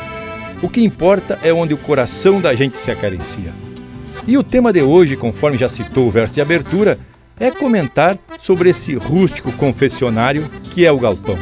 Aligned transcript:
O 0.61 0.69
que 0.69 0.81
importa 0.81 1.37
é 1.43 1.51
onde 1.51 1.73
o 1.73 1.77
coração 1.77 2.39
da 2.39 2.55
gente 2.55 2.77
se 2.77 2.89
acaricia. 2.89 3.53
E 4.25 4.37
o 4.37 4.43
tema 4.43 4.71
de 4.71 4.81
hoje, 4.81 5.17
conforme 5.17 5.57
já 5.57 5.67
citou 5.67 6.07
o 6.07 6.11
verso 6.11 6.35
de 6.35 6.39
abertura, 6.39 6.97
é 7.37 7.51
comentar 7.51 8.17
sobre 8.39 8.69
esse 8.69 8.95
rústico 8.95 9.51
confessionário 9.51 10.49
que 10.71 10.85
é 10.85 10.91
o 10.91 10.97
galpão. 10.97 11.37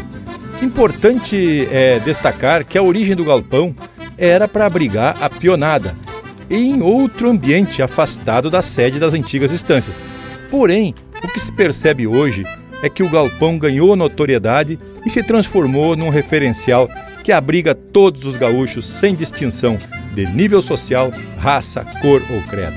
Importante 0.61 1.67
é 1.69 1.99
destacar 1.99 2.65
que 2.65 2.77
a 2.77 2.83
origem 2.83 3.15
do 3.15 3.25
galpão 3.25 3.75
era 4.17 4.47
para 4.47 4.65
abrigar 4.65 5.15
a 5.21 5.29
pionada, 5.29 5.95
em 6.49 6.81
outro 6.81 7.29
ambiente 7.29 7.81
afastado 7.81 8.49
da 8.49 8.61
sede 8.61 8.99
das 8.99 9.13
antigas 9.13 9.51
estâncias. 9.51 9.97
Porém, 10.49 10.95
o 11.23 11.27
que 11.27 11.39
se 11.39 11.51
percebe 11.51 12.07
hoje 12.07 12.45
é 12.81 12.89
que 12.89 13.03
o 13.03 13.09
galpão 13.09 13.57
ganhou 13.57 13.95
notoriedade 13.95 14.79
e 15.05 15.09
se 15.09 15.21
transformou 15.21 15.95
num 15.95 16.09
referencial 16.09 16.89
que 17.23 17.31
abriga 17.31 17.75
todos 17.75 18.23
os 18.23 18.37
gaúchos 18.37 18.85
sem 18.85 19.15
distinção 19.15 19.77
de 20.13 20.25
nível 20.27 20.61
social, 20.61 21.11
raça, 21.37 21.85
cor 22.01 22.21
ou 22.29 22.41
credo. 22.43 22.75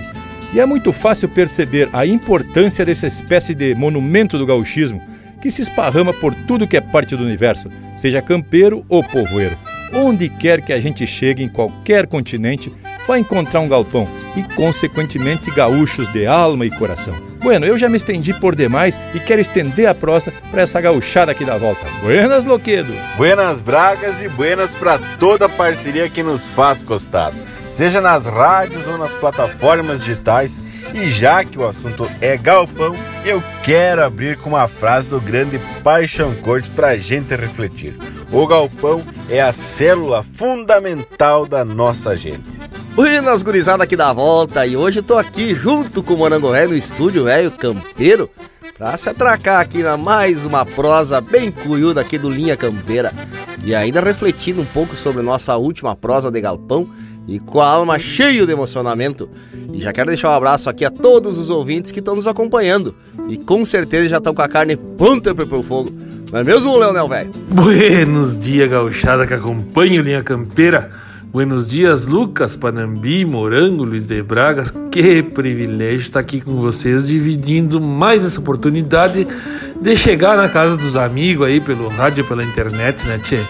E 0.52 0.60
é 0.60 0.66
muito 0.66 0.92
fácil 0.92 1.28
perceber 1.28 1.88
a 1.92 2.06
importância 2.06 2.84
dessa 2.84 3.06
espécie 3.06 3.54
de 3.54 3.74
monumento 3.74 4.38
do 4.38 4.46
gauchismo 4.46 5.00
que 5.40 5.50
se 5.50 5.62
esparrama 5.62 6.12
por 6.12 6.34
tudo 6.34 6.66
que 6.66 6.76
é 6.76 6.80
parte 6.80 7.16
do 7.16 7.24
universo, 7.24 7.68
seja 7.96 8.22
campeiro 8.22 8.84
ou 8.88 9.02
povoeiro. 9.02 9.56
Onde 9.92 10.28
quer 10.28 10.60
que 10.60 10.72
a 10.72 10.80
gente 10.80 11.06
chegue 11.06 11.42
em 11.42 11.48
qualquer 11.48 12.06
continente, 12.06 12.72
vai 13.06 13.20
encontrar 13.20 13.60
um 13.60 13.68
galpão 13.68 14.06
e, 14.36 14.42
consequentemente, 14.54 15.50
gaúchos 15.50 16.12
de 16.12 16.26
alma 16.26 16.66
e 16.66 16.70
coração. 16.70 17.14
Bueno, 17.40 17.64
eu 17.64 17.78
já 17.78 17.88
me 17.88 17.96
estendi 17.96 18.34
por 18.34 18.54
demais 18.54 18.98
e 19.14 19.20
quero 19.20 19.40
estender 19.40 19.86
a 19.86 19.94
prosa 19.94 20.32
para 20.50 20.62
essa 20.62 20.80
gauchada 20.80 21.32
aqui 21.32 21.44
da 21.44 21.56
volta. 21.56 21.86
Buenas, 22.02 22.44
Loquedo! 22.44 22.92
Buenas 23.16 23.60
Bragas 23.60 24.20
e 24.20 24.28
buenas 24.28 24.70
para 24.72 24.98
toda 25.18 25.46
a 25.46 25.48
parceria 25.48 26.10
que 26.10 26.22
nos 26.22 26.44
faz 26.46 26.82
costado 26.82 27.36
seja 27.70 28.00
nas 28.00 28.26
rádios 28.26 28.86
ou 28.86 28.98
nas 28.98 29.12
plataformas 29.12 30.00
digitais. 30.00 30.60
E 30.94 31.10
já 31.10 31.44
que 31.44 31.58
o 31.58 31.66
assunto 31.66 32.08
é 32.20 32.36
galpão, 32.36 32.94
eu 33.24 33.42
quero 33.64 34.04
abrir 34.04 34.36
com 34.38 34.50
uma 34.50 34.66
frase 34.66 35.10
do 35.10 35.20
grande 35.20 35.58
Paixão 35.82 36.34
Cortes 36.36 36.68
para 36.68 36.88
a 36.88 36.96
gente 36.96 37.34
refletir. 37.34 37.96
O 38.32 38.46
galpão 38.46 39.02
é 39.28 39.40
a 39.40 39.52
célula 39.52 40.22
fundamental 40.22 41.46
da 41.46 41.64
nossa 41.64 42.16
gente. 42.16 42.58
Buenas 42.94 43.44
gurizada 43.44 43.84
aqui 43.84 43.94
da 43.94 44.12
volta 44.12 44.66
e 44.66 44.76
hoje 44.76 44.98
eu 44.98 45.02
tô 45.04 45.16
aqui 45.16 45.54
junto 45.54 46.02
com 46.02 46.14
o 46.14 46.18
Morango 46.18 46.50
Ré 46.50 46.66
no 46.66 46.76
estúdio 46.76 47.24
velho 47.24 47.52
campeiro 47.52 48.28
pra 48.76 48.96
se 48.96 49.08
atracar 49.08 49.60
aqui 49.60 49.84
na 49.84 49.96
mais 49.96 50.44
uma 50.44 50.66
prosa 50.66 51.20
bem 51.20 51.52
cuiuda 51.52 52.00
aqui 52.00 52.18
do 52.18 52.28
Linha 52.28 52.56
Campeira 52.56 53.12
e 53.62 53.72
ainda 53.72 54.00
refletindo 54.00 54.62
um 54.62 54.64
pouco 54.64 54.96
sobre 54.96 55.22
nossa 55.22 55.56
última 55.56 55.94
prosa 55.94 56.28
de 56.28 56.40
galpão 56.40 56.88
e 57.28 57.38
com 57.38 57.60
a 57.60 57.68
alma 57.68 57.98
cheia 57.98 58.46
de 58.46 58.50
emocionamento. 58.50 59.28
E 59.72 59.80
já 59.80 59.92
quero 59.92 60.08
deixar 60.08 60.30
um 60.30 60.34
abraço 60.34 60.70
aqui 60.70 60.84
a 60.84 60.90
todos 60.90 61.36
os 61.36 61.50
ouvintes 61.50 61.92
que 61.92 61.98
estão 61.98 62.16
nos 62.16 62.26
acompanhando 62.26 62.94
e 63.28 63.36
com 63.36 63.64
certeza 63.64 64.08
já 64.08 64.16
estão 64.16 64.34
com 64.34 64.42
a 64.42 64.48
carne 64.48 64.74
pronta 64.76 65.34
para 65.34 65.56
o 65.56 65.62
fogo. 65.62 65.92
Não 66.32 66.40
é 66.40 66.44
mesmo, 66.44 66.76
Leonel, 66.76 67.08
velho? 67.08 67.30
Buenos 67.50 68.38
dias, 68.38 68.68
gauchada 68.70 69.26
que 69.26 69.34
acompanha 69.34 70.00
o 70.00 70.04
Linha 70.04 70.22
Campeira. 70.22 70.90
Buenos 71.30 71.68
dias, 71.68 72.06
Lucas, 72.06 72.56
Panambi, 72.56 73.22
Morango, 73.24 73.84
Luiz 73.84 74.06
de 74.06 74.22
Bragas. 74.22 74.72
Que 74.90 75.22
privilégio 75.22 76.00
estar 76.00 76.20
aqui 76.20 76.40
com 76.40 76.56
vocês, 76.56 77.06
dividindo 77.06 77.80
mais 77.80 78.24
essa 78.24 78.40
oportunidade 78.40 79.26
de 79.80 79.96
chegar 79.96 80.38
na 80.38 80.48
casa 80.48 80.76
dos 80.76 80.96
amigos 80.96 81.46
aí 81.46 81.60
pelo 81.60 81.88
rádio, 81.88 82.24
pela 82.24 82.42
internet, 82.42 83.06
né, 83.06 83.18
tchê? 83.18 83.40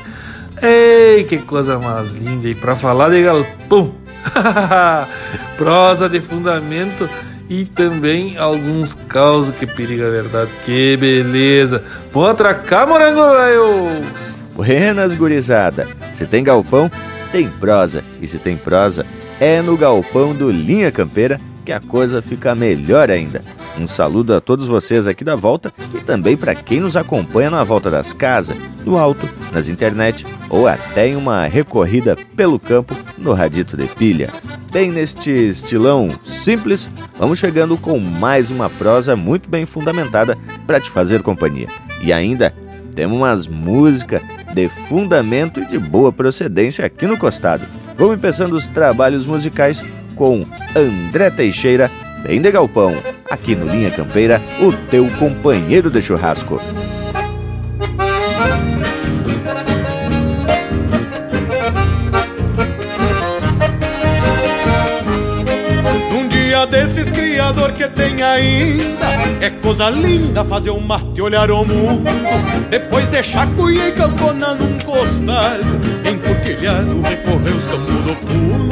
Ei, 0.62 1.24
que 1.24 1.38
coisa 1.38 1.78
mais 1.78 2.10
linda! 2.10 2.48
E 2.48 2.54
para 2.54 2.74
falar 2.74 3.10
de 3.10 3.22
galpão, 3.22 3.92
prosa 5.56 6.08
de 6.08 6.20
fundamento 6.20 7.08
e 7.48 7.64
também 7.64 8.36
alguns 8.36 8.92
causos 9.08 9.54
que 9.54 9.66
periga 9.66 10.06
a 10.06 10.10
verdade. 10.10 10.50
Que 10.64 10.96
beleza! 10.96 11.82
Vamos 12.12 12.30
atracar, 12.30 12.86
morango, 12.86 13.32
velho! 13.32 14.02
Buenas, 14.54 15.14
gurizada! 15.14 15.86
Se 16.12 16.26
tem 16.26 16.42
galpão, 16.42 16.90
tem 17.30 17.48
prosa. 17.48 18.02
E 18.20 18.26
se 18.26 18.38
tem 18.38 18.56
prosa, 18.56 19.06
é 19.40 19.62
no 19.62 19.76
galpão 19.76 20.34
do 20.34 20.50
Linha 20.50 20.90
Campeira 20.90 21.40
que 21.68 21.72
a 21.72 21.80
coisa 21.80 22.22
fica 22.22 22.54
melhor 22.54 23.10
ainda. 23.10 23.44
Um 23.78 23.86
saludo 23.86 24.32
a 24.32 24.40
todos 24.40 24.66
vocês 24.66 25.06
aqui 25.06 25.22
da 25.22 25.36
volta 25.36 25.70
e 25.94 25.98
também 25.98 26.34
para 26.34 26.54
quem 26.54 26.80
nos 26.80 26.96
acompanha 26.96 27.50
na 27.50 27.62
volta 27.62 27.90
das 27.90 28.10
casas, 28.10 28.56
no 28.86 28.96
alto, 28.96 29.28
nas 29.52 29.68
internet 29.68 30.24
ou 30.48 30.66
até 30.66 31.08
em 31.08 31.14
uma 31.14 31.44
recorrida 31.44 32.16
pelo 32.34 32.58
campo 32.58 32.96
no 33.18 33.34
radito 33.34 33.76
de 33.76 33.86
pilha. 33.86 34.32
Bem 34.72 34.90
neste 34.90 35.30
estilão 35.30 36.08
simples, 36.24 36.88
vamos 37.18 37.38
chegando 37.38 37.76
com 37.76 37.98
mais 37.98 38.50
uma 38.50 38.70
prosa 38.70 39.14
muito 39.14 39.50
bem 39.50 39.66
fundamentada 39.66 40.38
para 40.66 40.80
te 40.80 40.88
fazer 40.88 41.22
companhia. 41.22 41.68
E 42.00 42.14
ainda 42.14 42.54
temos 42.94 43.18
umas 43.18 43.46
músicas 43.46 44.22
de 44.54 44.68
fundamento 44.88 45.60
e 45.60 45.66
de 45.66 45.78
boa 45.78 46.10
procedência 46.10 46.86
aqui 46.86 47.06
no 47.06 47.18
costado. 47.18 47.68
Vamos 47.98 48.20
começando 48.20 48.52
os 48.52 48.68
trabalhos 48.68 49.26
musicais 49.26 49.84
com 50.14 50.46
André 50.76 51.30
Teixeira, 51.30 51.90
bem 52.22 52.40
de 52.40 52.48
galpão, 52.48 52.94
aqui 53.28 53.56
no 53.56 53.66
Linha 53.66 53.90
Campeira, 53.90 54.40
o 54.60 54.72
teu 54.88 55.10
companheiro 55.18 55.90
de 55.90 56.00
churrasco. 56.00 56.60
Dia 66.58 66.66
desses 66.66 67.10
criador 67.10 67.72
que 67.72 67.86
tem 67.88 68.20
ainda. 68.22 69.06
É 69.40 69.50
coisa 69.50 69.90
linda 69.90 70.44
fazer 70.44 70.70
um 70.70 70.80
mate 70.80 71.20
olhar 71.20 71.50
o 71.50 71.64
mundo. 71.64 72.10
Depois 72.70 73.06
deixar 73.08 73.46
cuia 73.54 73.88
e 73.88 73.92
campona 73.92 74.54
num 74.54 74.78
costado 74.78 75.78
Enfurquilhado 76.08 77.00
recorrer 77.02 77.54
os 77.54 77.66
campos 77.66 77.94
do 77.94 78.16
fundo. 78.16 78.68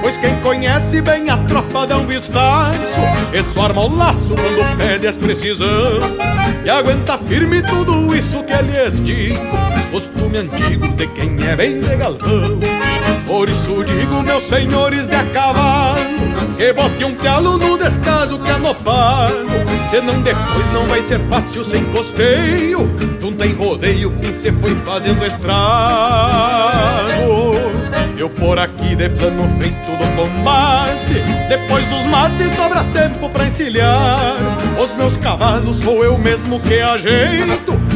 Pois 0.00 0.16
quem 0.18 0.34
conhece 0.40 1.00
bem 1.00 1.28
a 1.30 1.36
tropa 1.38 1.86
dá 1.86 1.98
um 1.98 2.06
vistaço 2.06 3.00
só 3.42 3.62
arma 3.62 3.86
o 3.86 3.96
laço 3.96 4.34
quando 4.34 4.76
pede 4.76 5.08
as 5.08 5.16
precisão 5.16 5.98
E 6.64 6.70
aguenta 6.70 7.18
firme 7.18 7.60
tudo 7.62 8.14
isso 8.14 8.44
que 8.44 8.54
lhes 8.54 9.02
digo 9.02 9.40
Costume 9.96 10.36
antigo 10.36 10.88
de 10.88 11.06
quem 11.06 11.38
é 11.48 11.56
bem 11.56 11.80
de 11.80 11.96
galpão. 11.96 12.60
Por 13.24 13.48
isso 13.48 13.82
digo, 13.82 14.22
meus 14.22 14.44
senhores 14.44 15.06
de 15.06 15.16
a 15.16 15.24
cavalo 15.24 15.96
Que 16.58 16.70
bote 16.74 17.02
um 17.02 17.14
calo 17.14 17.56
no 17.56 17.78
descaso 17.78 18.38
que 18.38 18.52
no 18.58 18.74
palo 18.74 19.48
Senão 19.90 20.20
depois 20.20 20.70
não 20.74 20.84
vai 20.84 21.00
ser 21.00 21.18
fácil 21.20 21.64
sem 21.64 21.82
costeio 21.86 22.94
Não 23.22 23.32
tem 23.32 23.54
rodeio 23.54 24.12
quem 24.20 24.34
se 24.34 24.52
foi 24.52 24.74
fazendo 24.84 25.24
estrago. 25.24 25.56
Eu 28.18 28.28
por 28.28 28.58
aqui 28.58 28.94
de 28.94 29.08
plano 29.08 29.48
feito 29.56 29.90
do 29.96 30.14
combate 30.14 31.22
Depois 31.48 31.86
dos 31.86 32.04
mates 32.04 32.54
sobra 32.54 32.84
tempo 32.92 33.30
pra 33.30 33.46
encilhar. 33.46 34.36
Os 34.78 34.94
meus 34.94 35.16
cavalos 35.16 35.78
sou 35.78 36.04
eu 36.04 36.18
mesmo 36.18 36.60
que 36.60 36.80
ajeito 36.80 37.95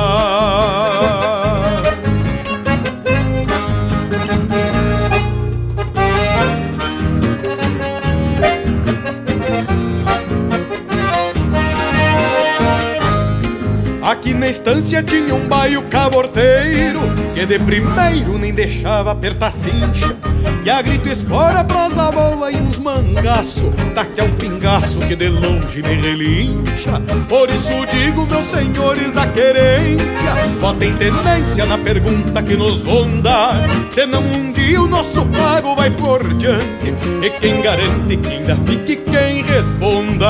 Aqui 14.21 14.35
na 14.35 14.49
estância 14.49 15.01
tinha 15.01 15.33
um 15.33 15.47
baio 15.47 15.81
caborteiro 15.89 16.99
Que 17.33 17.43
de 17.43 17.57
primeiro 17.57 18.37
nem 18.37 18.53
deixava 18.53 19.13
apertar 19.13 19.51
cincha 19.51 20.15
E 20.63 20.69
a 20.69 20.79
grito 20.79 21.09
espora, 21.09 21.63
prosa 21.63 22.11
boa 22.11 22.51
e 22.51 22.55
uns 22.57 22.77
mangaço 22.77 23.73
Daqui 23.95 24.21
a 24.21 24.25
um 24.25 24.31
pingaço 24.33 24.99
que 24.99 25.15
de 25.15 25.27
longe 25.27 25.81
me 25.81 25.95
relincha. 25.95 27.01
Por 27.27 27.49
isso 27.49 27.71
digo, 27.89 28.27
meus 28.27 28.45
senhores 28.45 29.11
da 29.11 29.25
querência 29.25 30.35
Botem 30.59 30.93
tenência 30.97 31.65
na 31.65 31.79
pergunta 31.79 32.43
que 32.43 32.55
nos 32.55 32.83
ronda. 32.83 33.53
Senão 33.91 34.21
um 34.21 34.51
dia 34.51 34.83
o 34.83 34.87
nosso 34.87 35.25
pago 35.25 35.75
vai 35.75 35.89
por 35.89 36.31
diante 36.35 36.93
E 37.23 37.29
quem 37.39 37.59
garante 37.63 38.17
que 38.17 38.29
ainda 38.29 38.55
fique 38.67 38.97
quem 38.97 39.41
responda 39.41 40.29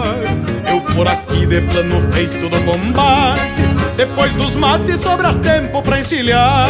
por 0.95 1.07
aqui 1.07 1.45
de 1.45 1.61
plano 1.61 2.01
feito 2.11 2.49
do 2.49 2.61
combate. 2.63 3.41
Depois 3.95 4.31
dos 4.33 4.55
mates 4.55 5.01
sobra 5.01 5.33
tempo 5.35 5.81
pra 5.81 5.99
encilhar. 5.99 6.67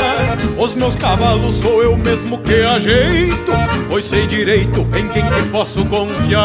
Os 0.57 0.73
meus 0.75 0.95
cavalos 0.95 1.55
sou 1.55 1.81
eu 1.81 1.95
mesmo 1.95 2.37
que 2.39 2.61
ajeito, 2.61 3.51
pois 3.89 4.05
sei 4.05 4.27
direito 4.27 4.81
em 4.97 5.07
quem 5.07 5.23
que 5.23 5.43
posso 5.49 5.85
confiar. 5.85 6.41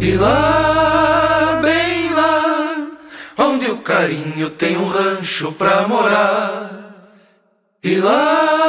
E 0.00 0.12
lá, 0.16 1.60
bem 1.62 2.12
lá, 2.14 2.86
onde 3.38 3.70
o 3.70 3.76
carinho 3.78 4.50
tem 4.50 4.76
um 4.76 4.88
rancho 4.88 5.52
pra 5.52 5.86
morar. 5.86 6.72
E 7.82 7.98
lá, 7.98 8.65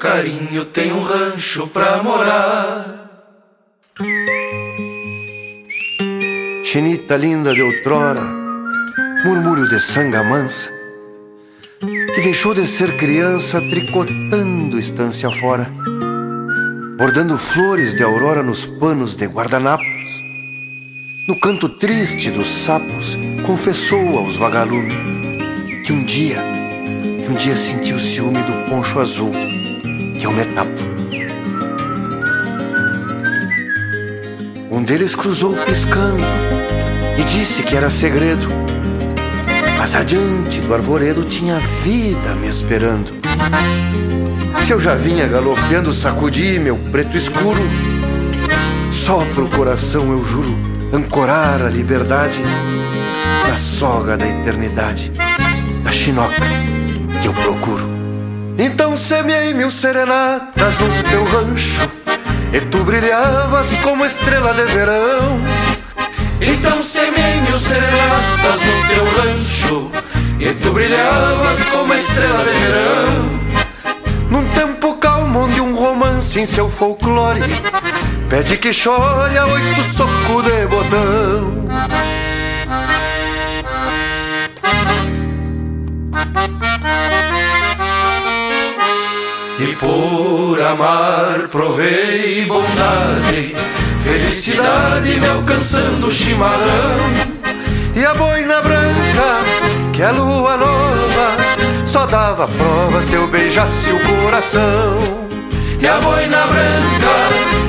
carinho 0.00 0.64
tem 0.64 0.90
um 0.90 1.02
rancho 1.02 1.66
pra 1.66 2.02
morar. 2.02 3.28
Chinita 6.64 7.18
linda 7.18 7.52
de 7.52 7.60
outrora, 7.60 8.22
murmúrio 9.26 9.68
de 9.68 9.78
sanga 9.78 10.24
mansa, 10.24 10.72
que 12.14 12.22
deixou 12.22 12.54
de 12.54 12.66
ser 12.66 12.96
criança 12.96 13.60
tricotando 13.60 14.78
estância 14.78 15.30
fora, 15.30 15.70
bordando 16.96 17.36
flores 17.36 17.94
de 17.94 18.02
aurora 18.02 18.42
nos 18.42 18.64
panos 18.64 19.16
de 19.16 19.26
guardanapos. 19.26 19.84
No 21.28 21.38
canto 21.38 21.68
triste 21.68 22.30
dos 22.30 22.48
sapos, 22.48 23.18
confessou 23.46 24.18
aos 24.18 24.36
vagalumes 24.38 24.94
que 25.84 25.92
um 25.92 26.02
dia, 26.04 26.38
que 27.18 27.30
um 27.30 27.34
dia 27.34 27.54
senti 27.54 27.92
o 27.92 28.00
ciúme 28.00 28.42
do 28.44 28.70
poncho 28.70 28.98
azul, 28.98 29.30
eu 30.24 30.32
me 30.32 30.44
tapo. 30.44 30.70
Um 34.70 34.82
deles 34.82 35.14
cruzou 35.14 35.54
piscando 35.54 36.22
e 37.18 37.22
disse 37.24 37.62
que 37.62 37.76
era 37.76 37.90
segredo. 37.90 38.48
Mas 39.78 39.94
adiante 39.94 40.60
do 40.60 40.74
arvoredo 40.74 41.24
tinha 41.24 41.58
vida 41.82 42.34
me 42.36 42.48
esperando. 42.48 43.12
Se 44.64 44.72
eu 44.72 44.80
já 44.80 44.94
vinha 44.94 45.26
galopeando, 45.26 45.92
sacudi 45.92 46.58
meu 46.58 46.76
preto 46.76 47.16
escuro. 47.16 47.60
Só 48.92 49.24
pro 49.34 49.48
coração 49.48 50.10
eu 50.12 50.24
juro 50.24 50.56
ancorar 50.92 51.62
a 51.62 51.68
liberdade 51.68 52.40
na 53.48 53.56
soga 53.58 54.16
da 54.16 54.28
eternidade 54.28 55.10
a 55.84 55.92
chinoca 55.92 56.40
que 57.20 57.26
eu 57.26 57.32
procuro. 57.32 57.99
Então 58.62 58.94
semeei 58.94 59.54
mil 59.54 59.70
serenatas 59.70 60.78
no 60.78 61.02
teu 61.04 61.24
rancho 61.24 61.90
e 62.52 62.60
tu 62.60 62.84
brilhavas 62.84 63.66
como 63.82 64.04
estrela 64.04 64.52
de 64.52 64.64
verão. 64.66 65.40
Então 66.42 66.82
semeei 66.82 67.40
mil 67.40 67.58
serenatas 67.58 68.60
no 68.60 68.88
teu 68.88 69.04
rancho 69.16 69.90
e 70.38 70.52
tu 70.62 70.72
brilhavas 70.72 71.62
como 71.70 71.94
estrela 71.94 72.44
de 72.44 72.50
verão. 72.50 73.40
Num 74.28 74.46
tempo 74.50 74.92
calmo 74.98 75.44
onde 75.44 75.62
um 75.62 75.74
romance 75.74 76.38
em 76.38 76.44
seu 76.44 76.68
folclore 76.68 77.40
pede 78.28 78.58
que 78.58 78.74
chore 78.74 79.38
a 79.38 79.46
oito 79.46 79.82
socos 79.84 80.44
de 80.44 80.66
botão. 80.66 81.60
Por 89.80 90.60
amar 90.60 91.48
provei 91.48 92.44
bondade, 92.44 93.56
felicidade 94.04 95.18
me 95.18 95.26
alcançando 95.26 96.06
o 96.06 96.12
chimarrão. 96.12 97.00
E 97.96 98.04
a 98.04 98.14
boina 98.14 98.60
branca, 98.60 99.40
que 99.92 100.02
é 100.02 100.10
lua 100.10 100.56
nova, 100.58 101.36
só 101.86 102.04
dava 102.06 102.46
prova 102.46 103.02
se 103.02 103.14
eu 103.14 103.26
beijasse 103.26 103.90
o 103.90 103.98
coração. 104.00 104.98
E 105.80 105.88
a 105.88 105.98
boina 105.98 106.46
branca, 106.46 107.14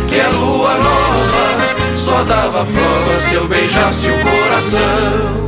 que 0.10 0.20
é 0.20 0.28
lua 0.28 0.76
nova, 0.76 1.96
só 1.96 2.24
dava 2.24 2.66
prova 2.66 3.20
se 3.20 3.36
eu 3.36 3.48
beijasse 3.48 4.10
o 4.10 4.20
coração. 4.20 5.42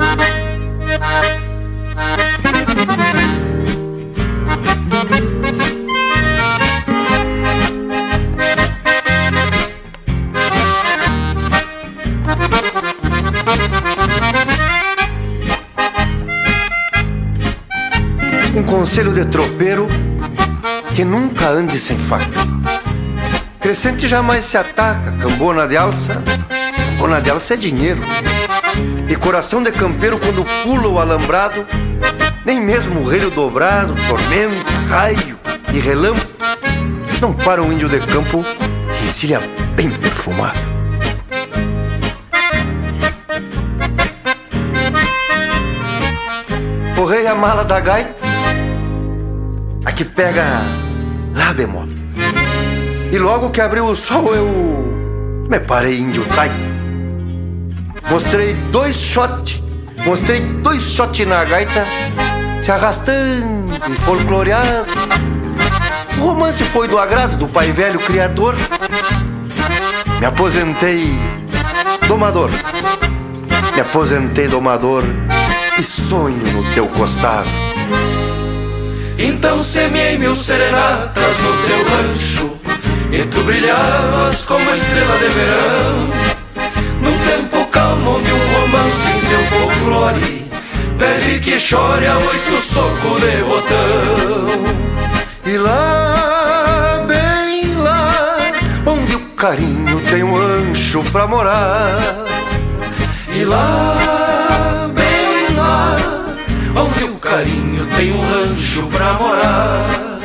Um 18.55 18.62
conselho 18.62 19.12
de 19.12 19.25
tropeiro 19.25 19.88
que 20.95 21.03
nunca 21.03 21.50
ande 21.50 21.79
sem 21.79 21.98
faca. 21.98 22.25
Crescente 23.60 24.07
jamais 24.07 24.45
se 24.45 24.57
ataca, 24.57 25.12
cambona 25.19 25.67
de 25.67 25.75
alça, 25.75 26.22
cambona 26.91 27.19
de 27.19 27.31
alça 27.31 27.55
é 27.55 27.57
dinheiro. 27.57 28.01
E 29.10 29.15
coração 29.15 29.63
de 29.63 29.72
campeiro 29.72 30.19
quando 30.19 30.45
pula 30.63 30.88
o 30.88 31.00
alambrado, 31.00 31.65
nem 32.45 32.62
mesmo 32.62 33.01
o 33.01 33.07
relho 33.07 33.31
dobrado, 33.31 33.95
tormento, 34.07 34.72
raio 34.88 35.39
e 35.74 35.79
relâmpago, 35.79 36.29
não 37.19 37.33
para 37.33 37.62
um 37.62 37.74
índio 37.74 37.89
de 37.89 38.00
campo 38.01 38.43
que 38.43 39.05
encilha 39.05 39.41
bem 39.75 39.89
perfumado. 39.89 40.60
Porrei 46.95 47.25
a 47.25 47.33
mala 47.33 47.65
da 47.65 47.79
gaita, 47.79 48.23
a 49.86 49.92
que 49.92 50.06
pega 50.06 50.44
lá 51.36 51.54
bemol. 51.54 51.88
E 53.12 53.18
logo 53.18 53.50
que 53.50 53.62
abriu 53.62 53.86
o 53.86 53.96
sol 53.96 54.34
eu 54.34 55.46
me 55.50 55.60
parei 55.60 56.00
em 56.00 56.13
Jutai. 56.13 56.52
Mostrei 58.10 58.54
dois 58.72 58.96
shot, 58.96 59.63
mostrei 60.06 60.42
dois 60.42 60.84
shot 60.84 61.25
na 61.25 61.44
gaita, 61.46 61.86
se 62.63 62.72
arrastando 62.72 63.74
e 63.92 63.96
folcloreado. 63.96 64.92
O 66.18 66.28
romance 66.28 66.63
foi 66.63 66.88
do 66.88 66.98
agrado 66.98 67.38
do 67.38 67.48
pai 67.48 67.72
velho 67.72 68.00
criador. 68.00 68.56
Me 70.20 70.25
aposentei 70.25 71.12
domador. 72.08 72.50
Me 73.75 73.82
aposentei 73.82 74.48
domador 74.48 75.04
e 75.80 75.84
sonho 75.84 76.38
no 76.54 76.74
teu 76.74 76.88
costado. 76.88 77.50
Então 79.24 79.63
semeei 79.63 80.18
mil 80.18 80.36
serenatas 80.36 81.39
no 81.39 81.58
teu 81.65 81.84
rancho 81.84 82.58
E 83.12 83.24
tu 83.25 83.42
brilhavas 83.44 84.46
como 84.46 84.70
estrela 84.70 85.18
de 85.18 85.30
verão. 85.30 86.10
Num 87.01 87.18
tempo 87.25 87.65
calmo 87.68 88.18
onde 88.18 88.32
um 88.32 88.53
romance 88.53 89.10
em 89.10 89.20
seu 89.27 89.44
folclore 89.46 90.44
Pede 90.98 91.39
que 91.39 91.60
chore 91.60 92.06
a 92.06 92.18
oito 92.18 92.62
soco 92.62 93.20
de 93.20 93.44
botão. 93.44 94.94
E 95.46 95.58
lá, 95.58 97.03
bem 97.06 97.75
lá, 97.75 98.38
onde 98.86 99.15
o 99.15 99.20
carinho 99.36 100.00
tem 100.10 100.24
um 100.24 100.36
ancho 100.38 101.03
pra 101.12 101.27
morar. 101.27 102.25
E 103.36 103.44
lá, 103.44 104.89
bem 104.94 105.56
lá, 105.58 105.98
onde 106.75 107.03
o 107.03 107.12
carinho 107.34 107.88
tem 107.98 108.13
um 108.13 108.22
rancho 108.22 108.84
pra 108.92 109.13
morar. 109.13 110.20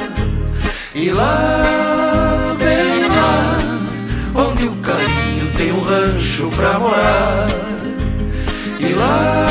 E 0.94 1.10
lá, 1.10 2.54
bem 2.58 3.08
lá, 3.08 4.44
onde 4.44 4.66
o 4.66 4.76
carinho 4.76 5.50
tem 5.56 5.72
um 5.72 5.80
rancho 5.80 6.50
pra 6.54 6.78
morar. 6.78 7.48
E 8.78 8.92
lá, 8.92 9.46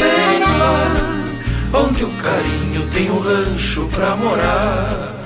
bem 0.00 0.40
lá, 0.58 1.80
onde 1.80 2.04
o 2.04 2.10
carinho 2.14 2.88
tem 2.92 3.08
um 3.08 3.20
rancho 3.20 3.88
pra 3.92 4.16
morar. 4.16 5.17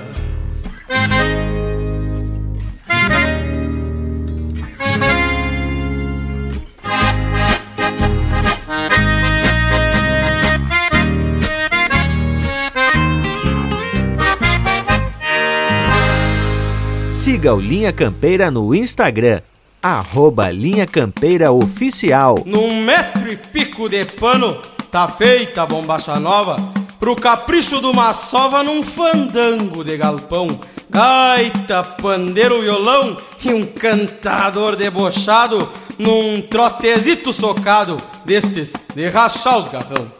Siga 17.22 17.54
o 17.54 17.60
Linha 17.60 17.92
Campeira 17.92 18.50
no 18.50 18.74
Instagram, 18.74 19.42
arroba 19.80 20.50
Linha 20.50 20.88
Campeira 20.88 21.52
Oficial. 21.52 22.34
Num 22.44 22.82
metro 22.82 23.30
e 23.30 23.36
pico 23.36 23.88
de 23.88 24.04
pano, 24.04 24.60
tá 24.90 25.06
feita 25.06 25.62
a 25.62 25.66
bombacha 25.66 26.18
nova, 26.18 26.56
pro 26.98 27.14
capricho 27.14 27.78
de 27.78 27.86
uma 27.86 28.12
sova 28.12 28.64
num 28.64 28.82
fandango 28.82 29.84
de 29.84 29.96
galpão. 29.96 30.48
Gaita, 30.90 31.84
pandeiro, 31.84 32.60
violão 32.60 33.16
e 33.44 33.54
um 33.54 33.64
cantador 33.66 34.74
debochado 34.74 35.70
num 35.96 36.42
trotezito 36.42 37.32
socado 37.32 37.98
destes 38.24 38.72
de 38.96 39.08
rachar 39.08 39.60
os 39.60 39.68
garrão. 39.68 40.10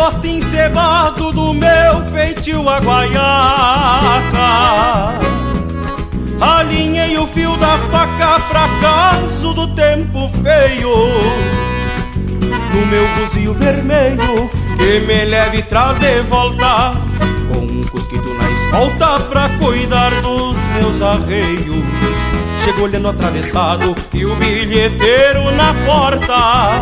Bota 0.00 0.26
encebado 0.26 1.30
do 1.30 1.52
meu 1.52 2.02
feitio 2.10 2.66
a 2.66 2.80
guaiaca. 2.80 3.20
Alinhei 6.40 7.18
o 7.18 7.26
fio 7.26 7.54
da 7.58 7.76
faca 7.90 8.40
pra 8.48 8.66
caso 8.80 9.52
do 9.52 9.74
tempo 9.74 10.30
feio. 10.42 10.88
No 12.72 12.86
meu 12.86 13.06
buzio 13.16 13.52
vermelho 13.52 14.48
que 14.78 15.00
me 15.00 15.26
leve 15.26 15.58
e 15.58 15.62
traz 15.64 15.98
de 15.98 16.22
volta 16.22 16.92
Um 17.80 17.84
cusquito 17.84 18.34
na 18.34 18.50
escolta 18.50 19.18
pra 19.20 19.48
cuidar 19.58 20.10
dos 20.20 20.54
meus 20.74 21.00
arreios. 21.00 21.82
Chego 22.62 22.82
olhando 22.82 23.08
atravessado 23.08 23.94
e 24.12 24.26
o 24.26 24.36
bilheteiro 24.36 25.50
na 25.52 25.72
porta. 25.86 26.78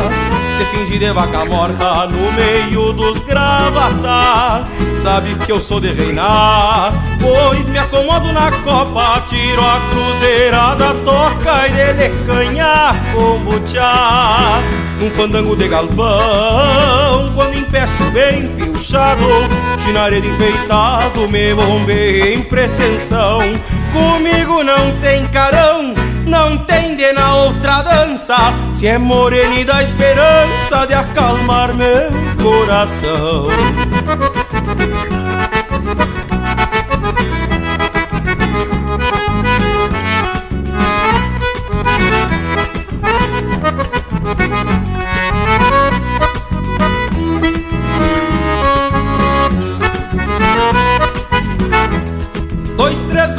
Se 0.56 0.64
finge 0.64 0.98
de 0.98 1.12
vaca 1.12 1.44
morta 1.44 2.08
no 2.08 2.32
meio 2.32 2.92
dos 2.92 3.22
gravata. 3.22 4.64
Sabe 5.00 5.32
que 5.36 5.52
eu 5.52 5.60
sou 5.60 5.78
de 5.78 5.92
reinar 5.92 6.92
Pois 7.20 7.68
me 7.68 7.78
acomodo 7.78 8.32
na 8.32 8.50
copa 8.50 9.22
Tiro 9.28 9.62
a 9.62 9.80
cruzeirada, 9.90 10.92
toca 11.04 11.68
e 11.68 11.72
dele 11.72 12.12
canha 12.26 12.96
como 13.12 13.60
tchá 13.60 14.60
Num 15.00 15.08
fandango 15.10 15.54
de 15.54 15.68
galpão 15.68 17.30
Quando 17.32 17.56
empeço 17.56 18.02
bem 18.10 18.48
pilchado 18.48 19.22
Chinaredo 19.84 20.26
enfeitado 20.88 21.28
Me 21.28 21.54
bombei 21.54 22.34
em 22.34 22.42
pretensão 22.42 23.40
Comigo 23.92 24.62
não 24.62 24.92
tem 25.00 25.26
carão, 25.28 25.94
não 26.26 26.58
tem 26.58 26.94
de 26.94 27.10
na 27.12 27.36
outra 27.36 27.80
dança. 27.80 28.36
Se 28.74 28.86
é 28.86 28.98
morena 28.98 29.64
dá 29.64 29.82
esperança 29.82 30.86
de 30.86 30.92
acalmar 30.92 31.74
meu 31.74 32.10
coração. 32.42 33.46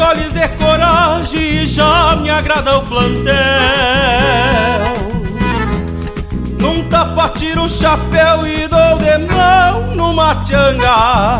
Goles 0.09 0.33
de 0.33 0.47
coragem 0.57 1.67
já 1.67 2.15
me 2.15 2.31
agrada 2.31 2.79
o 2.79 2.81
plantel. 2.81 3.35
Num 6.59 6.83
tapa 6.85 7.29
tiro 7.29 7.65
o 7.65 7.69
chapéu 7.69 8.47
e 8.47 8.67
dou 8.67 8.97
de 8.97 9.19
mão 9.31 9.95
numa 9.95 10.33
tchanga. 10.43 11.37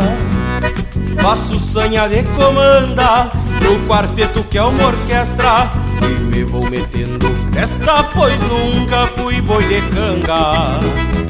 Faço 1.20 1.58
sanha 1.58 2.08
de 2.08 2.22
comanda 2.22 3.28
pro 3.58 3.76
quarteto 3.88 4.44
que 4.44 4.56
é 4.56 4.62
uma 4.62 4.86
orquestra. 4.86 5.68
E 6.04 6.20
me 6.20 6.44
vou 6.44 6.62
metendo 6.70 7.26
festa, 7.52 8.04
pois 8.14 8.40
nunca 8.42 9.08
fui 9.16 9.40
boi 9.40 9.64
de 9.64 9.82
canga. 9.88 10.78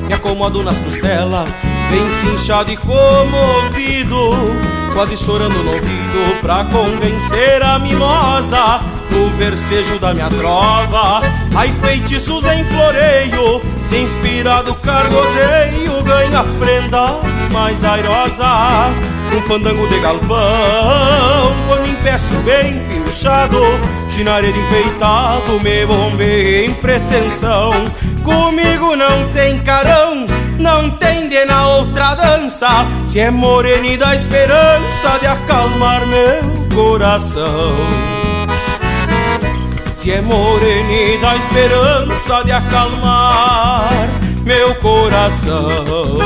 Me 0.06 0.12
acomodo 0.12 0.62
nas 0.62 0.76
costelas, 0.76 1.48
bem 1.90 2.10
cinchado 2.20 2.70
e 2.70 2.76
comovido 2.76 4.79
quase 4.94 5.16
chorando 5.16 5.62
no 5.62 5.72
ouvido 5.72 6.40
pra 6.40 6.64
convencer 6.64 7.62
a 7.62 7.78
mimosa 7.78 8.80
no 9.10 9.28
versejo 9.36 9.98
da 9.98 10.14
minha 10.14 10.28
trova. 10.28 11.20
Ai, 11.54 11.72
feitiços 11.82 12.44
em 12.44 12.64
floreio, 12.64 13.60
se 13.88 13.96
inspirado 13.98 14.74
cargozeio, 14.76 16.02
ganha 16.04 16.44
prenda 16.58 17.18
mais 17.52 17.84
airosa. 17.84 18.90
Um 19.36 19.42
fandango 19.42 19.86
de 19.88 20.00
galpão, 20.00 21.52
quando 21.68 21.88
empeço 21.88 22.34
bem 22.44 22.78
pilchado, 22.88 23.60
chinaredo 24.08 24.58
enfeitado, 24.58 25.60
me 25.62 25.86
bombei 25.86 26.66
em 26.66 26.74
pretensão. 26.74 27.72
Comigo 28.24 28.96
não 28.96 29.28
tem 29.32 29.58
carão, 29.60 30.26
não 30.60 30.90
tem 30.90 31.28
de 31.28 31.44
na 31.44 31.66
outra 31.66 32.14
dança. 32.14 32.68
Se 33.06 33.18
é 33.18 33.30
morena 33.30 33.96
dá 33.96 34.14
esperança 34.14 35.18
de 35.18 35.26
acalmar 35.26 36.06
meu 36.06 36.68
coração. 36.74 37.74
Se 39.94 40.12
é 40.12 40.20
morena 40.20 41.20
dá 41.20 41.36
esperança 41.36 42.44
de 42.44 42.52
acalmar 42.52 43.90
meu 44.44 44.74
coração 44.76 46.18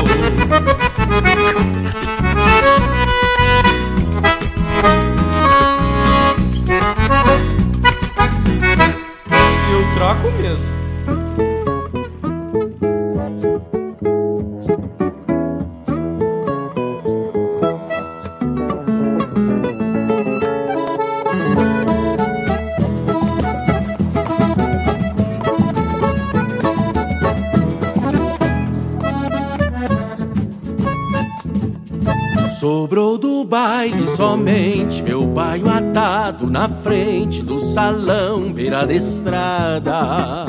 baile 33.55 34.05
somente 34.05 35.01
meu 35.01 35.25
baio 35.25 35.69
atado 35.69 36.45
na 36.45 36.67
frente 36.67 37.41
do 37.41 37.61
salão 37.61 38.51
beira 38.51 38.85
da 38.85 38.93
estrada. 38.93 40.45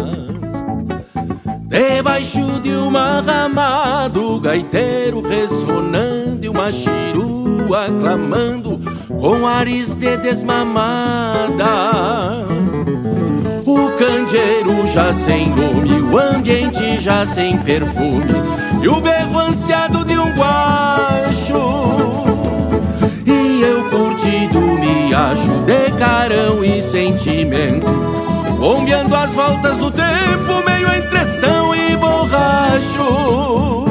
Debaixo 1.68 2.60
de 2.60 2.72
uma 2.72 3.20
ramada, 3.20 4.18
o 4.18 4.40
gaiteiro 4.40 5.20
ressonando 5.20 6.44
e 6.44 6.48
uma 6.48 6.72
chirua 6.72 7.86
clamando 8.00 8.80
com 9.20 9.46
ares 9.46 9.94
de 9.94 10.16
desmamada. 10.16 11.64
O 13.64 13.88
candeeiro 14.00 14.84
já 14.92 15.14
sem 15.14 15.50
nome, 15.50 16.02
o 16.12 16.18
ambiente 16.18 16.98
já 16.98 17.24
sem 17.24 17.56
perfume 17.58 18.34
e 18.82 18.88
o 18.88 19.00
berro 19.00 19.38
ansiado 19.38 20.04
de 20.04 20.18
um 20.18 20.34
guacho. 20.34 20.85
Eu 23.66 23.82
curtido 23.90 24.60
me 24.60 25.12
acho 25.12 25.52
de 25.64 25.90
carão 25.98 26.62
e 26.62 26.80
sentimento, 26.80 27.84
bombeando 28.60 29.12
as 29.12 29.34
voltas 29.34 29.76
do 29.78 29.90
tempo, 29.90 30.62
meio 30.64 30.86
entre 30.94 31.24
são 31.24 31.74
e 31.74 31.96
borracho. 31.96 33.84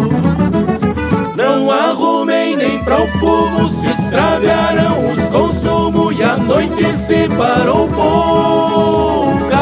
Não 1.35 1.69
arrumei 1.69 2.55
nem 2.55 2.81
para 2.85 3.01
o 3.01 3.07
fumo, 3.19 3.67
se 3.67 3.87
extraviaram 3.87 5.11
os 5.11 5.27
consumos 5.27 6.17
e 6.17 6.23
a 6.23 6.37
noite 6.37 6.95
se 6.95 7.27
parou 7.35 7.89
pouca. 7.89 9.55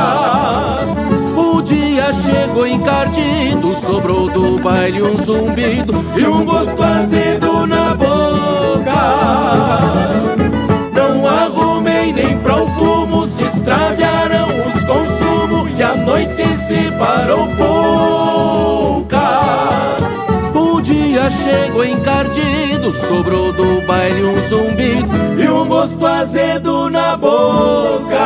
O 1.36 1.60
dia 1.64 2.14
chegou 2.14 2.68
encardido, 2.68 3.76
sobrou 3.76 4.30
do 4.30 4.60
baile 4.60 5.02
um 5.02 5.18
zumbido 5.18 6.06
e 6.16 6.24
um 6.24 6.46
gosto 6.46 6.84
azedo 6.84 7.66
na 7.66 7.96
boca. 7.96 8.33
Não 10.94 11.28
arrumei 11.28 12.12
nem 12.14 12.38
para 12.40 12.62
o 12.62 12.68
fumo, 12.72 13.26
se 13.28 13.44
extraviaram 13.44 14.48
os 14.48 14.84
consumos 14.84 15.72
e 15.78 15.84
a 15.84 15.96
noite 15.96 16.58
se 16.58 16.92
parou 16.98 17.48
pouca 17.56 18.14
dia 20.84 21.30
chegou 21.30 21.86
encardido, 21.86 22.92
sobrou 22.92 23.54
do 23.54 23.82
baile 23.88 24.24
um 24.24 24.38
zumbido 24.50 25.42
e 25.42 25.48
um 25.48 25.68
gosto 25.68 26.06
azedo 26.06 26.90
na 26.90 27.16
boca. 27.16 28.20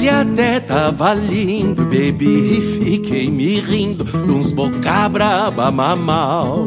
Baile 0.00 0.08
até 0.08 0.60
tava 0.60 1.12
lindo, 1.12 1.84
bebi 1.84 2.58
e 2.58 2.78
fiquei 2.78 3.28
me 3.28 3.60
rindo 3.60 4.04
de 4.04 4.32
uns 4.32 4.50
boca 4.52 5.08
braba 5.08 5.70
mamal. 5.70 6.66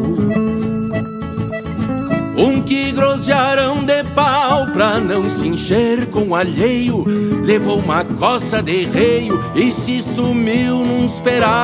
Um 2.38 2.62
que 2.62 2.92
grosearam 2.92 3.84
de 3.84 4.04
pau 4.16 4.68
pra 4.68 5.00
não 5.00 5.30
se 5.30 5.48
encher 5.48 6.08
com 6.08 6.34
alheio 6.34 7.06
Levou 7.44 7.78
uma 7.78 8.04
coça 8.04 8.60
de 8.60 8.86
reio 8.86 9.40
e 9.54 9.72
se 9.72 10.02
sumiu 10.02 10.80
num 10.80 11.06
esperal 11.06 11.60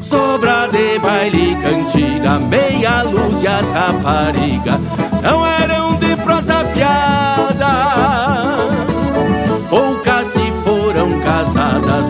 Sobra 0.00 0.68
de 0.68 0.98
baile 1.00 1.54
cantiga, 1.56 2.38
meia 2.38 3.02
luz 3.02 3.42
e 3.42 3.46
as 3.46 3.68
rapariga 3.70 4.80
Não 5.22 5.46
eram 5.46 5.94
de 5.96 6.16
prosa 6.16 6.64
fiada 6.64 7.37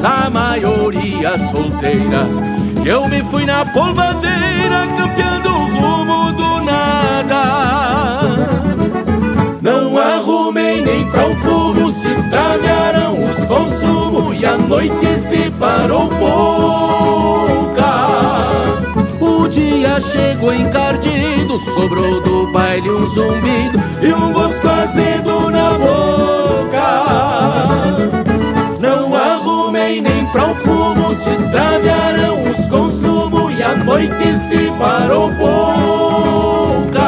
a 0.05 0.31
maioria 0.31 1.39
solteira. 1.39 2.27
Eu 2.85 3.09
me 3.09 3.23
fui 3.25 3.45
na 3.45 3.65
polvadeira, 3.67 4.87
campeando 4.97 5.49
o 5.49 5.67
rumo 5.81 6.33
do 6.33 6.61
nada. 6.63 7.43
Não 9.61 9.99
arrumei 9.99 10.83
nem 10.85 11.05
pra 11.11 11.27
o 11.27 11.35
fumo, 11.37 11.93
se 11.93 12.09
extraviaram 12.09 13.15
os 13.25 13.45
consumos 13.45 14.41
e 14.41 14.47
a 14.47 14.57
noite 14.57 15.21
se 15.21 15.51
parou 15.59 16.09
pouca. 16.09 16.29
O 19.21 19.49
dia 19.49 20.01
chegou 20.01 20.55
encardido, 20.55 21.59
sobrou 21.59 22.21
do 22.23 22.53
baile 22.53 22.89
um 22.89 23.07
zumbido 23.07 23.79
e 24.01 24.13
um 24.13 24.33
gosto 24.33 24.69
azedo 24.69 25.51
na 25.51 25.71
boca. 25.71 26.39
Nem 30.01 30.25
pra 30.27 30.47
o 30.47 30.55
fumo, 30.55 31.15
se 31.15 31.31
extraviaram 31.31 32.43
os 32.43 32.67
consumos 32.67 33.59
e 33.59 33.63
a 33.63 33.75
noite 33.77 34.37
se 34.39 34.71
parou 34.79 35.31
pouca. 35.33 36.99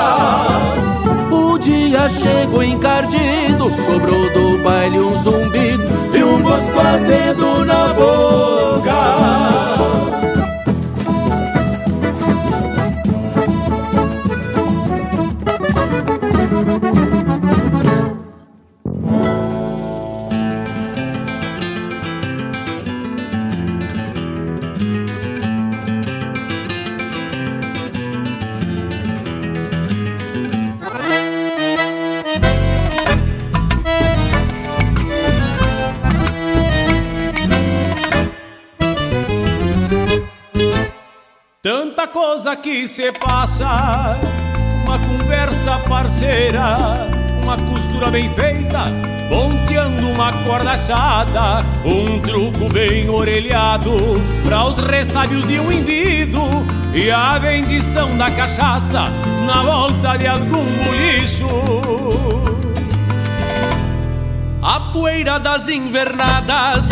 O 1.31 1.59
dia 1.59 2.09
chegou 2.09 2.63
encardido, 2.63 3.71
sobrou 3.71 4.31
do 4.33 4.63
baile 4.65 4.99
um 4.99 5.15
zumbido 5.23 5.85
e 6.15 6.23
um 6.23 6.43
gosto 6.43 6.81
azedo 6.81 7.65
na 7.65 7.93
boca. 7.93 8.30
Coisa 42.13 42.57
que 42.57 42.89
se 42.89 43.13
passa, 43.13 44.19
uma 44.85 44.99
conversa 44.99 45.79
parceira, 45.89 46.77
uma 47.43 47.57
costura 47.57 48.11
bem 48.11 48.29
feita, 48.31 48.85
ponteando 49.29 50.09
uma 50.09 50.33
corda 50.45 50.73
achada, 50.73 51.65
um 51.85 52.19
truco 52.21 52.69
bem 52.73 53.09
orelhado, 53.09 53.93
para 54.45 54.65
os 54.65 54.77
ressábios 54.83 55.47
de 55.47 55.61
um 55.61 55.71
indivíduo 55.71 56.67
e 56.93 57.11
a 57.11 57.39
bendição 57.39 58.17
da 58.17 58.31
cachaça 58.31 59.09
na 59.47 59.63
volta 59.63 60.17
de 60.17 60.27
algum 60.27 60.65
bolicho. 60.65 61.47
A 64.63 64.81
poeira 64.93 65.39
das 65.39 65.69
invernadas 65.69 66.91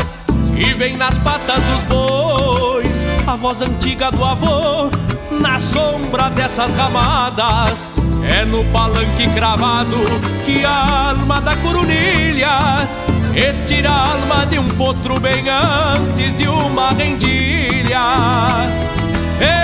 que 0.57 0.73
vem 0.75 0.97
nas 0.97 1.19
patas 1.19 1.63
dos 1.65 1.83
bois 1.85 3.09
a 3.29 3.37
voz 3.37 3.61
antiga 3.61 4.11
do 4.11 4.25
avô 4.25 4.91
na 5.39 5.59
sombra 5.59 6.31
dessas 6.31 6.75
ramadas. 6.75 7.91
É 8.29 8.45
no 8.45 8.65
palanque 8.67 9.29
cravado 9.35 9.97
que 10.45 10.65
a 10.65 11.11
alma 11.11 11.41
da 11.41 11.57
coronilha 11.57 12.89
estira 13.35 13.91
a 13.91 14.13
alma 14.13 14.47
de 14.47 14.59
um 14.59 14.69
potro 14.71 15.21
bem 15.21 15.45
antes 15.49 16.37
de 16.37 16.49
uma 16.49 16.91
rendilha. 16.91 18.03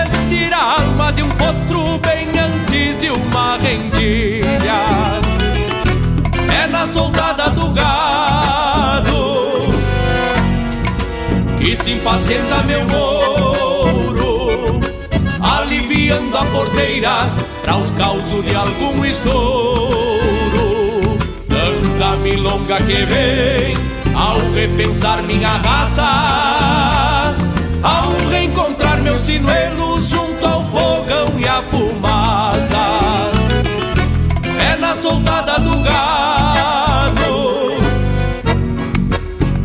Estira 0.04 0.56
a 0.56 0.80
alma 0.80 1.12
de 1.12 1.22
um 1.22 1.30
potro 1.30 1.98
bem 1.98 2.28
antes 2.38 2.96
de 2.98 3.10
uma 3.10 3.56
rendilha. 3.56 5.20
É 6.52 6.66
na 6.68 6.86
soldada 6.86 7.50
do 7.50 7.70
gado 7.72 8.54
que 11.64 11.74
se 11.76 11.92
impacienta 11.92 12.62
meu 12.64 12.84
mouro, 12.86 13.53
aliviando 15.84 16.36
a 16.36 16.44
porteira 16.46 17.30
para 17.62 17.76
os 17.76 17.92
causos 17.92 18.42
de 18.44 18.54
algum 18.54 19.04
estouro. 19.04 19.98
Tanta 21.48 22.16
milonga 22.16 22.78
que 22.78 23.04
vem 23.04 23.76
ao 24.14 24.38
repensar 24.52 25.22
minha 25.22 25.58
raça, 25.58 27.34
ao 27.82 28.10
reencontrar 28.30 29.02
meus 29.02 29.20
sinuelos 29.20 30.08
junto 30.08 30.46
ao 30.46 30.64
fogão 30.70 31.38
e 31.38 31.46
a 31.46 31.62
fumaça. 31.62 33.30
É 34.58 34.76
na 34.76 34.94
soldada 34.94 35.58
do 35.58 35.82
gado 35.82 37.14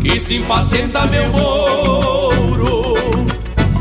que 0.02 0.20
se 0.20 0.36
impacienta 0.36 1.06
meu 1.08 1.32
moço 1.32 2.20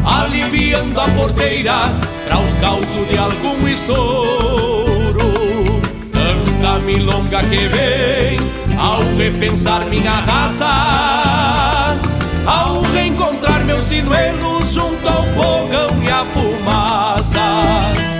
aliviando 0.04 1.00
a 1.00 1.08
porteira 1.08 2.17
causos 2.60 3.08
de 3.08 3.18
algum 3.18 3.66
estouro. 3.66 5.18
Tanta 6.12 6.78
milonga 6.80 7.40
que 7.42 7.68
vem 7.68 8.38
ao 8.78 9.02
repensar 9.16 9.86
minha 9.86 10.12
raça, 10.12 11.96
ao 12.46 12.82
reencontrar 12.92 13.64
meus 13.64 13.84
sinuelos 13.84 14.72
junto 14.72 15.08
ao 15.08 15.22
fogão 15.24 16.02
e 16.02 16.08
a 16.08 16.24
fumaça. 16.26 18.17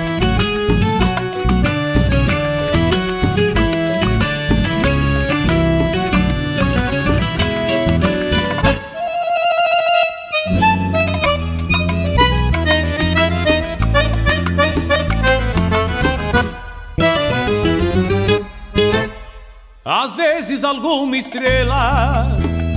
Vezes 20.39 20.63
alguma 20.63 21.17
estrela 21.17 22.29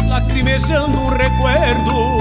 lacrimejando 0.10 1.00
um 1.00 1.10
recuerdo 1.10 2.18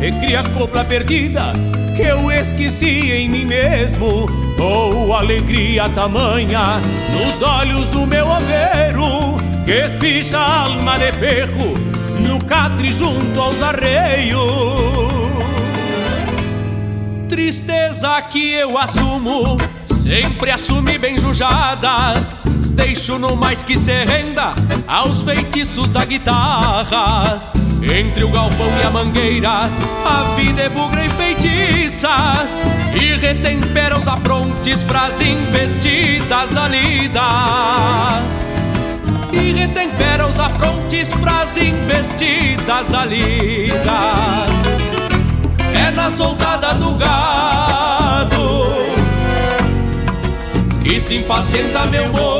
recria 0.00 0.40
a 0.40 0.48
copla 0.48 0.82
perdida 0.82 1.52
que 1.94 2.04
eu 2.04 2.32
esqueci 2.32 3.12
em 3.12 3.28
mim 3.28 3.44
mesmo. 3.44 4.30
Ou 4.58 5.12
alegria 5.12 5.90
tamanha 5.90 6.80
nos 7.12 7.42
olhos 7.42 7.86
do 7.88 8.06
meu 8.06 8.32
aveiro 8.32 9.36
que 9.66 9.72
espicha 9.72 10.38
alma 10.38 10.98
de 10.98 11.12
perro 11.18 11.74
no 12.26 12.42
catre 12.46 12.90
junto 12.90 13.38
aos 13.38 13.60
arreios. 13.60 14.40
Tristeza 17.28 18.22
que 18.22 18.54
eu 18.54 18.78
assumo 18.78 19.58
sempre 19.86 20.50
assumi 20.50 20.96
bem 20.96 21.18
jujada 21.18 22.38
deixo 22.78 23.18
no 23.18 23.34
mais 23.34 23.64
que 23.64 23.76
se 23.76 24.04
renda 24.04 24.54
aos 24.86 25.22
feitiços 25.24 25.90
da 25.90 26.04
guitarra. 26.04 27.42
Entre 27.82 28.22
o 28.22 28.28
galpão 28.28 28.70
e 28.80 28.86
a 28.86 28.90
mangueira, 28.90 29.68
a 30.06 30.34
vida 30.36 30.62
é 30.62 30.68
bugra 30.68 31.04
e 31.04 31.08
feitiça 31.10 32.08
e 32.94 33.16
retempera 33.16 33.98
os 33.98 34.06
aprontes 34.06 34.84
pras 34.84 35.20
investidas 35.20 36.50
da 36.50 36.68
lida. 36.68 37.20
E 39.32 39.52
retempera 39.52 40.26
os 40.26 40.38
aprontes 40.38 41.12
pras 41.14 41.56
investidas 41.56 42.86
da 42.88 43.04
lida. 43.04 44.46
É 45.74 45.90
na 45.90 46.10
soldada 46.10 46.74
do 46.74 46.94
gado 46.94 47.68
que 50.88 50.98
se 50.98 51.16
impacienta 51.16 51.84
meu 51.86 52.10
moro, 52.12 52.37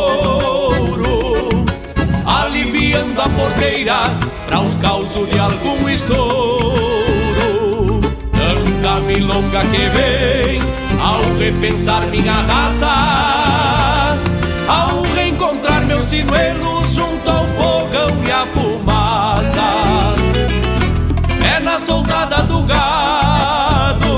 aliviando 2.88 3.20
a 3.20 3.29
porteira 3.29 4.18
para 4.46 4.61
os 4.61 4.77
causos 4.77 5.29
de 5.29 5.38
algum 5.38 5.88
estouro. 5.88 6.81
Tanta 8.33 9.01
milonga 9.01 9.61
que 9.66 9.88
vem 9.90 10.61
ao 11.01 11.22
repensar 11.38 12.07
minha 12.07 12.33
raça, 12.33 14.16
ao 14.66 15.03
reencontrar 15.14 15.85
meus 15.87 16.07
sinuelos 16.07 16.94
junto 16.94 17.31
ao 17.31 17.44
fogão 17.44 18.24
e 18.27 18.31
a 18.31 18.46
fumaça. 18.46 20.14
É 21.44 21.61
na 21.61 21.79
soldada 21.79 22.42
do 22.44 22.62
gado 22.64 24.09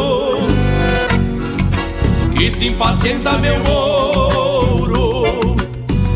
que 2.37 2.51
se 2.51 2.69
impacienta 2.69 3.33
meu 3.39 3.65
ouro, 3.65 5.57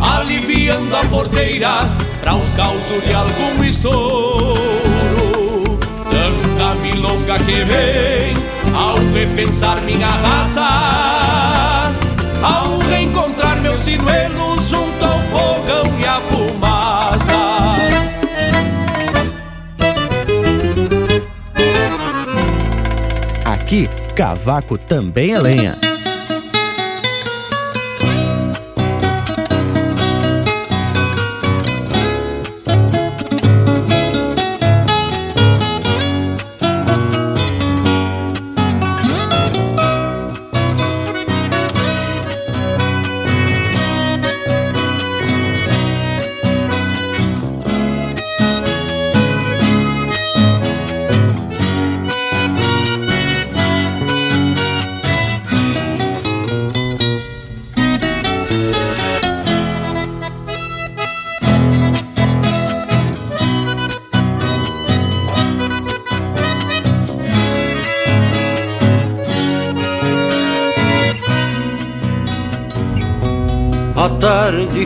aliviando 0.01 0.97
a 0.97 1.05
porteira 1.07 2.04
para 2.25 2.37
os 2.37 2.49
causos 2.55 3.05
de 3.05 3.15
algum 3.15 3.63
estouro. 3.63 4.55
Tanta 6.11 6.75
milonga 6.77 7.39
que 7.39 7.63
vem 7.65 8.35
ao 8.75 8.97
repensar 9.13 9.83
minha 9.83 10.09
raça, 10.09 11.93
ao 12.43 12.79
reencontrar 12.79 13.61
meus 13.61 13.81
sinuelos 13.81 14.67
junto 14.67 15.05
ao 15.05 15.19
fogão 15.19 16.01
e 16.01 16.05
a 16.07 16.21
fumaça. 16.23 17.35
Aqui, 23.45 23.87
cavaco 24.17 24.79
também 24.79 25.35
é 25.35 25.39
lenha. 25.39 25.79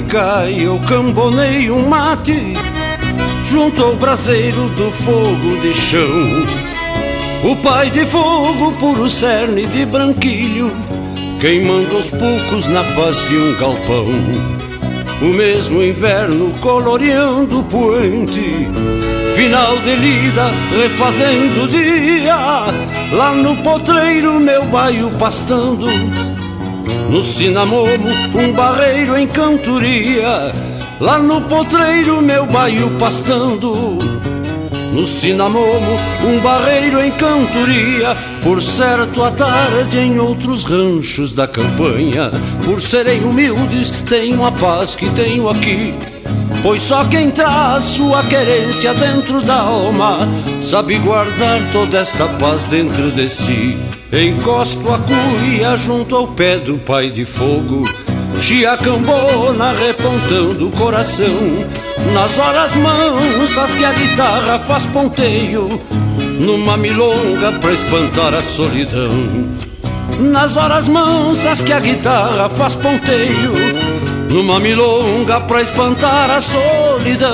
Cai, 0.00 0.56
eu 0.60 0.78
cambonei 0.80 1.70
um 1.70 1.88
mate 1.88 2.54
junto 3.44 3.82
ao 3.82 3.96
braseiro 3.96 4.68
do 4.70 4.90
fogo 4.90 5.60
de 5.62 5.72
chão. 5.72 6.46
O 7.44 7.56
pai 7.56 7.90
de 7.90 8.04
fogo, 8.04 8.72
puro 8.72 9.08
cerne 9.08 9.66
de 9.66 9.86
branquilho, 9.86 10.70
queimando 11.40 11.96
aos 11.96 12.10
poucos 12.10 12.66
na 12.68 12.84
paz 12.94 13.16
de 13.28 13.36
um 13.36 13.56
galpão. 13.58 14.06
O 15.22 15.26
mesmo 15.26 15.82
inverno 15.82 16.52
coloreando 16.60 17.60
o 17.60 17.64
poente, 17.64 18.68
final 19.34 19.76
de 19.78 19.94
lida 19.96 20.50
refazendo 20.80 21.64
o 21.64 21.68
dia. 21.68 22.36
Lá 23.12 23.32
no 23.32 23.56
potreiro, 23.56 24.38
meu 24.38 24.64
baio 24.66 25.10
pastando 25.18 25.86
no 27.10 27.22
Cinamomo, 27.22 28.08
um 28.34 28.52
barreiro 28.52 29.16
em 29.16 29.26
cantoria. 29.26 30.52
Lá 31.00 31.18
no 31.18 31.40
potreiro, 31.42 32.20
meu 32.20 32.46
baio 32.46 32.90
pastando. 32.98 33.98
No 34.92 35.04
Cinamomo, 35.04 35.96
um 36.24 36.40
barreiro 36.40 37.00
em 37.02 37.10
cantoria. 37.12 38.16
Por 38.42 38.60
certo, 38.60 39.22
à 39.22 39.30
tarde 39.30 39.98
em 39.98 40.18
outros 40.18 40.64
ranchos 40.64 41.32
da 41.32 41.46
campanha. 41.46 42.30
Por 42.64 42.80
serem 42.80 43.24
humildes, 43.24 43.90
tenho 44.08 44.44
a 44.44 44.52
paz 44.52 44.94
que 44.94 45.08
tenho 45.10 45.48
aqui 45.48 45.94
Pois 46.62 46.82
só 46.82 47.04
quem 47.04 47.30
traz 47.30 47.84
sua 47.84 48.22
querência 48.24 48.92
dentro 48.94 49.40
da 49.42 49.60
alma 49.60 50.28
Sabe 50.60 50.98
guardar 50.98 51.60
toda 51.72 51.98
esta 51.98 52.26
paz 52.26 52.64
dentro 52.64 53.12
de 53.12 53.28
si. 53.28 53.78
Encosto 54.12 54.92
a 54.92 54.98
cuia 54.98 55.76
junto 55.76 56.16
ao 56.16 56.28
pé 56.28 56.58
do 56.58 56.78
pai 56.78 57.10
de 57.10 57.24
fogo 57.24 57.84
Chiacambona 58.40 59.72
repontando 59.72 60.68
o 60.68 60.70
coração. 60.72 61.26
Nas 62.12 62.38
horas 62.38 62.74
mansas 62.76 63.72
que 63.72 63.84
a 63.84 63.92
guitarra 63.92 64.58
faz 64.60 64.86
ponteio 64.86 65.68
Numa 66.40 66.76
milonga 66.76 67.58
pra 67.60 67.72
espantar 67.72 68.34
a 68.34 68.42
solidão. 68.42 69.48
Nas 70.18 70.56
horas 70.56 70.88
mansas 70.88 71.60
que 71.60 71.72
a 71.72 71.80
guitarra 71.80 72.48
faz 72.48 72.74
ponteio 72.74 73.54
Numa 74.28 74.60
milonga 74.60 75.40
pra 75.40 75.62
espantar 75.62 76.30
a 76.30 76.40
solidão 76.40 77.28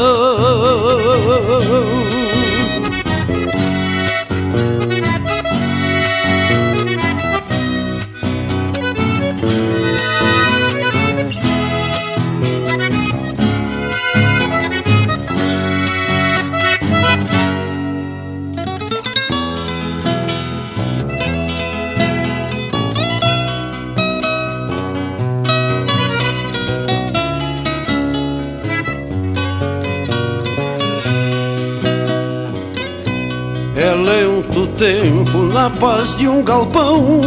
na 35.55 35.71
paz 35.71 36.17
de 36.17 36.27
um 36.27 36.43
galpão, 36.43 37.21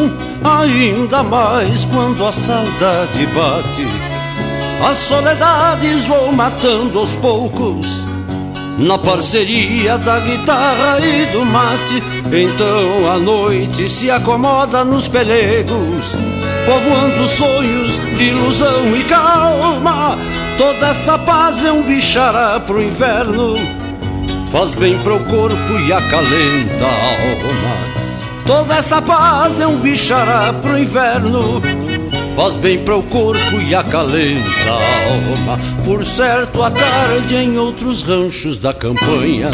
ainda 0.43 1.23
mais 1.23 1.85
quando 1.85 2.25
a 2.25 2.31
saudade 2.33 3.25
bate. 3.27 3.87
As 4.85 4.97
soledades 4.97 6.05
vão 6.05 6.33
matando 6.33 6.99
aos 6.99 7.15
poucos, 7.15 8.05
na 8.77 8.97
parceria 8.97 9.97
da 9.97 10.19
guitarra 10.19 10.99
e 10.99 11.25
do 11.27 11.45
mate. 11.45 12.03
Então 12.25 13.09
a 13.09 13.17
noite 13.17 13.87
se 13.87 14.11
acomoda 14.11 14.83
nos 14.83 15.07
pelegos, 15.07 16.11
povoando 16.65 17.27
sonhos 17.29 17.97
de 18.17 18.25
ilusão 18.25 18.93
e 18.97 19.05
calma. 19.05 20.17
Toda 20.57 20.87
essa 20.87 21.17
paz 21.17 21.63
é 21.63 21.71
um 21.71 21.81
bichará 21.81 22.59
pro 22.59 22.83
inferno 22.83 23.55
faz 24.51 24.73
bem 24.75 24.97
pro 24.99 25.19
corpo 25.25 25.79
e 25.87 25.93
acalenta 25.93 26.85
a 26.85 26.89
alma. 26.89 27.66
Toda 28.47 28.75
essa 28.75 29.01
paz 29.01 29.59
é 29.59 29.67
um 29.67 29.77
bichará 29.81 30.53
pro 30.53 30.79
inverno, 30.79 31.61
faz 32.33 32.53
bem 32.55 32.79
pro 32.79 33.03
corpo 33.03 33.59
e 33.59 33.75
acalenta 33.75 34.71
a 34.71 35.11
alma. 35.11 35.59
Por 35.83 36.05
certo, 36.05 36.63
a 36.63 36.71
tarde 36.71 37.35
em 37.35 37.57
outros 37.57 38.03
ranchos 38.03 38.55
da 38.57 38.73
campanha, 38.73 39.51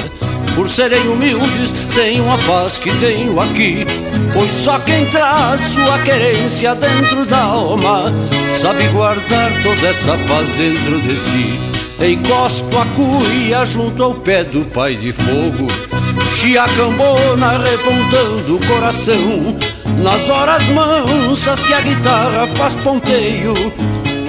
por 0.53 0.69
serem 0.69 1.07
humildes, 1.07 1.73
tenho 1.95 2.31
a 2.31 2.37
paz 2.37 2.77
que 2.77 2.95
tenho 2.99 3.39
aqui. 3.39 3.83
Pois 4.31 4.51
só 4.51 4.77
quem 4.77 5.07
traz 5.07 5.59
sua 5.59 5.97
querência 6.03 6.75
dentro 6.75 7.25
da 7.25 7.41
alma 7.41 8.13
sabe 8.55 8.87
guardar 8.89 9.51
toda 9.63 9.87
essa 9.87 10.15
paz 10.27 10.47
dentro 10.49 11.01
de 11.01 11.15
si. 11.15 11.59
Encosto 11.99 12.77
a 12.77 12.85
cuia 12.85 13.65
junto 13.65 14.03
ao 14.03 14.13
pé 14.13 14.43
do 14.43 14.63
pai 14.65 14.95
de 14.95 15.11
fogo 15.11 15.92
Chiacambona 16.33 17.59
repontando 17.59 18.55
o 18.55 18.67
coração 18.67 19.55
Nas 20.01 20.29
horas 20.29 20.67
mansas 20.69 21.61
que 21.61 21.73
a 21.73 21.81
guitarra 21.81 22.47
faz 22.47 22.75
ponteio 22.75 23.53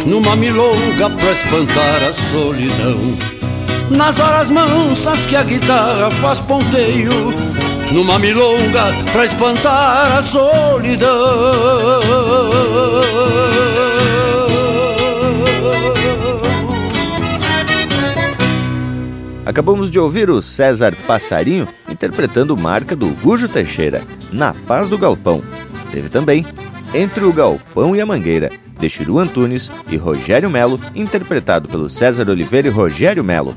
Numa 0.06 0.36
milonga 0.36 1.08
pra 1.08 1.32
espantar 1.32 2.02
a 2.06 2.12
solidão. 2.12 3.16
Nas 3.90 4.20
horas 4.20 4.50
mansas 4.50 5.24
que 5.26 5.34
a 5.34 5.42
guitarra 5.42 6.10
faz 6.20 6.40
ponteio 6.40 7.32
Numa 7.90 8.18
milonga 8.18 8.92
pra 9.12 9.24
espantar 9.24 10.12
a 10.12 10.22
solidão. 10.22 11.10
Acabamos 19.46 19.90
de 19.90 19.98
ouvir 19.98 20.30
o 20.30 20.40
César 20.40 20.96
Passarinho 21.06 21.68
interpretando 22.04 22.54
marca 22.54 22.94
do 22.94 23.08
Gujo 23.22 23.48
Teixeira, 23.48 24.02
Na 24.30 24.52
Paz 24.52 24.90
do 24.90 24.98
Galpão. 24.98 25.42
Teve 25.90 26.10
também 26.10 26.44
Entre 26.92 27.24
o 27.24 27.32
Galpão 27.32 27.96
e 27.96 28.00
a 28.00 28.04
Mangueira, 28.04 28.50
de 28.78 28.90
Chiru 28.90 29.18
Antunes 29.18 29.70
e 29.88 29.96
Rogério 29.96 30.50
Melo, 30.50 30.78
interpretado 30.94 31.66
pelo 31.66 31.88
César 31.88 32.28
Oliveira 32.28 32.68
e 32.68 32.70
Rogério 32.70 33.24
Melo. 33.24 33.56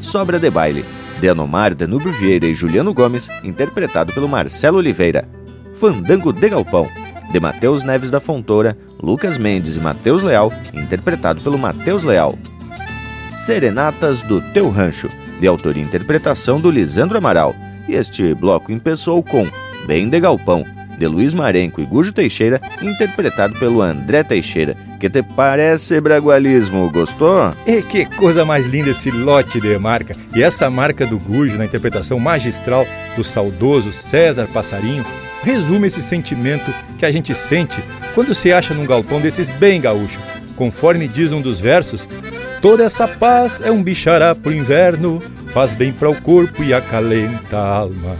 Sobra 0.00 0.38
de 0.38 0.48
Baile, 0.48 0.84
de 1.20 1.28
Anomar, 1.28 1.74
Danúbio 1.74 2.12
Vieira 2.12 2.46
e 2.46 2.54
Juliano 2.54 2.94
Gomes, 2.94 3.28
interpretado 3.42 4.12
pelo 4.12 4.28
Marcelo 4.28 4.78
Oliveira. 4.78 5.28
Fandango 5.74 6.32
de 6.32 6.48
Galpão, 6.48 6.88
de 7.32 7.40
Matheus 7.40 7.82
Neves 7.82 8.08
da 8.08 8.20
Fontoura, 8.20 8.78
Lucas 9.02 9.36
Mendes 9.36 9.74
e 9.74 9.80
Matheus 9.80 10.22
Leal, 10.22 10.52
interpretado 10.72 11.42
pelo 11.42 11.58
Matheus 11.58 12.04
Leal. 12.04 12.38
Serenatas 13.36 14.22
do 14.22 14.40
Teu 14.52 14.70
Rancho, 14.70 15.10
de 15.40 15.46
autoria 15.48 15.82
e 15.82 15.86
interpretação 15.86 16.60
do 16.60 16.70
Lisandro 16.70 17.18
Amaral. 17.18 17.52
E 17.88 17.94
este 17.94 18.34
bloco 18.34 18.72
empeçou 18.72 19.22
com 19.22 19.46
Bem 19.86 20.08
de 20.08 20.20
Galpão, 20.20 20.64
de 20.98 21.06
Luiz 21.06 21.32
Marenco 21.32 21.80
e 21.80 21.86
Gujo 21.86 22.12
Teixeira, 22.12 22.60
interpretado 22.82 23.58
pelo 23.58 23.80
André 23.80 24.22
Teixeira. 24.22 24.76
Que 24.98 25.08
te 25.08 25.22
parece 25.22 26.00
bragualismo, 26.00 26.90
gostou? 26.90 27.54
E 27.66 27.80
que 27.82 28.04
coisa 28.04 28.44
mais 28.44 28.66
linda 28.66 28.90
esse 28.90 29.10
lote 29.10 29.60
de 29.60 29.78
marca. 29.78 30.14
E 30.34 30.42
essa 30.42 30.68
marca 30.68 31.06
do 31.06 31.18
Gujo, 31.18 31.56
na 31.56 31.64
interpretação 31.64 32.20
magistral 32.20 32.86
do 33.16 33.24
saudoso 33.24 33.92
César 33.92 34.46
Passarinho, 34.52 35.04
resume 35.42 35.86
esse 35.86 36.02
sentimento 36.02 36.70
que 36.98 37.06
a 37.06 37.10
gente 37.10 37.34
sente 37.34 37.82
quando 38.14 38.34
se 38.34 38.52
acha 38.52 38.74
num 38.74 38.84
galpão 38.84 39.20
desses 39.20 39.48
bem 39.48 39.80
gaúcho. 39.80 40.20
Conforme 40.54 41.08
diz 41.08 41.32
um 41.32 41.40
dos 41.40 41.58
versos, 41.58 42.06
Toda 42.60 42.84
essa 42.84 43.08
paz 43.08 43.58
é 43.62 43.70
um 43.70 43.82
bichará 43.82 44.34
pro 44.34 44.52
inverno, 44.52 45.22
faz 45.52 45.72
bem 45.72 45.92
para 45.92 46.10
o 46.10 46.20
corpo 46.20 46.62
e 46.62 46.72
acalenta 46.72 47.58
a 47.58 47.66
alma. 47.66 48.16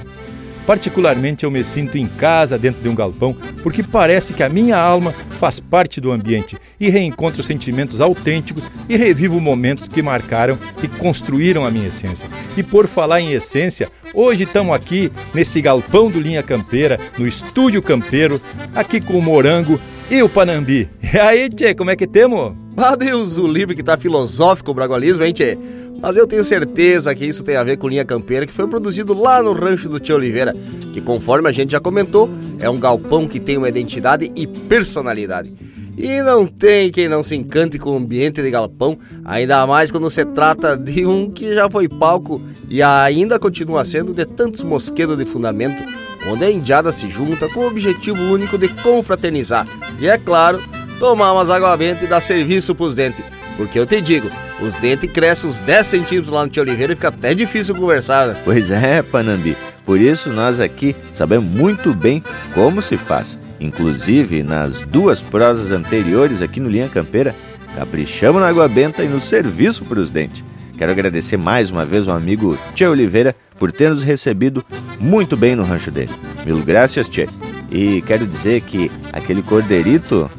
Particularmente 0.66 1.44
eu 1.44 1.50
me 1.50 1.64
sinto 1.64 1.98
em 1.98 2.06
casa 2.06 2.56
dentro 2.56 2.80
de 2.80 2.88
um 2.88 2.94
galpão, 2.94 3.34
porque 3.62 3.82
parece 3.82 4.32
que 4.32 4.42
a 4.42 4.48
minha 4.48 4.76
alma 4.76 5.12
faz 5.38 5.58
parte 5.58 6.00
do 6.00 6.12
ambiente 6.12 6.56
e 6.78 6.88
reencontro 6.88 7.42
sentimentos 7.42 8.00
autênticos 8.00 8.70
e 8.88 8.96
revivo 8.96 9.40
momentos 9.40 9.88
que 9.88 10.02
marcaram 10.02 10.58
e 10.82 10.86
construíram 10.86 11.64
a 11.64 11.70
minha 11.70 11.88
essência. 11.88 12.28
E 12.56 12.62
por 12.62 12.86
falar 12.86 13.20
em 13.20 13.32
essência, 13.32 13.90
hoje 14.14 14.44
estamos 14.44 14.72
aqui 14.74 15.10
nesse 15.34 15.60
galpão 15.60 16.08
do 16.08 16.20
Linha 16.20 16.42
Campeira, 16.42 17.00
no 17.18 17.26
Estúdio 17.26 17.82
Campeiro, 17.82 18.40
aqui 18.74 19.00
com 19.00 19.18
o 19.18 19.22
Morango 19.22 19.80
e 20.10 20.22
o 20.22 20.28
Panambi. 20.28 20.88
E 21.12 21.18
aí, 21.18 21.48
tchê, 21.48 21.74
como 21.74 21.90
é 21.90 21.96
que 21.96 22.06
temos? 22.06 22.52
Ah, 22.76 22.94
Deus, 22.94 23.36
o 23.36 23.48
livro 23.48 23.74
que 23.74 23.82
tá 23.82 23.98
filosófico 23.98 24.70
o 24.70 24.74
bragualismo, 24.74 25.24
hein, 25.24 25.32
tchê? 25.32 25.58
Mas 26.00 26.16
eu 26.16 26.26
tenho 26.26 26.42
certeza 26.42 27.14
que 27.14 27.26
isso 27.26 27.44
tem 27.44 27.56
a 27.56 27.62
ver 27.62 27.76
com 27.76 27.88
Linha 27.88 28.04
Campeira, 28.04 28.46
que 28.46 28.52
foi 28.52 28.66
produzido 28.66 29.12
lá 29.12 29.42
no 29.42 29.52
rancho 29.52 29.88
do 29.88 30.00
Tio 30.00 30.16
Oliveira, 30.16 30.54
que 30.92 31.00
conforme 31.00 31.48
a 31.48 31.52
gente 31.52 31.72
já 31.72 31.80
comentou, 31.80 32.30
é 32.58 32.70
um 32.70 32.80
galpão 32.80 33.28
que 33.28 33.38
tem 33.38 33.58
uma 33.58 33.68
identidade 33.68 34.32
e 34.34 34.46
personalidade. 34.46 35.52
E 35.98 36.22
não 36.22 36.46
tem 36.46 36.90
quem 36.90 37.08
não 37.08 37.22
se 37.22 37.36
encante 37.36 37.78
com 37.78 37.90
o 37.90 37.96
ambiente 37.96 38.40
de 38.40 38.50
galpão, 38.50 38.98
ainda 39.22 39.66
mais 39.66 39.90
quando 39.90 40.08
se 40.08 40.24
trata 40.24 40.74
de 40.74 41.04
um 41.04 41.30
que 41.30 41.52
já 41.52 41.68
foi 41.68 41.86
palco 41.86 42.40
e 42.68 42.82
ainda 42.82 43.38
continua 43.38 43.84
sendo 43.84 44.14
de 44.14 44.24
tantos 44.24 44.62
mosquedos 44.62 45.18
de 45.18 45.26
fundamento 45.26 45.84
onde 46.26 46.44
a 46.44 46.50
indiada 46.50 46.92
se 46.92 47.10
junta 47.10 47.48
com 47.48 47.60
o 47.60 47.66
objetivo 47.66 48.22
único 48.32 48.56
de 48.56 48.68
confraternizar 48.68 49.66
e, 49.98 50.08
é 50.08 50.16
claro, 50.16 50.62
tomar 50.98 51.32
umas 51.32 51.50
água 51.50 51.76
benta 51.76 52.04
e 52.04 52.08
dar 52.08 52.22
serviço 52.22 52.74
pros 52.74 52.94
dentes. 52.94 53.39
Porque 53.60 53.78
eu 53.78 53.84
te 53.84 54.00
digo, 54.00 54.30
os 54.62 54.74
dentes 54.76 55.12
crescem 55.12 55.50
uns 55.50 55.58
10 55.58 55.86
centímetros 55.86 56.30
lá 56.30 56.44
no 56.44 56.48
Tio 56.48 56.62
Oliveira 56.62 56.94
e 56.94 56.96
fica 56.96 57.08
até 57.08 57.34
difícil 57.34 57.74
conversar, 57.74 58.28
né? 58.28 58.36
Pois 58.42 58.70
é, 58.70 59.02
Panambi. 59.02 59.54
Por 59.84 60.00
isso 60.00 60.30
nós 60.30 60.60
aqui 60.60 60.96
sabemos 61.12 61.44
muito 61.44 61.92
bem 61.92 62.24
como 62.54 62.80
se 62.80 62.96
faz. 62.96 63.38
Inclusive, 63.60 64.42
nas 64.42 64.80
duas 64.80 65.22
prosas 65.22 65.72
anteriores 65.72 66.40
aqui 66.40 66.58
no 66.58 66.70
Linha 66.70 66.88
Campeira, 66.88 67.34
caprichamos 67.76 68.40
na 68.40 68.48
água 68.48 68.66
benta 68.66 69.04
e 69.04 69.08
no 69.08 69.20
serviço 69.20 69.84
para 69.84 70.00
os 70.00 70.08
dentes. 70.08 70.42
Quero 70.78 70.92
agradecer 70.92 71.36
mais 71.36 71.70
uma 71.70 71.84
vez 71.84 72.08
ao 72.08 72.16
amigo 72.16 72.58
Tio 72.74 72.90
Oliveira 72.90 73.36
por 73.58 73.70
ter 73.70 73.90
nos 73.90 74.02
recebido 74.02 74.64
muito 74.98 75.36
bem 75.36 75.54
no 75.54 75.64
rancho 75.64 75.90
dele. 75.90 76.12
Mil 76.46 76.62
graças, 76.62 77.10
Tchê. 77.10 77.28
E 77.70 78.00
quero 78.06 78.26
dizer 78.26 78.62
que 78.62 78.90
aquele 79.12 79.42
cordeirito 79.42 80.30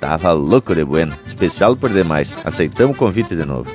tava 0.00 0.32
louco 0.32 0.74
de 0.74 0.84
bueno, 0.84 1.12
especial 1.26 1.76
por 1.76 1.90
demais. 1.90 2.36
Aceitamos 2.44 2.96
o 2.96 2.98
convite 2.98 3.36
de 3.36 3.44
novo. 3.44 3.70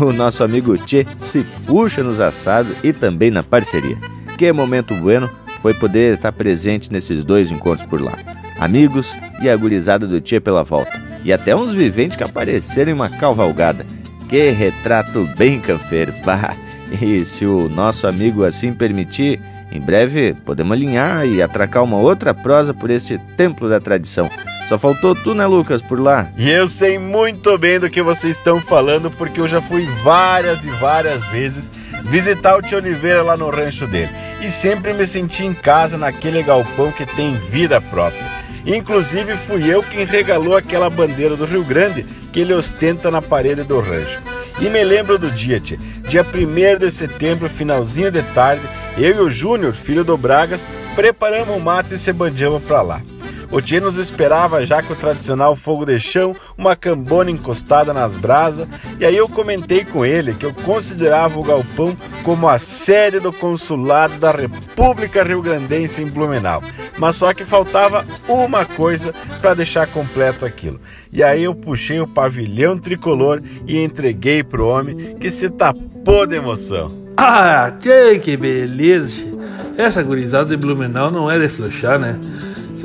O 0.00 0.12
nosso 0.12 0.42
amigo 0.42 0.76
Tchê 0.76 1.06
se 1.18 1.44
puxa 1.66 2.02
nos 2.02 2.18
assados 2.18 2.76
e 2.82 2.92
também 2.92 3.30
na 3.30 3.42
parceria. 3.42 3.96
Que 4.36 4.52
momento 4.52 4.94
bueno 4.94 5.30
foi 5.62 5.74
poder 5.74 6.14
estar 6.14 6.32
presente 6.32 6.92
nesses 6.92 7.22
dois 7.22 7.50
encontros 7.50 7.86
por 7.86 8.00
lá. 8.00 8.12
Amigos 8.58 9.14
e 9.40 9.48
a 9.48 9.56
gurizada 9.56 10.06
do 10.06 10.20
Tchê 10.20 10.40
pela 10.40 10.64
volta. 10.64 11.00
E 11.24 11.32
até 11.32 11.54
uns 11.54 11.72
viventes 11.72 12.16
que 12.16 12.24
apareceram 12.24 12.90
em 12.90 12.94
uma 12.94 13.10
cavalgada. 13.10 13.86
Que 14.28 14.50
retrato 14.50 15.28
bem 15.36 15.60
canfeiro. 15.60 16.12
Bah. 16.24 16.56
E 17.00 17.24
se 17.24 17.44
o 17.44 17.68
nosso 17.68 18.06
amigo 18.06 18.44
assim 18.44 18.72
permitir, 18.72 19.40
em 19.70 19.80
breve 19.80 20.34
podemos 20.44 20.72
alinhar 20.72 21.26
e 21.26 21.42
atracar 21.42 21.82
uma 21.82 21.98
outra 21.98 22.32
prosa 22.32 22.72
por 22.72 22.90
este 22.90 23.18
templo 23.36 23.68
da 23.68 23.80
tradição. 23.80 24.30
Só 24.68 24.78
faltou 24.78 25.14
tu, 25.14 25.32
né, 25.32 25.46
Lucas, 25.46 25.80
por 25.80 26.00
lá? 26.00 26.28
E 26.36 26.50
eu 26.50 26.66
sei 26.66 26.98
muito 26.98 27.56
bem 27.56 27.78
do 27.78 27.88
que 27.88 28.02
vocês 28.02 28.36
estão 28.36 28.60
falando, 28.60 29.10
porque 29.12 29.40
eu 29.40 29.46
já 29.46 29.60
fui 29.60 29.86
várias 30.02 30.64
e 30.64 30.70
várias 30.70 31.24
vezes 31.26 31.70
visitar 32.04 32.56
o 32.56 32.62
tio 32.62 32.78
Oliveira 32.78 33.22
lá 33.22 33.36
no 33.36 33.48
rancho 33.48 33.86
dele. 33.86 34.10
E 34.42 34.50
sempre 34.50 34.92
me 34.92 35.06
senti 35.06 35.44
em 35.44 35.54
casa 35.54 35.96
naquele 35.96 36.42
galpão 36.42 36.90
que 36.90 37.06
tem 37.06 37.34
vida 37.50 37.80
própria. 37.80 38.24
Inclusive 38.64 39.34
fui 39.46 39.72
eu 39.72 39.82
quem 39.84 40.04
regalou 40.04 40.56
aquela 40.56 40.90
bandeira 40.90 41.36
do 41.36 41.44
Rio 41.44 41.62
Grande 41.62 42.04
que 42.32 42.40
ele 42.40 42.52
ostenta 42.52 43.08
na 43.08 43.22
parede 43.22 43.62
do 43.62 43.80
rancho. 43.80 44.20
E 44.58 44.70
me 44.70 44.82
lembro 44.82 45.18
do 45.18 45.30
dia, 45.30 45.60
tia. 45.60 45.78
Dia 46.08 46.24
1 46.24 46.78
de 46.78 46.90
setembro, 46.90 47.48
finalzinho 47.48 48.10
de 48.10 48.22
tarde, 48.22 48.62
eu 48.96 49.16
e 49.16 49.20
o 49.20 49.30
Júnior, 49.30 49.74
filho 49.74 50.02
do 50.02 50.16
Bragas, 50.16 50.66
preparamos 50.94 51.54
o 51.54 51.60
mato 51.60 51.92
e 51.92 51.98
se 51.98 52.12
bandiamos 52.12 52.62
para 52.62 52.80
lá. 52.80 53.02
O 53.50 53.60
Tchê 53.60 53.80
nos 53.80 53.96
esperava 53.96 54.64
já 54.66 54.82
com 54.82 54.92
o 54.92 54.96
tradicional 54.96 55.54
fogo 55.54 55.84
de 55.84 55.98
chão, 55.98 56.34
uma 56.58 56.74
cambona 56.74 57.30
encostada 57.30 57.94
nas 57.94 58.14
brasas, 58.14 58.66
e 58.98 59.04
aí 59.04 59.16
eu 59.16 59.28
comentei 59.28 59.84
com 59.84 60.04
ele 60.04 60.34
que 60.34 60.44
eu 60.44 60.52
considerava 60.52 61.38
o 61.38 61.42
galpão 61.42 61.96
como 62.24 62.48
a 62.48 62.58
sede 62.58 63.20
do 63.20 63.32
consulado 63.32 64.18
da 64.18 64.30
República 64.30 65.22
Rio 65.22 65.42
Grandense 65.42 66.02
em 66.02 66.06
Blumenau. 66.06 66.62
Mas 66.98 67.16
só 67.16 67.32
que 67.32 67.44
faltava 67.44 68.04
uma 68.28 68.64
coisa 68.64 69.14
para 69.40 69.54
deixar 69.54 69.86
completo 69.86 70.44
aquilo. 70.44 70.80
E 71.12 71.22
aí 71.22 71.44
eu 71.44 71.54
puxei 71.54 72.00
o 72.00 72.08
pavilhão 72.08 72.78
tricolor 72.78 73.40
e 73.66 73.78
entreguei 73.78 74.42
pro 74.42 74.66
homem 74.66 75.16
que 75.18 75.30
se 75.30 75.48
tapou 75.48 76.26
de 76.26 76.36
emoção. 76.36 77.06
Ah, 77.16 77.72
que, 77.80 78.18
que 78.18 78.36
beleza! 78.36 79.36
Essa 79.76 80.02
gurizada 80.02 80.50
de 80.50 80.56
Blumenau 80.56 81.10
não 81.10 81.30
é 81.30 81.38
de 81.38 81.48
flochar, 81.48 81.98
né? 81.98 82.18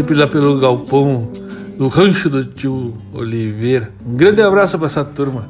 Sempre 0.02 0.16
lá 0.16 0.26
pelo 0.26 0.60
galpão 0.60 1.30
do 1.78 1.88
rancho 1.88 2.28
do 2.28 2.44
tio 2.44 2.98
Oliveira. 3.14 3.94
Um 4.04 4.16
grande 4.16 4.42
abraço 4.42 4.76
para 4.80 4.88
essa 4.88 5.06
turma. 5.06 5.48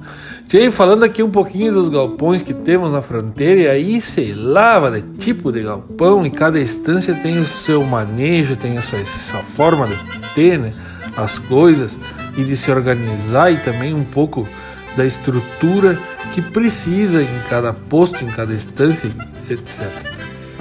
Tinha 0.49 0.69
falando 0.69 1.03
aqui 1.03 1.23
um 1.23 1.31
pouquinho 1.31 1.71
dos 1.71 1.87
galpões 1.87 2.41
que 2.41 2.53
temos 2.53 2.91
na 2.91 3.01
fronteira, 3.01 3.61
e 3.61 3.67
aí 3.69 4.01
sei 4.01 4.33
lá, 4.33 4.89
de 4.89 5.03
tipo 5.19 5.53
de 5.53 5.63
galpão, 5.63 6.25
e 6.25 6.29
cada 6.29 6.59
estância 6.59 7.15
tem 7.15 7.39
o 7.39 7.45
seu 7.45 7.81
manejo, 7.81 8.57
tem 8.57 8.77
a 8.77 8.81
sua, 8.81 9.05
sua 9.05 9.39
forma 9.39 9.87
de 9.87 9.95
ter, 10.35 10.59
né? 10.59 10.73
As 11.15 11.39
coisas 11.39 11.97
e 12.35 12.43
de 12.43 12.57
se 12.57 12.69
organizar 12.69 13.53
e 13.53 13.55
também 13.55 13.93
um 13.93 14.03
pouco 14.03 14.45
da 14.97 15.05
estrutura 15.05 15.97
que 16.35 16.41
precisa 16.41 17.23
em 17.23 17.39
cada 17.49 17.71
posto, 17.71 18.21
em 18.25 18.27
cada 18.27 18.53
estância, 18.53 19.09
etc. 19.49 20.10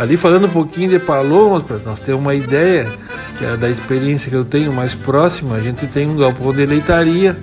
Ali 0.00 0.16
falando 0.16 0.46
um 0.46 0.50
pouquinho 0.50 0.88
de 0.88 0.98
Palomas, 0.98 1.62
para 1.62 1.76
nós 1.76 2.00
ter 2.00 2.14
uma 2.14 2.34
ideia 2.34 2.88
que 3.36 3.44
é 3.44 3.54
da 3.54 3.68
experiência 3.68 4.30
que 4.30 4.34
eu 4.34 4.46
tenho 4.46 4.72
mais 4.72 4.94
próxima, 4.94 5.56
a 5.56 5.60
gente 5.60 5.86
tem 5.86 6.08
um 6.08 6.16
galpão 6.16 6.54
de 6.54 6.64
leitaria, 6.64 7.36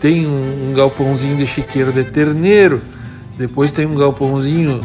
tem 0.00 0.24
um, 0.24 0.70
um 0.70 0.72
galpãozinho 0.72 1.36
de 1.36 1.48
chiqueiro 1.48 1.92
de 1.92 2.04
terneiro, 2.04 2.80
depois 3.36 3.72
tem 3.72 3.86
um 3.86 3.96
galpãozinho, 3.96 4.82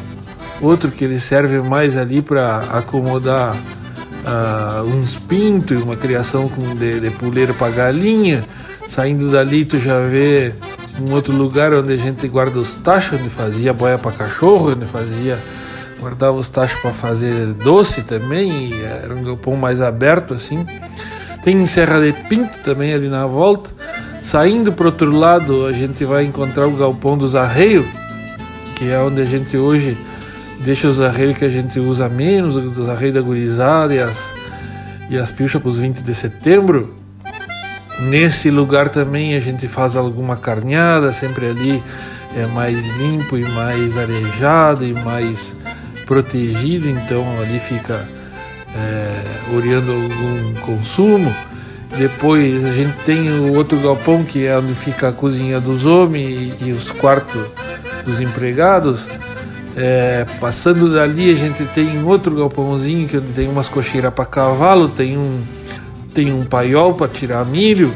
outro 0.60 0.89
que 0.89 1.06
ele 1.06 1.20
serve 1.20 1.60
mais 1.60 1.96
ali 1.96 2.24
para 2.24 2.62
acomodar 2.72 3.54
uh, 3.54 4.84
uns 4.84 5.15
pintos, 5.15 5.84
uma 5.84 5.96
criação 5.96 6.50
com 6.50 6.74
de, 6.74 7.02
de 7.02 7.12
puleiro 7.12 7.54
para 7.54 7.72
galinha. 7.72 8.44
Saindo 8.88 9.30
dali, 9.30 9.63
tu 9.63 9.78
já 9.78 10.00
vê 10.00 10.56
um 11.00 11.13
outro 11.13 11.36
lugar 11.36 11.72
onde 11.72 11.94
a 11.94 11.98
gente 11.98 12.28
guarda 12.28 12.60
os 12.60 12.74
tachos, 12.74 13.20
onde 13.20 13.30
fazia 13.30 13.72
boia 13.74 14.00
para 14.00 14.12
cachorro, 14.12 14.72
onde 14.72 14.88
fazia 14.88 15.38
guardava 16.06 16.38
os 16.38 16.50
tachos 16.50 16.80
para 16.82 16.94
fazer 16.94 17.48
doce 17.54 18.04
também, 18.04 18.72
era 18.84 19.15
um 19.15 19.24
galpão 19.24 19.56
mais 19.56 19.82
aberto 19.82 20.36
assim. 20.36 20.63
Tem 21.44 21.65
Serra 21.65 22.00
de 22.00 22.13
Pinto 22.30 22.60
também 22.63 22.94
ali 22.94 23.10
na 23.10 23.26
volta. 23.26 23.72
Saindo 24.22 24.72
para 24.72 24.86
outro 24.86 25.10
lado, 25.10 25.65
a 25.65 25.72
gente 25.72 26.06
vai 26.06 26.24
encontrar 26.24 26.68
o 26.68 26.72
galpão 26.72 27.18
dos 27.18 27.36
arreios, 27.36 27.88
que 28.76 28.88
é 28.91 29.00
onde 29.00 29.20
a 29.20 29.26
gente 29.26 29.58
hoje 29.58 29.98
deixa 30.60 30.88
os 30.88 31.02
arreios 31.02 31.39
que 31.39 31.46
a 31.46 31.50
gente 31.50 31.80
usa 31.80 32.08
menos, 32.08 32.56
os 32.56 32.88
arreios 32.88 33.15
da 33.15 33.22
gurizada 33.22 33.94
e 33.96 34.00
as, 34.00 34.32
e 35.10 35.18
as 35.18 35.32
pilchas 35.32 35.60
para 35.60 35.70
os 35.70 35.80
20 35.80 36.04
de 36.04 36.13
setembro. 36.13 36.94
Nesse 38.00 38.52
lugar 38.52 38.89
também 38.89 39.34
a 39.34 39.39
gente 39.39 39.68
faz 39.68 39.96
alguma 39.96 40.38
carneada, 40.38 41.12
sempre 41.12 41.48
ali 41.48 41.84
é 42.38 42.46
mais 42.48 42.78
limpo 42.98 43.38
e 43.38 43.46
mais 43.50 43.98
arejado 43.98 44.86
e 44.86 44.94
mais 44.94 45.56
protegido, 46.06 46.89
então 46.89 47.24
ali 47.41 47.60
fica 47.60 48.08
é, 48.76 49.56
oriando 49.56 49.91
algum 49.91 50.54
consumo. 50.62 51.34
Depois 51.98 52.63
a 52.65 52.74
gente 52.74 52.94
tem 53.06 53.30
o 53.39 53.54
outro 53.56 53.80
galpão 53.80 54.24
que 54.24 54.46
é 54.46 54.58
onde 54.58 54.76
fica 54.76 55.10
a 55.10 55.13
cozinha 55.13 55.62
dos 55.62 55.86
homens 55.86 56.54
e, 56.62 56.70
e 56.70 56.72
os 56.72 56.91
quartos 56.91 57.41
dos 58.06 58.20
empregados. 58.20 59.06
É, 59.78 60.26
passando 60.39 60.94
dali 60.94 61.30
a 61.30 61.36
gente 61.36 61.65
tem 61.74 62.02
outro 62.04 62.34
galpãozinho 62.34 63.10
que 63.10 63.20
tem 63.20 63.50
umas 63.50 63.68
cocheiras 63.68 64.13
para 64.13 64.26
cavalo, 64.26 64.88
tem 64.88 65.18
um 65.18 65.44
tem 66.13 66.34
um 66.34 66.46
paiol 66.46 66.94
para 66.94 67.10
tirar 67.10 67.46
milho, 67.46 67.91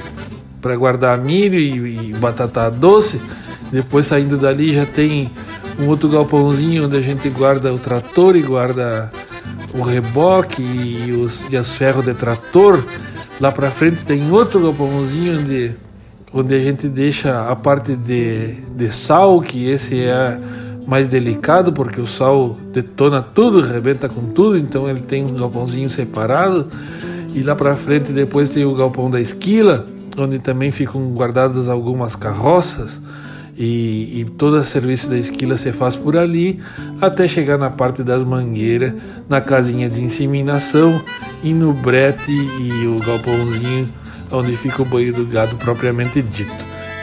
para 0.61 0.75
guardar 0.75 1.17
milho 1.17 1.57
e, 1.57 2.09
e, 2.09 2.13
batata 2.13 2.69
doce. 2.69 3.19
Depois 3.71 4.07
saindo 4.07 4.37
dali 4.37 4.73
já 4.73 4.85
tem 4.85 5.31
um 5.79 5.87
outro 5.87 6.09
galpãozinho 6.09 6.85
onde 6.85 6.97
a 6.97 7.01
gente 7.01 7.29
guarda 7.29 7.73
o 7.73 7.79
trator 7.79 8.35
e 8.35 8.41
guarda 8.41 9.11
o 9.73 9.81
reboque 9.81 10.61
e 10.61 11.11
os, 11.11 11.45
e 11.49 11.55
os 11.55 11.73
ferros 11.73 12.05
de 12.05 12.13
trator. 12.13 12.83
Lá 13.39 13.51
para 13.51 13.71
frente 13.71 14.03
tem 14.03 14.29
outro 14.29 14.59
galpãozinho 14.59 15.39
onde, 15.39 15.75
onde 16.33 16.53
a 16.53 16.59
gente 16.59 16.89
deixa 16.89 17.49
a 17.49 17.55
parte 17.55 17.95
de, 17.95 18.55
de 18.75 18.93
sal, 18.93 19.39
que 19.39 19.69
esse 19.69 19.99
é 19.99 20.37
mais 20.85 21.07
delicado 21.07 21.71
porque 21.71 22.01
o 22.01 22.07
sal 22.07 22.57
detona 22.73 23.21
tudo, 23.21 23.61
rebenta 23.61 24.09
com 24.09 24.25
tudo, 24.25 24.57
então 24.57 24.89
ele 24.89 25.01
tem 25.01 25.23
um 25.23 25.33
galpãozinho 25.33 25.89
separado. 25.89 26.67
E 27.33 27.41
lá 27.41 27.55
para 27.55 27.75
frente 27.75 28.11
depois 28.11 28.49
tem 28.49 28.65
o 28.65 28.75
galpão 28.75 29.09
da 29.09 29.21
esquila, 29.21 29.85
onde 30.19 30.39
também 30.39 30.71
ficam 30.71 31.09
guardadas 31.11 31.69
algumas 31.69 32.15
carroças. 32.15 32.99
E, 33.59 34.21
e 34.21 34.25
todo 34.37 34.55
o 34.55 34.63
serviço 34.63 35.09
da 35.09 35.17
esquila 35.17 35.57
se 35.57 35.73
faz 35.73 35.93
por 35.93 36.15
ali, 36.15 36.61
até 37.01 37.27
chegar 37.27 37.57
na 37.57 37.69
parte 37.69 38.01
das 38.03 38.23
mangueiras, 38.23 38.93
na 39.27 39.41
casinha 39.41 39.89
de 39.89 40.01
inseminação 40.01 41.03
e 41.43 41.53
no 41.53 41.73
brete 41.73 42.31
e 42.31 42.87
o 42.87 42.99
galpãozinho 43.05 43.89
onde 44.31 44.55
fica 44.55 44.81
o 44.81 44.85
banho 44.85 45.13
do 45.13 45.25
gado 45.25 45.55
propriamente 45.57 46.21
dito. 46.21 46.51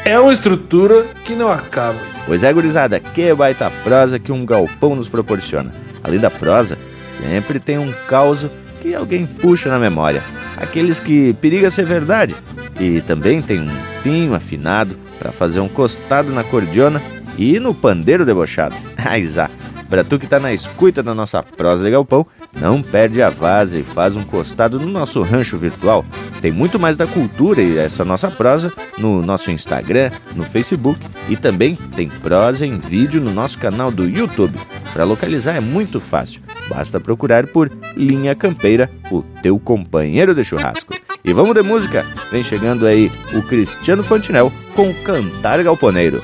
É 0.04 0.18
uma 0.18 0.32
estrutura 0.32 1.04
que 1.24 1.34
não 1.34 1.50
acaba. 1.50 1.98
Pois 2.26 2.42
é, 2.42 2.52
gurizada, 2.52 3.00
que 3.00 3.34
baita 3.34 3.70
prosa 3.82 4.18
que 4.18 4.32
um 4.32 4.46
galpão 4.46 4.94
nos 4.94 5.08
proporciona. 5.08 5.74
Além 6.02 6.20
da 6.20 6.30
prosa, 6.30 6.78
sempre 7.10 7.58
tem 7.58 7.78
um 7.78 7.92
caos 8.08 8.46
que 8.80 8.94
alguém 8.94 9.26
puxa 9.26 9.68
na 9.68 9.78
memória. 9.78 10.22
Aqueles 10.56 11.00
que 11.00 11.34
periga 11.34 11.70
ser 11.70 11.84
verdade. 11.84 12.34
E 12.78 13.00
também 13.00 13.42
tem 13.42 13.60
um 13.60 13.76
pinho 14.02 14.34
afinado 14.34 14.96
para 15.18 15.32
fazer 15.32 15.60
um 15.60 15.68
costado 15.68 16.32
na 16.32 16.44
cordiona 16.44 17.02
e 17.38 17.58
no 17.58 17.74
pandeiro 17.74 18.24
debochado. 18.24 18.76
Ai, 18.96 19.24
já. 19.24 19.50
Pra 19.88 20.02
tu 20.02 20.18
que 20.18 20.26
tá 20.26 20.40
na 20.40 20.52
escuta 20.52 21.00
da 21.02 21.14
nossa 21.14 21.42
prosa 21.42 21.84
de 21.84 21.90
galpão, 21.92 22.26
não 22.60 22.82
perde 22.82 23.22
a 23.22 23.30
vaza 23.30 23.78
e 23.78 23.84
faz 23.84 24.16
um 24.16 24.22
costado 24.24 24.80
no 24.80 24.86
nosso 24.86 25.22
rancho 25.22 25.56
virtual. 25.56 26.04
Tem 26.40 26.50
muito 26.50 26.78
mais 26.78 26.96
da 26.96 27.06
cultura 27.06 27.62
e 27.62 27.78
essa 27.78 28.04
nossa 28.04 28.28
prosa 28.28 28.72
no 28.98 29.22
nosso 29.22 29.50
Instagram, 29.50 30.10
no 30.34 30.42
Facebook 30.42 30.98
e 31.28 31.36
também 31.36 31.76
tem 31.94 32.08
prosa 32.08 32.66
em 32.66 32.78
vídeo 32.78 33.20
no 33.20 33.32
nosso 33.32 33.58
canal 33.58 33.92
do 33.92 34.08
YouTube. 34.08 34.58
Para 34.92 35.04
localizar 35.04 35.54
é 35.54 35.60
muito 35.60 36.00
fácil, 36.00 36.40
basta 36.68 36.98
procurar 36.98 37.46
por 37.46 37.70
Linha 37.96 38.34
Campeira, 38.34 38.90
o 39.10 39.22
teu 39.40 39.58
companheiro 39.58 40.34
de 40.34 40.42
churrasco. 40.42 40.94
E 41.26 41.32
vamos 41.32 41.54
de 41.54 41.62
música, 41.62 42.06
vem 42.30 42.40
chegando 42.44 42.86
aí 42.86 43.10
o 43.34 43.42
Cristiano 43.42 44.04
Fantinel 44.04 44.52
com 44.76 44.94
Cantar 44.94 45.60
Galponeiro. 45.60 46.22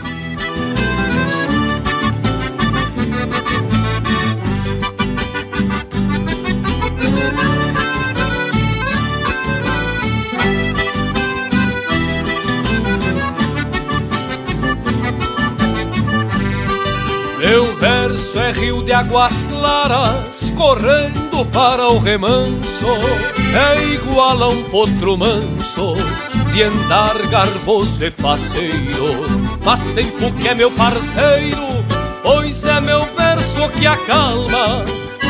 Verso 18.32 18.38
é 18.38 18.52
rio 18.52 18.82
de 18.82 18.92
águas 18.92 19.44
claras, 19.48 20.52
correndo 20.56 21.44
para 21.52 21.88
o 21.88 21.98
remanso. 21.98 22.86
É 23.54 23.84
igual 23.94 24.42
a 24.42 24.48
um 24.48 24.62
potro 24.64 25.16
manso, 25.16 25.94
de 26.52 26.62
andar 26.62 27.14
garboso 27.28 28.04
e 28.04 28.10
faceiro. 28.10 29.24
Faz 29.62 29.80
tempo 29.94 30.32
que 30.32 30.48
é 30.48 30.54
meu 30.54 30.70
parceiro, 30.70 31.84
pois 32.22 32.64
é 32.64 32.80
meu 32.80 33.04
verso 33.16 33.68
que 33.78 33.86
acalma 33.86 34.84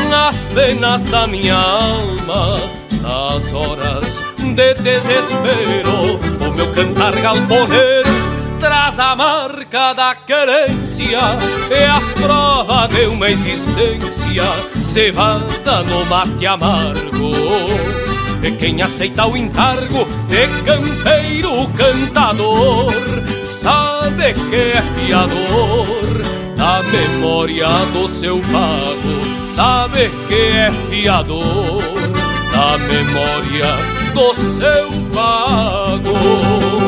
nas 0.09 0.47
penas 0.47 1.03
da 1.05 1.27
minha 1.27 1.55
alma. 1.55 2.57
Nas 3.01 3.53
horas 3.53 4.23
de 4.37 4.73
desespero, 4.75 6.19
o 6.39 6.55
meu 6.55 6.71
cantar 6.71 7.13
galponeiro 7.17 8.22
traz 8.63 8.97
a 8.97 9.13
marca 9.13 9.93
da 9.93 10.15
querência 10.15 11.19
É 11.69 11.85
a 11.85 11.99
prova 12.15 12.87
de 12.87 13.07
uma 13.07 13.29
existência 13.29 14.43
cevada 14.81 15.83
no 15.83 16.05
mate 16.05 16.47
amargo 16.47 17.33
E 18.41 18.51
quem 18.51 18.81
aceita 18.81 19.27
o 19.27 19.35
encargo 19.35 20.07
de 20.29 20.47
campeiro 20.63 21.69
cantador 21.71 22.93
Sabe 23.43 24.33
que 24.33 24.55
é 24.55 24.81
fiador 24.95 26.55
da 26.55 26.81
memória 26.83 27.67
do 27.91 28.07
seu 28.07 28.39
pago 28.39 29.43
Sabe 29.43 30.09
que 30.29 30.35
é 30.35 30.71
fiador 30.89 31.83
da 32.53 32.77
memória 32.77 33.65
do 34.13 34.33
seu 34.35 34.89
pago. 35.13 36.82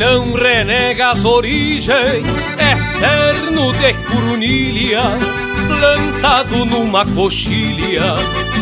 Não 0.00 0.32
renega 0.32 1.10
as 1.10 1.26
origens 1.26 2.48
é 2.56 2.74
cerno 2.74 3.70
de 3.74 3.92
curunilha, 4.10 5.02
plantado 5.68 6.64
numa 6.64 7.04
coxilha, 7.04 8.16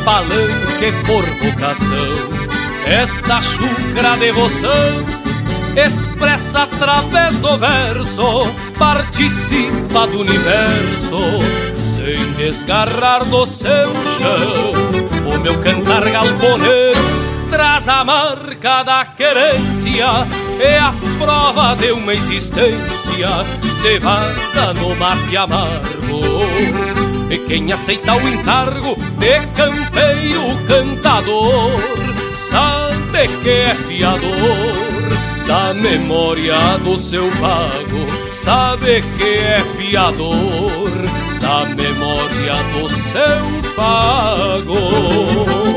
palanque 0.05 0.93
por 1.07 1.25
vocação. 1.41 2.13
Esta 2.89 3.41
chucra 3.41 4.17
devoção 4.17 5.07
expressa 5.77 6.65
através 6.65 7.39
do 7.39 7.57
verso, 7.57 8.53
participa 8.77 10.09
do 10.09 10.23
universo, 10.23 11.21
sem 11.73 12.33
desgarrar 12.33 13.25
do 13.25 13.47
seu 13.47 13.93
chão. 14.19 15.33
O 15.33 15.39
meu 15.39 15.57
cantar 15.61 16.03
galponeiro 16.11 16.99
traz 17.49 17.89
a 17.89 18.03
marca 18.03 18.83
da 18.83 19.05
querência 19.05 20.27
é 20.61 20.79
a 20.79 20.93
prova 21.19 21.75
de 21.77 21.93
uma 21.93 22.15
existência 22.15 23.29
cevada 23.69 24.75
no 24.75 24.95
mate 24.97 25.37
amargo. 25.37 26.21
E 27.31 27.39
quem 27.39 27.73
aceita 27.73 28.15
o 28.15 28.29
encargo 28.29 28.97
de 29.19 29.47
campeiro 29.55 30.59
cantador 30.67 31.73
sabe 32.35 33.29
que 33.43 33.51
é 33.51 33.75
fiador 33.75 34.99
da 35.47 35.75
memória 35.75 36.79
do 36.85 36.97
seu 36.97 37.29
pago, 37.33 38.07
sabe 38.33 39.03
que 39.17 39.25
é 39.25 39.61
fiador 39.77 40.91
da 41.41 41.65
memória 41.75 42.55
do 42.75 42.89
seu 42.89 43.75
pago. 43.75 45.68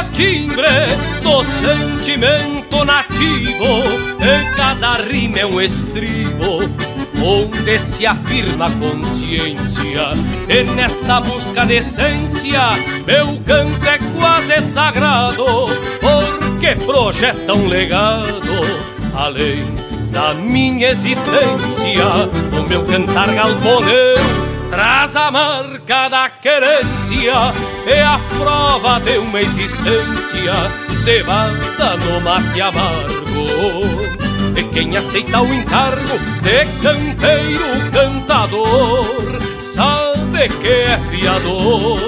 Carrego 0.00 0.12
timbre 0.12 0.86
do 1.22 1.44
sentimento 1.44 2.84
nativo 2.84 3.84
E 4.20 4.56
cada 4.56 4.94
rima 4.94 5.38
é 5.38 5.46
um 5.46 5.60
estribo 5.60 6.60
Onde 7.22 7.78
se 7.78 8.06
afirma 8.06 8.68
a 8.68 8.70
consciência. 8.70 10.12
E 10.48 10.62
nesta 10.74 11.20
busca 11.20 11.66
de 11.66 11.74
essência 11.74 12.60
Meu 13.06 13.38
canto 13.44 13.86
é 13.86 13.98
quase 14.18 14.62
sagrado 14.62 15.66
Porque 16.00 16.76
projeta 16.76 17.54
um 17.54 17.66
legado 17.66 18.60
Além 19.14 19.64
da 20.10 20.34
minha 20.34 20.90
existência. 20.90 22.04
O 22.58 22.68
meu 22.68 22.84
cantar 22.84 23.32
galponeiro 23.32 24.20
traz 24.68 25.14
a 25.14 25.30
marca 25.30 26.08
da 26.08 26.30
querência 26.30 27.32
é 27.86 28.02
a 28.02 28.20
prova 28.38 29.00
de 29.00 29.18
uma 29.18 29.40
existência 29.40 30.52
cevada 30.90 31.96
no 31.96 32.20
mate 32.20 32.60
amargo. 32.60 33.20
E 34.56 34.62
quem 34.64 34.96
aceita 34.96 35.40
o 35.40 35.54
encargo 35.54 36.18
de 36.42 36.66
canteiro 36.82 37.90
cantador 37.92 39.40
sabe 39.60 40.48
que 40.60 40.68
é 40.68 40.98
fiador 41.10 41.98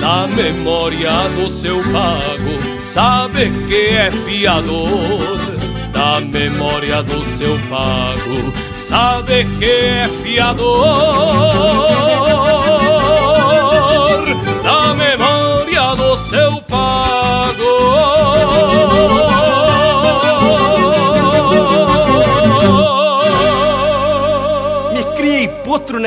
da 0.00 0.26
memória 0.28 1.28
do 1.36 1.48
seu 1.48 1.80
pago, 1.92 2.80
sabe 2.80 3.50
que 3.66 3.94
é 3.94 4.10
fiador 4.10 5.60
da 5.92 6.20
memória 6.20 7.02
do 7.02 7.22
seu 7.24 7.58
pago, 7.68 8.52
sabe 8.74 9.46
que 9.58 9.64
é 9.64 10.08
fiador 10.22 11.60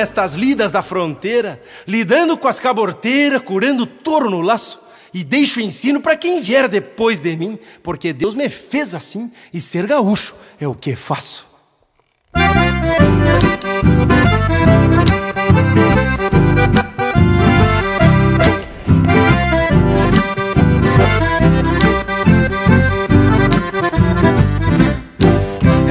nestas 0.04 0.34
lidas 0.34 0.70
da 0.70 0.82
fronteira, 0.82 1.62
lidando 1.88 2.38
com 2.38 2.50
as 2.50 2.60
caborteiras, 2.60 3.42
curando 3.42 3.86
touro 3.86 4.30
no 4.30 4.42
laço 4.42 4.82
e 5.14 5.24
deixo 5.24 5.62
o 5.62 5.64
ensino 5.64 6.02
para 6.02 6.18
quem 6.18 6.42
vier 6.42 6.68
depois 6.68 7.22
de 7.22 7.34
mim, 7.38 7.58
porque 7.82 8.12
Deus 8.12 8.36
me 8.36 8.50
fez 8.50 8.94
assim 8.94 9.32
e 9.54 9.62
ser 9.62 9.88
gaúcho 9.88 10.36
é 10.60 10.68
o 10.68 10.76
que 10.76 10.94
faço. 10.94 11.48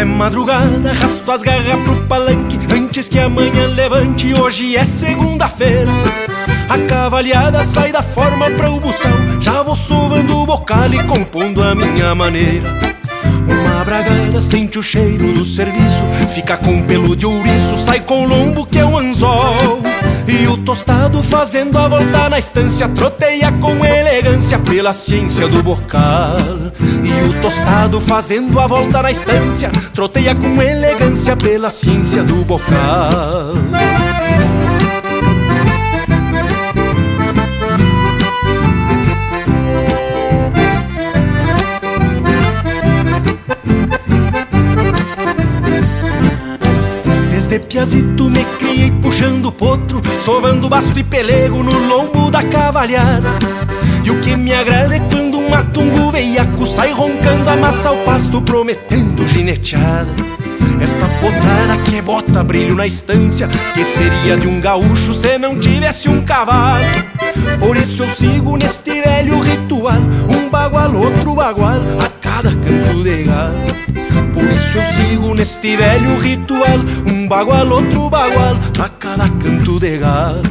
É 0.03 0.05
madrugada, 0.05 0.93
rasto 0.95 1.31
as 1.31 1.43
garras 1.43 1.81
pro 1.85 1.95
palanque 2.09 2.59
Antes 2.75 3.09
que 3.09 3.21
amanhã 3.21 3.69
levante, 3.69 4.35
hoje 4.35 4.77
é 4.77 4.85
segunda-feira. 4.85 5.93
A 6.69 6.77
cavalhada 6.89 7.63
sai 7.63 7.93
da 7.93 8.03
forma 8.03 8.51
pra 8.51 8.69
o 8.69 8.81
buçal 8.81 9.13
Já 9.41 9.63
vou 9.63 9.77
sovando 9.77 10.39
o 10.39 10.45
bocal 10.45 10.93
e 10.93 11.05
compondo 11.05 11.63
a 11.63 11.73
minha 11.77 12.17
maneira. 12.17 12.69
Uma 13.47 13.85
bragada 13.85 14.41
sente 14.41 14.77
o 14.77 14.83
cheiro 14.83 15.35
do 15.35 15.45
serviço 15.45 16.03
Fica 16.35 16.57
com 16.57 16.83
pelo 16.83 17.15
de 17.15 17.25
ouriço, 17.25 17.77
sai 17.77 18.01
com 18.01 18.27
lombo 18.27 18.67
que 18.67 18.81
é 18.81 18.85
um 18.85 18.99
anzol 18.99 19.81
E 20.27 20.47
o 20.47 20.57
tostado 20.59 21.23
fazendo 21.23 21.79
a 21.79 21.89
volta 21.89 22.29
na 22.29 22.39
estância 22.39 22.89
Troteia 22.89 23.53
com 23.53 23.85
elegância 23.85 24.59
pela 24.59 24.93
ciência 24.93 25.49
do 25.49 25.63
bocal. 25.63 26.37
E 26.81 27.29
o 27.29 27.41
tostado 27.43 28.01
fazendo 28.01 28.59
a 28.59 28.67
volta 28.67 29.03
na 29.03 29.11
estância 29.11 29.71
Troteia 29.95 30.35
com 30.35 30.63
elegância 30.63 31.37
pela 31.37 31.71
ciência 31.71 32.23
do 32.23 32.45
bocal 32.45 34.12
de 47.53 47.59
piazito 47.59 48.31
me 48.31 48.47
criei 48.59 48.91
puxando 48.91 49.53
potro, 49.53 50.01
sovando 50.25 50.71
basto 50.71 50.99
e 50.99 51.05
pelego 51.05 51.63
no 51.63 51.87
lombo 51.87 52.31
da 52.31 52.43
cavalhada. 52.43 53.29
E 54.03 54.11
o 54.11 54.19
que 54.23 54.35
me 54.35 54.55
agrada 54.55 54.97
é 54.97 55.01
quando 55.01 55.37
um 55.37 55.51
matungo 55.51 56.11
veiaco 56.11 56.67
sai 56.67 56.93
roncando, 56.93 57.51
amassa 57.51 57.93
o 57.93 57.99
pasto 58.05 58.41
prometendo 58.41 59.29
gineteada. 59.29 60.09
Esta 60.81 61.07
potrada 61.21 61.77
que 61.85 62.01
bota 62.01 62.43
brilho 62.43 62.75
na 62.75 62.87
estância, 62.87 63.47
que 63.75 63.85
seria 63.85 64.39
de 64.39 64.49
um 64.49 64.59
gaúcho 64.59 65.13
se 65.13 65.37
não 65.37 65.59
tivesse 65.59 66.09
um 66.09 66.23
cavalo. 66.23 66.87
Por 67.61 67.77
isso 67.77 68.03
eu 68.03 68.09
sigo 68.09 68.57
neste 68.57 69.03
velho 69.03 69.39
ritual, 69.41 70.01
um 70.31 70.49
bagual, 70.49 70.95
outro 70.95 71.35
bagual, 71.35 71.83
a 72.03 72.09
cada 72.19 72.51
canto 72.51 73.03
de 73.03 73.25
galo. 73.25 74.02
Por 74.33 74.45
isso 74.45 74.79
eu 74.79 74.85
sigo 74.85 75.35
neste 75.35 75.77
velho 75.77 76.19
ritual. 76.19 76.79
Um 77.07 77.29
bagual, 77.29 77.69
outro 77.69 78.09
bagual 78.09 78.57
A 78.79 78.89
cada 78.89 79.29
canto 79.29 79.79
de 79.79 79.99
galo 79.99 80.43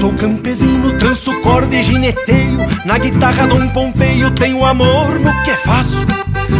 Sou 0.00 0.12
campesino, 0.12 0.96
tranço 0.98 1.32
corda 1.40 1.74
e 1.74 1.82
gineteio. 1.82 2.58
Na 2.84 2.98
guitarra 2.98 3.46
dou 3.46 3.58
um 3.58 3.68
ponteio 3.68 4.30
Tenho 4.30 4.64
amor 4.64 5.18
no 5.20 5.32
que 5.44 5.52
faço 5.52 6.06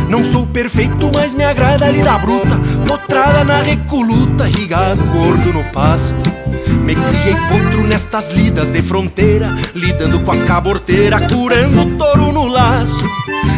Não 0.08 0.22
sou 0.22 0.46
perfeito, 0.46 1.10
mas 1.14 1.34
me 1.34 1.44
agrada 1.44 1.86
a 1.86 1.90
lida 1.90 2.16
bruta. 2.18 2.58
Potrada 2.86 3.44
na 3.44 3.60
recoluta, 3.60 4.44
rigado, 4.44 5.02
gordo 5.04 5.52
no 5.52 5.64
pasto. 5.72 6.36
Me 6.82 6.94
criei 6.94 7.34
potro 7.48 7.84
nestas 7.84 8.30
lidas 8.30 8.70
de 8.70 8.80
fronteira 8.80 9.48
Lidando 9.74 10.20
com 10.20 10.30
as 10.30 10.44
caborteiras, 10.44 11.20
curando 11.32 11.82
o 11.82 11.98
touro 11.98 12.30
no 12.30 12.46
laço. 12.46 13.04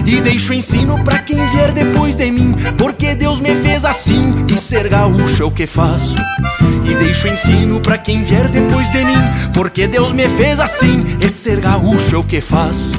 E 0.06 0.18
deixo 0.22 0.54
ensino 0.54 1.04
pra 1.04 1.18
quem 1.18 1.36
vier 1.50 1.72
depois 1.72 2.16
de 2.16 2.30
mim 2.30 2.54
Porque 2.78 3.14
Deus 3.14 3.40
me 3.40 3.54
fez 3.56 3.84
assim 3.84 4.46
e 4.50 4.56
ser 4.56 4.88
gaúcho 4.88 5.42
é 5.42 5.46
o 5.46 5.50
que 5.50 5.66
faço. 5.66 6.16
E 6.84 6.94
deixo 6.94 7.28
ensino 7.28 7.80
pra 7.80 7.98
quem 7.98 8.22
vier 8.22 8.48
depois 8.48 8.90
de 8.90 9.04
mim 9.04 9.18
Porque 9.52 9.86
Deus 9.86 10.12
me 10.12 10.26
fez 10.28 10.58
assim 10.58 11.04
e 11.20 11.28
ser 11.28 11.60
gaúcho 11.60 12.16
é 12.16 12.18
o 12.18 12.24
que 12.24 12.40
faço 12.40 12.98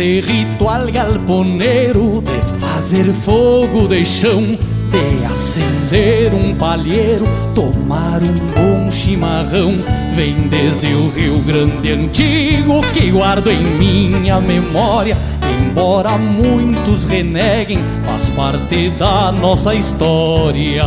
Este 0.00 0.32
ritual 0.32 0.86
galponeiro 0.90 2.22
de 2.22 2.58
fazer 2.58 3.04
fogo 3.12 3.86
de 3.86 4.02
chão, 4.02 4.40
de 4.40 5.26
acender 5.30 6.32
um 6.32 6.54
palheiro, 6.54 7.26
tomar 7.54 8.22
um 8.22 8.34
bom 8.54 8.90
chimarrão, 8.90 9.74
vem 10.16 10.48
desde 10.48 10.94
o 10.94 11.06
Rio 11.08 11.38
Grande 11.40 11.92
Antigo 11.92 12.80
que 12.94 13.10
guardo 13.10 13.50
em 13.50 13.62
minha 13.62 14.40
memória. 14.40 15.18
Embora 15.60 16.16
muitos 16.16 17.04
reneguem, 17.04 17.80
faz 18.06 18.30
parte 18.30 18.88
da 18.98 19.30
nossa 19.30 19.74
história. 19.74 20.82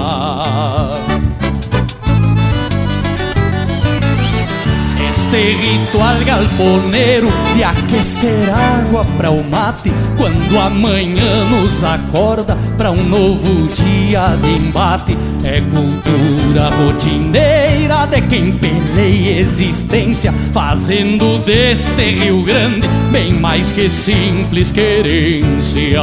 Ritual 5.36 6.24
galponeiro 6.24 7.28
de 7.56 7.64
aquecer 7.64 8.54
água 8.54 9.04
para 9.18 9.32
o 9.32 9.44
mate 9.44 9.92
quando 10.16 10.60
amanhã 10.60 11.46
nos 11.46 11.84
acorda 11.84 12.56
para 12.78 12.92
um 12.92 13.04
novo 13.04 13.68
dia 13.68 14.36
de 14.36 14.50
embate 14.64 15.18
é 15.44 15.60
cultura 15.60 16.70
rotineira 16.70 18.06
de 18.06 18.22
quem 18.22 18.52
peleia 18.60 19.40
existência 19.40 20.32
fazendo 20.54 21.40
deste 21.40 22.12
Rio 22.12 22.44
Grande 22.44 22.88
bem 23.12 23.34
mais 23.34 23.72
que 23.72 23.90
simples 23.90 24.72
querência. 24.72 26.02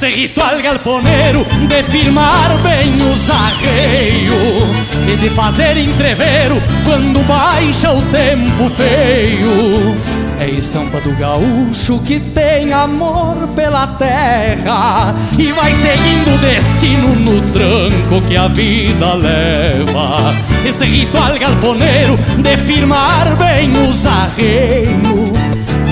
Este 0.00 0.14
ritual 0.14 0.62
galponeiro 0.62 1.44
de 1.66 1.82
firmar 1.82 2.56
bem 2.62 2.94
os 3.10 3.28
arreios 3.28 4.76
E 5.08 5.16
de 5.16 5.28
fazer 5.30 5.76
entreveiro 5.76 6.62
quando 6.84 7.20
baixa 7.26 7.90
o 7.90 8.00
tempo 8.02 8.70
feio. 8.76 9.96
É 10.38 10.48
estampa 10.50 11.00
do 11.00 11.10
gaúcho 11.16 11.98
que 12.06 12.20
tem 12.20 12.72
amor 12.72 13.48
pela 13.56 13.88
terra 13.88 15.16
E 15.36 15.50
vai 15.50 15.74
seguindo 15.74 16.32
o 16.32 16.38
destino 16.38 17.08
no 17.16 17.40
tranco 17.50 18.24
que 18.28 18.36
a 18.36 18.46
vida 18.46 19.14
leva. 19.14 20.30
Este 20.64 20.84
ritual 20.84 21.36
galponeiro 21.36 22.16
de 22.16 22.56
firmar 22.58 23.34
bem 23.34 23.72
os 23.72 24.06
arreios 24.06 25.27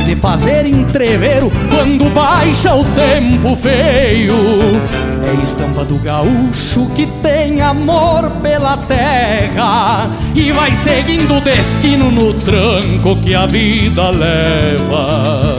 de 0.07 0.14
fazer 0.14 0.64
entreveiro 0.66 1.50
quando 1.68 2.09
baixa 2.14 2.72
o 2.72 2.84
tempo 2.84 3.57
feio. 3.57 4.36
É 5.26 5.42
estampa 5.42 5.84
do 5.84 5.96
gaúcho 5.96 6.86
que 6.94 7.07
tem 7.20 7.61
amor 7.61 8.30
pela 8.40 8.76
terra 8.76 10.09
e 10.32 10.52
vai 10.52 10.72
seguindo 10.76 11.38
o 11.38 11.40
destino 11.40 12.09
no 12.09 12.32
tranco 12.34 13.16
que 13.20 13.34
a 13.34 13.46
vida 13.46 14.11
leva. 14.11 15.55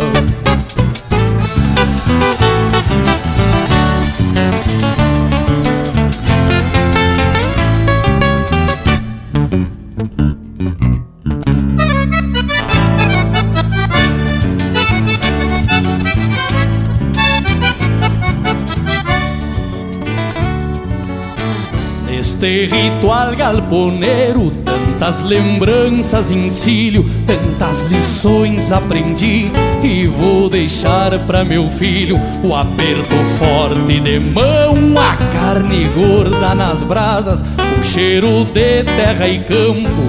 Este 22.47 22.65
ritual 22.65 23.35
galponeiro, 23.35 24.51
tantas 24.63 25.21
lembranças 25.21 26.31
encilho, 26.31 27.05
tantas 27.27 27.81
lições 27.91 28.71
aprendi 28.71 29.51
e 29.83 30.07
vou 30.07 30.49
deixar 30.49 31.19
para 31.25 31.43
meu 31.43 31.67
filho 31.67 32.17
o 32.41 32.55
aperto 32.55 33.17
forte 33.37 33.99
de 33.99 34.19
mão, 34.19 34.97
a 34.97 35.17
carne 35.33 35.89
gorda 35.93 36.55
nas 36.55 36.83
brasas, 36.83 37.43
o 37.77 37.83
cheiro 37.83 38.45
de 38.45 38.83
terra 38.85 39.27
e 39.27 39.39
campo 39.39 40.07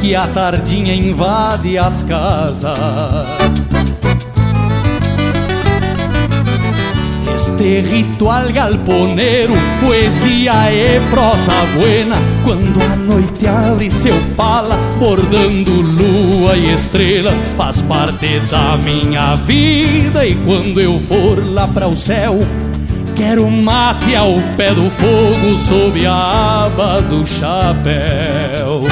que 0.00 0.16
a 0.16 0.26
tardinha 0.26 0.92
invade 0.92 1.78
as 1.78 2.02
casas. 2.02 2.76
Este 7.56 7.80
ritual 7.80 8.52
galponeiro, 8.52 9.54
poesia 9.80 10.70
e 10.70 11.00
prosa 11.08 11.54
buena, 11.72 12.16
quando 12.44 12.82
a 12.82 12.96
noite 12.96 13.46
abre 13.46 13.90
seu 13.90 14.14
pala, 14.36 14.76
bordando 14.98 15.72
lua 15.72 16.54
e 16.54 16.74
estrelas, 16.74 17.40
faz 17.56 17.80
parte 17.80 18.40
da 18.50 18.76
minha 18.76 19.36
vida. 19.36 20.26
E 20.26 20.34
quando 20.34 20.78
eu 20.82 21.00
for 21.00 21.42
lá 21.50 21.66
para 21.66 21.88
o 21.88 21.96
céu, 21.96 22.46
quero 23.14 23.50
mate 23.50 24.14
ao 24.14 24.34
pé 24.58 24.74
do 24.74 24.90
fogo, 24.90 25.56
sob 25.56 26.06
a 26.06 26.66
aba 26.66 27.00
do 27.00 27.26
chapéu. 27.26 28.82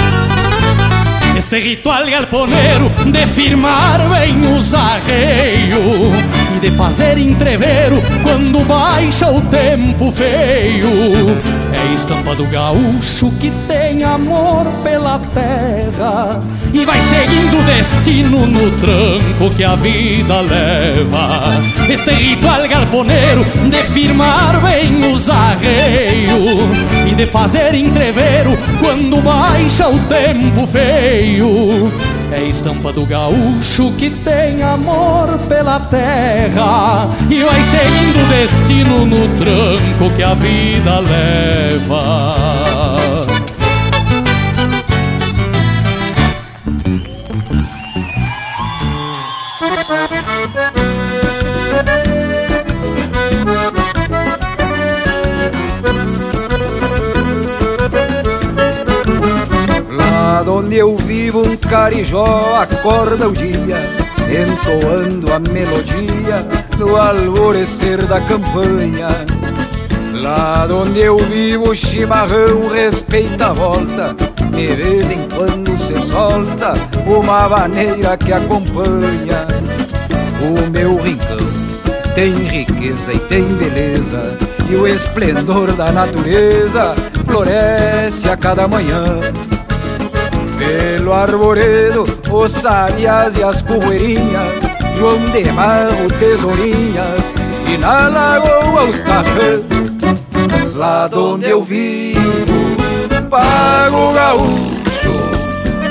Este 1.37 1.59
ritual 1.61 2.07
galponeiro 2.07 2.91
de 3.12 3.27
firmar 3.27 4.01
bem 4.09 4.41
os 4.57 4.73
arreios 4.73 6.43
de 6.65 6.71
fazer 6.71 7.19
entreveiro 7.19 8.03
quando 8.23 8.65
baixa 8.65 9.31
o 9.31 9.39
tempo 9.43 10.11
feio. 10.11 10.89
É 11.75 11.93
estampa 11.93 12.35
do 12.35 12.47
gaúcho 12.47 13.31
que 13.39 13.51
tem 13.69 14.03
amor 14.03 14.65
pela 14.83 15.19
terra 15.35 16.41
e 16.73 16.87
vai 16.87 16.99
seguindo 17.03 17.59
o 17.59 17.62
destino 17.65 18.47
no 18.47 18.71
tranco 18.79 19.55
que 19.55 19.62
a 19.62 19.77
vida 19.77 20.41
leva. 20.41 21.51
Este 21.87 22.12
ritual 22.12 22.67
galponeiro 22.67 23.45
de 23.69 23.83
firmar 23.93 24.59
bem 24.62 25.12
os 25.12 25.29
arreios 25.29 26.79
e 27.07 27.15
de 27.15 27.27
fazer 27.27 27.75
entreveiro 27.75 28.57
quando 28.81 29.21
baixa 29.21 29.87
o 29.87 29.99
tempo 30.05 30.67
feio. 30.67 31.93
É 32.33 32.43
estampa 32.43 32.93
do 32.93 33.07
gaúcho 33.07 33.93
que 33.93 34.11
tem 34.11 34.62
amor 34.62 35.39
pela 35.49 35.79
terra 35.81 37.09
e 37.31 37.43
vai 37.43 37.62
seguindo 37.62 38.22
o 38.22 38.29
destino 38.29 39.07
no 39.07 39.29
tranco 39.37 40.14
que 40.16 40.22
a 40.22 40.35
vida 40.35 41.01
leva. 41.01 42.74
Onde 60.55 60.76
eu 60.76 60.96
vivo 60.96 61.42
um 61.42 61.57
carijó 61.57 62.55
acorda 62.61 63.28
o 63.28 63.32
dia, 63.32 63.76
entoando 64.30 65.32
a 65.32 65.40
melodia 65.40 66.46
no 66.78 66.96
alvorecer 66.96 68.07
da 68.07 68.20
campanha. 68.20 69.09
Lá 70.12 70.68
onde 70.70 71.00
eu 71.00 71.18
vivo, 71.18 71.70
o 71.70 71.74
chimarrão 71.74 72.68
respeita 72.72 73.48
a 73.48 73.52
volta. 73.52 74.14
De 74.52 74.66
vez 74.68 75.11
em 75.11 75.28
quando 75.34 75.76
se 75.76 76.00
solta 76.00 76.74
uma 77.05 77.48
maneira 77.48 78.16
que 78.16 78.32
acompanha 78.32 79.46
o 80.40 80.70
meu 80.70 80.96
rincão. 81.02 81.44
Tem 82.14 82.32
riqueza 82.32 83.12
e 83.12 83.18
tem 83.18 83.42
beleza, 83.42 84.38
e 84.70 84.76
o 84.76 84.86
esplendor 84.86 85.72
da 85.72 85.90
natureza 85.90 86.94
floresce 87.26 88.28
a 88.28 88.36
cada 88.36 88.68
manhã. 88.68 89.20
Pelo 90.65 91.12
arvoredo, 91.12 92.05
os 92.31 92.51
sabias 92.51 93.37
e 93.37 93.43
as 93.43 93.61
correirinhas, 93.61 94.62
João 94.97 95.19
de 95.31 95.45
Marro, 95.53 96.09
tesourinhas, 96.19 97.35
e 97.71 97.77
na 97.77 98.09
lagoa 98.09 98.85
os 98.85 98.99
tarrãs. 99.01 99.62
Lá 100.75 101.11
onde 101.12 101.51
eu 101.51 101.62
vivo, 101.62 102.77
pago 103.29 104.12
gaúcho, 104.15 105.15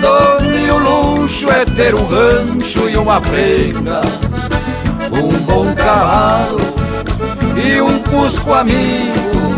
donde 0.02 0.72
o 0.72 0.78
luxo 0.80 1.50
é 1.52 1.66
ter 1.66 1.94
um 1.94 2.06
rancho 2.08 2.90
e 2.90 2.98
uma 2.98 3.22
prenda, 3.22 4.02
um 5.12 5.30
bom 5.46 5.74
cavalo 5.76 6.58
e 7.64 7.80
um 7.80 8.00
cusco 8.00 8.52
amigo, 8.52 9.56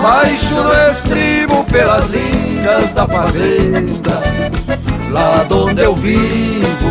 baixo 0.00 0.54
no 0.54 0.72
estribo 0.90 1.64
pelas 1.64 2.06
linhas 2.06 2.33
da 2.94 3.06
fazenda. 3.06 4.22
Lá 5.10 5.46
onde 5.50 5.82
eu 5.82 5.94
vivo, 5.94 6.90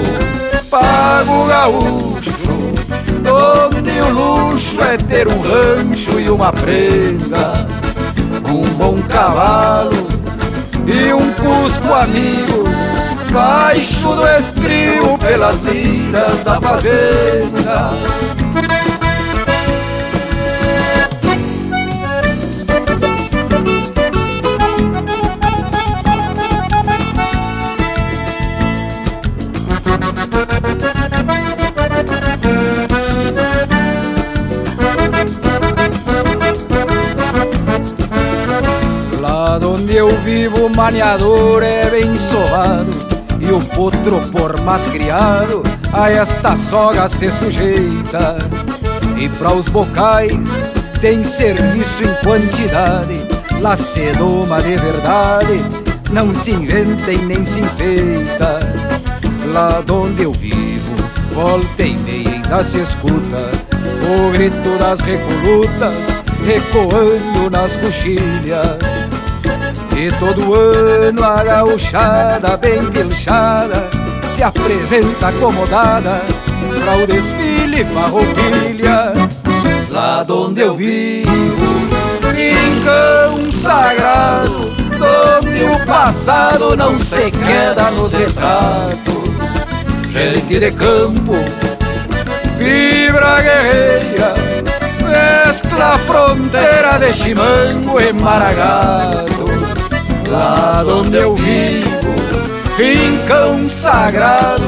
pago 0.69 1.47
gaúcho, 1.47 2.31
onde 3.25 3.91
o 3.99 4.09
luxo 4.13 4.81
é 4.81 4.97
ter 4.97 5.27
um 5.27 5.41
rancho 5.41 6.19
e 6.19 6.29
uma 6.29 6.53
prenda, 6.53 7.67
um 8.47 8.61
bom 8.77 9.01
cavalo 9.09 10.07
e 10.85 11.11
um 11.11 11.33
cusco 11.33 11.91
amigo, 11.91 12.65
baixo 13.31 14.15
do 14.15 14.27
estribo 14.27 15.17
pelas 15.17 15.57
linhas 15.59 16.43
da 16.43 16.61
fazenda. 16.61 18.42
Eu 39.95 40.09
vivo, 40.17 40.65
o 40.65 40.75
maniador 40.75 41.61
é 41.61 41.89
bem 41.89 42.17
sovado 42.17 42.91
E 43.39 43.51
o 43.51 43.59
potro, 43.59 44.19
por 44.31 44.59
mais 44.61 44.85
criado, 44.85 45.61
a 45.91 46.09
esta 46.09 46.57
soga 46.57 47.07
se 47.07 47.29
sujeita. 47.29 48.37
E 49.17 49.29
para 49.29 49.53
os 49.53 49.67
bocais 49.67 50.47
tem 50.99 51.23
serviço 51.23 52.03
em 52.03 52.13
quantidade 52.23 53.27
Lá 53.61 53.75
se 53.75 54.11
doma 54.13 54.61
de 54.61 54.75
verdade, 54.75 55.63
não 56.11 56.33
se 56.33 56.51
inventa 56.51 57.11
e 57.11 57.17
nem 57.17 57.43
se 57.43 57.59
enfeita. 57.59 58.59
Lá 59.53 59.83
onde 59.89 60.23
eu 60.23 60.31
vivo, 60.31 60.95
volta 61.33 61.83
e 61.83 61.97
meia 61.99 62.29
ainda 62.53 62.63
se 62.63 62.79
escuta 62.79 63.51
O 64.07 64.31
grito 64.31 64.77
das 64.77 64.99
recolutas 65.01 66.23
ecoando 66.45 67.49
nas 67.49 67.75
coxilhas 67.77 69.02
e 69.95 70.11
todo 70.19 70.53
ano 70.53 71.23
a 71.23 71.43
gauchada 71.43 72.57
bem 72.57 72.83
pilchada 72.91 73.89
Se 74.27 74.41
apresenta 74.41 75.27
acomodada 75.27 76.21
Pra 76.83 76.95
o 76.97 77.07
desfile 77.07 77.85
farroupilha. 77.85 79.13
Lá 79.89 80.25
onde 80.27 80.61
eu 80.61 80.75
vivo 80.75 81.31
Rincão 82.33 83.51
sagrado 83.51 84.73
Onde 85.41 85.63
o 85.63 85.85
passado 85.85 86.75
não 86.75 86.97
se 86.97 87.29
queda 87.29 87.91
nos 87.91 88.13
retratos. 88.13 89.03
Gente 90.11 90.59
de 90.59 90.71
campo 90.71 91.33
Fibra 92.57 93.41
guerreira 93.41 94.33
Mescla 95.03 95.97
fronteira 95.99 96.97
de 96.99 97.13
chimango 97.13 97.99
e 97.99 98.13
maragato 98.13 99.42
Lá 100.33 100.83
onde 100.87 101.17
eu 101.17 101.35
vivo, 101.35 102.11
rincão 102.75 103.69
sagrado 103.69 104.67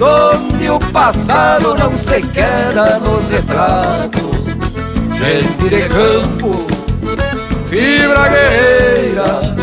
Onde 0.00 0.68
o 0.68 0.78
passado 0.90 1.76
não 1.76 1.96
se 1.96 2.20
queda 2.20 2.98
nos 2.98 3.28
retratos. 3.28 4.56
Gente 5.16 5.68
de 5.68 5.82
campo, 5.88 6.66
fibra 7.68 8.28
guerreira 8.28 9.56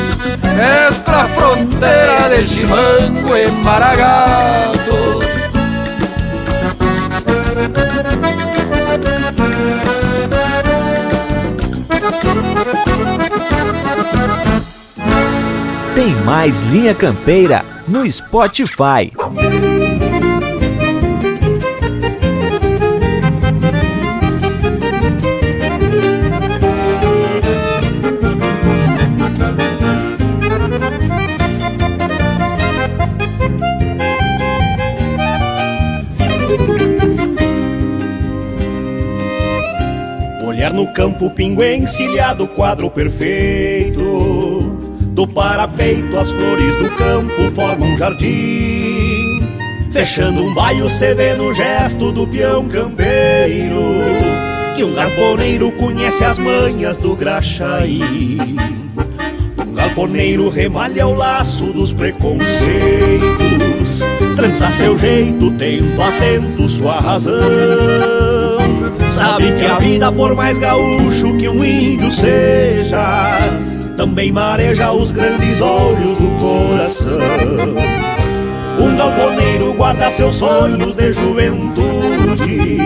Mestra 0.55 1.25
fronteira 1.35 2.29
de 2.33 2.41
chimango 2.41 3.35
e 3.35 3.51
maragato 3.61 5.24
mais 16.25 16.61
Linha 16.61 16.95
Campeira 16.95 17.63
no 17.87 18.09
Spotify. 18.11 19.11
Olhar 40.43 40.73
no 40.73 40.91
campo, 40.91 41.29
pingo 41.29 41.63
encilhado, 41.63 42.47
quadro 42.47 42.89
perfeito. 42.89 43.74
Do 45.25 45.33
parapeito, 45.33 46.15
as 46.19 46.29
flores 46.29 46.75
do 46.75 46.87
campo 46.91 47.51
formam 47.55 47.89
um 47.89 47.97
jardim. 47.97 49.41
Fechando 49.91 50.43
um 50.43 50.53
baio, 50.53 50.87
cê 50.87 51.15
vê 51.15 51.33
no 51.33 51.51
gesto 51.51 52.11
do 52.11 52.27
peão 52.27 52.67
campeiro. 52.67 53.81
Que 54.75 54.83
um 54.83 54.93
galponeiro 54.93 55.71
conhece 55.71 56.23
as 56.23 56.37
manhas 56.37 56.95
do 56.97 57.15
graxaí. 57.15 58.01
Um 59.67 59.73
galponeiro 59.73 60.47
remalha 60.47 61.07
o 61.07 61.15
laço 61.15 61.73
dos 61.73 61.91
preconceitos. 61.91 64.03
Trança 64.35 64.69
seu 64.69 64.95
jeito, 64.95 65.49
tento 65.57 66.01
atento 66.03 66.69
sua 66.69 66.99
razão. 66.99 67.33
Sabe 69.09 69.53
que 69.53 69.65
a 69.65 69.79
vida, 69.79 70.11
por 70.11 70.35
mais 70.35 70.59
gaúcho 70.59 71.35
que 71.35 71.49
um 71.49 71.65
índio 71.65 72.11
seja, 72.11 73.39
também 74.05 74.31
mareja 74.31 74.91
os 74.91 75.09
grandes 75.09 75.59
olhos 75.61 76.19
do 76.19 76.27
coração. 76.39 77.17
Um 78.79 78.95
galponeiro 78.95 79.73
guarda 79.73 80.11
seus 80.11 80.35
sonhos 80.35 80.95
de 80.95 81.11
juventude, 81.11 82.77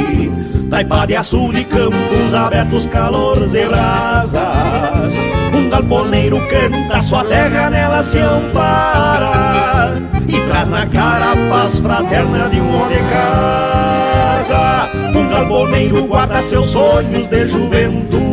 taipa 0.69 1.05
açul 1.19 1.51
de 1.51 1.65
campos 1.65 2.33
abertos, 2.33 2.87
calor 2.87 3.37
de 3.49 3.65
brasas. 3.65 5.25
Um 5.53 5.69
galponeiro 5.69 6.39
canta 6.47 7.01
sua 7.01 7.25
terra, 7.25 7.69
nela 7.69 8.01
se 8.01 8.19
ampara 8.19 10.01
e 10.25 10.39
traz 10.47 10.69
na 10.69 10.85
cara 10.85 11.33
a 11.33 11.35
paz 11.49 11.79
fraterna 11.79 12.47
de 12.49 12.61
um 12.61 12.81
homem 12.81 13.03
casa. 13.11 14.89
Um 15.13 15.27
galponeiro 15.27 16.05
guarda 16.05 16.41
seus 16.41 16.69
sonhos 16.69 17.27
de 17.27 17.45
juventude 17.45 18.28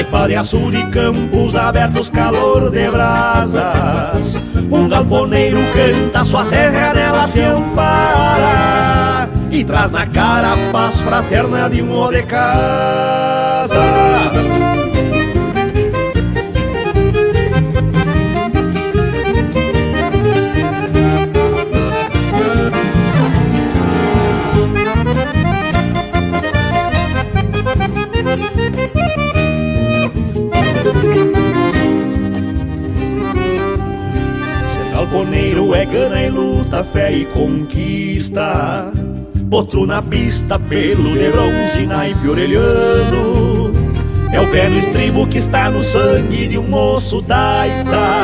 Taipa 0.00 0.28
de 0.28 0.34
açul 0.34 0.72
e 0.72 0.82
campos 0.86 1.54
abertos, 1.54 2.08
calor 2.08 2.70
de 2.70 2.90
brasas. 2.90 4.42
Um 4.70 4.88
galponeiro 4.88 5.58
canta 5.74 6.24
sua 6.24 6.46
terra, 6.46 6.94
nela 6.94 7.28
se 7.28 7.42
ampara. 7.42 9.28
E 9.50 9.62
traz 9.62 9.90
na 9.90 10.06
cara 10.06 10.54
a 10.54 10.72
paz 10.72 11.02
fraterna 11.02 11.68
de 11.68 11.82
um 11.82 12.10
de 12.10 12.22
casa 12.22 13.76
muita 36.70 36.84
fé 36.84 37.12
e 37.12 37.24
conquista. 37.26 38.92
Potro 39.50 39.86
na 39.86 40.00
pista, 40.00 40.58
pelo 40.58 41.12
de 41.12 41.30
bronze, 41.30 41.86
naipe 41.86 42.28
orelhano. 42.28 43.72
É 44.32 44.40
o 44.40 44.48
pé 44.50 44.68
no 44.68 44.78
estribo 44.78 45.26
que 45.26 45.38
está 45.38 45.68
no 45.70 45.82
sangue 45.82 46.46
de 46.46 46.58
um 46.58 46.68
moço 46.68 47.20
daita. 47.20 48.22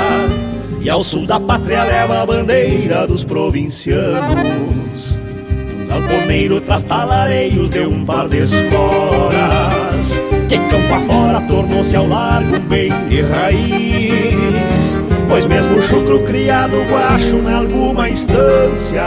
E 0.80 0.88
ao 0.88 1.02
sul 1.02 1.26
da 1.26 1.40
pátria 1.40 1.82
leva 1.82 2.22
a 2.22 2.26
bandeira 2.26 3.06
dos 3.06 3.24
provincianos. 3.24 5.18
Um 5.80 5.86
galponeiro 5.88 6.60
traz 6.60 6.84
talareios 6.84 7.72
de 7.72 7.80
um 7.80 8.04
par 8.04 8.28
de 8.28 8.42
esporas. 8.42 10.22
Que 10.48 10.56
campo 10.56 10.94
afora 10.94 11.40
tornou-se 11.48 11.96
ao 11.96 12.06
largo 12.06 12.56
um 12.56 12.60
bem 12.60 12.90
de 13.08 13.22
raiz. 13.22 13.85
Pois 15.28 15.46
mesmo 15.46 15.76
o 15.76 15.82
chucro 15.82 16.20
criado 16.20 16.76
guacho 16.90 17.36
em 17.36 17.52
alguma 17.52 18.08
instância 18.08 19.02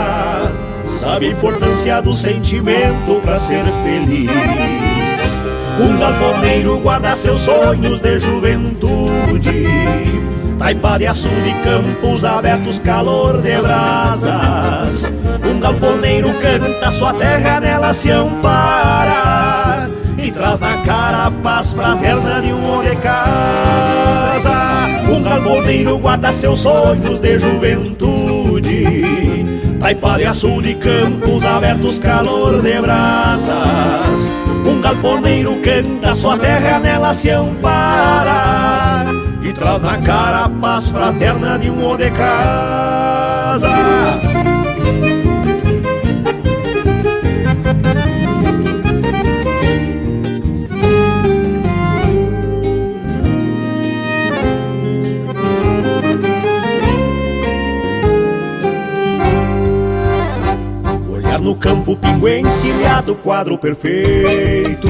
Sabe 0.86 1.28
a 1.28 1.30
importância 1.30 2.02
do 2.02 2.12
sentimento 2.12 3.20
para 3.22 3.38
ser 3.38 3.64
feliz. 3.82 4.30
Um 5.78 5.98
galponeiro 5.98 6.78
guarda 6.80 7.16
seus 7.16 7.40
sonhos 7.40 8.00
de 8.00 8.18
juventude 8.18 9.66
açul 11.08 11.30
de 11.42 11.54
campos 11.64 12.24
abertos, 12.24 12.78
calor 12.78 13.40
de 13.40 13.56
brasas. 13.60 15.10
Um 15.50 15.58
galponeiro 15.58 16.28
canta, 16.34 16.90
sua 16.90 17.14
terra 17.14 17.60
nela 17.60 17.94
se 17.94 18.10
ampara 18.10 19.69
traz 20.40 20.58
na 20.58 20.78
cara 20.78 21.26
a 21.26 21.30
paz 21.30 21.72
fraterna 21.74 22.40
de 22.40 22.50
um 22.50 22.72
homem 22.72 22.88
de 22.88 22.96
casa. 22.96 24.86
Um 25.12 25.22
galponeiro 25.22 25.98
guarda 25.98 26.32
seus 26.32 26.60
sonhos 26.60 27.20
de 27.20 27.38
juventude. 27.38 29.04
Taipariaçu 29.78 30.62
de 30.62 30.74
campos 30.76 31.44
abertos, 31.44 31.98
calor 31.98 32.62
de 32.62 32.80
brasas. 32.80 34.34
Um 34.66 34.80
galponeiro 34.80 35.56
canta, 35.56 36.14
sua 36.14 36.38
terra 36.38 36.78
nela 36.78 37.12
se 37.12 37.28
ampara. 37.28 39.04
E 39.42 39.52
traz 39.52 39.82
na 39.82 39.98
cara 39.98 40.46
a 40.46 40.48
paz 40.48 40.88
fraterna 40.88 41.58
de 41.58 41.68
um 41.70 41.96
de 41.98 42.10
casa 42.12 43.68
no 61.50 61.56
campo 61.56 61.96
pinguim 61.96 62.46
encilhado, 62.46 63.16
quadro 63.16 63.58
perfeito. 63.58 64.86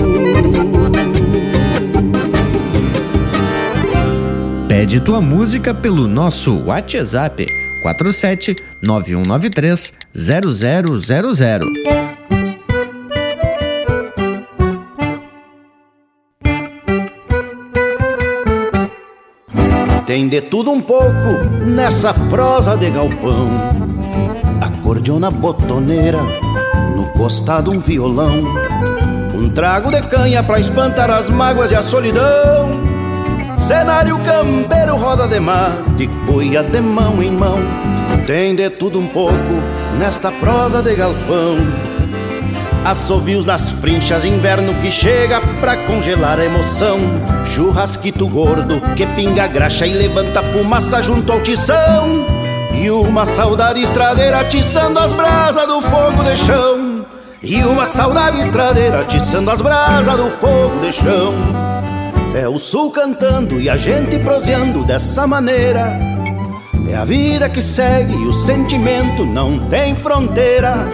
Pede 4.69 5.01
tua 5.01 5.23
música 5.23 5.73
pelo 5.73 6.07
nosso 6.07 6.65
WhatsApp 6.67 7.47
47 7.81 8.57
9193 8.83 9.95
0000. 10.13 11.67
Tem 20.05 20.29
de 20.29 20.43
tudo 20.43 20.71
um 20.73 20.81
pouco 20.83 21.11
nessa 21.65 22.13
prosa 22.13 22.77
de 22.77 22.91
galpão 22.91 23.80
acordeona 24.79 25.31
botoneira, 25.31 26.21
no 26.95 27.07
costado 27.07 27.71
um 27.71 27.79
violão, 27.79 28.45
um 29.35 29.49
trago 29.51 29.91
de 29.91 30.03
canha 30.03 30.43
pra 30.43 30.61
espantar 30.61 31.11
as 31.11 31.29
mágoas 31.29 31.71
e 31.73 31.75
a 31.75 31.83
solidão. 31.83 32.71
Cenário 33.57 34.19
campeiro, 34.19 34.97
roda 34.97 35.29
de 35.29 35.39
mate, 35.39 36.07
boia 36.27 36.63
de 36.63 36.81
mão 36.81 37.23
em 37.23 37.31
mão, 37.31 37.59
tem 38.27 38.55
de 38.55 38.71
tudo 38.71 38.99
um 38.99 39.07
pouco 39.07 39.35
nesta 39.99 40.31
prosa 40.33 40.83
de 40.83 40.95
galpão. 40.95 41.59
Assovios 42.85 43.45
nas 43.45 43.73
frinchas, 43.73 44.25
inverno 44.25 44.75
que 44.77 44.91
chega 44.91 45.41
pra 45.61 45.77
congelar 45.85 46.41
a 46.41 46.45
emoção. 46.45 46.99
Churrasquito 47.45 48.27
gordo 48.27 48.81
que 48.97 49.07
pinga 49.07 49.47
graxa 49.47 49.87
e 49.87 49.93
levanta 49.93 50.43
fumaça 50.43 51.03
junto 51.03 51.31
ao 51.31 51.43
tição. 51.43 52.40
E 52.81 52.91
uma 52.91 53.27
saudade 53.27 53.83
estradeira 53.83 54.41
atiçando 54.41 54.99
as 54.99 55.13
brasas 55.13 55.67
do 55.67 55.83
fogo 55.83 56.25
de 56.25 56.35
chão. 56.39 57.05
E 57.43 57.63
uma 57.63 57.85
saudade 57.85 58.41
estradeira 58.41 59.01
atiçando 59.01 59.51
as 59.51 59.61
brasas 59.61 60.17
do 60.17 60.31
fogo 60.31 60.81
de 60.81 60.91
chão. 60.91 61.35
É 62.35 62.49
o 62.49 62.59
sul 62.59 62.91
cantando 62.91 63.61
e 63.61 63.69
a 63.69 63.77
gente 63.77 64.19
proseando 64.21 64.83
dessa 64.83 65.27
maneira. 65.27 66.01
É 66.89 66.97
a 66.97 67.05
vida 67.05 67.51
que 67.51 67.61
segue 67.61 68.15
e 68.15 68.27
o 68.27 68.33
sentimento 68.33 69.27
não 69.27 69.59
tem 69.69 69.95
fronteira. 69.95 70.89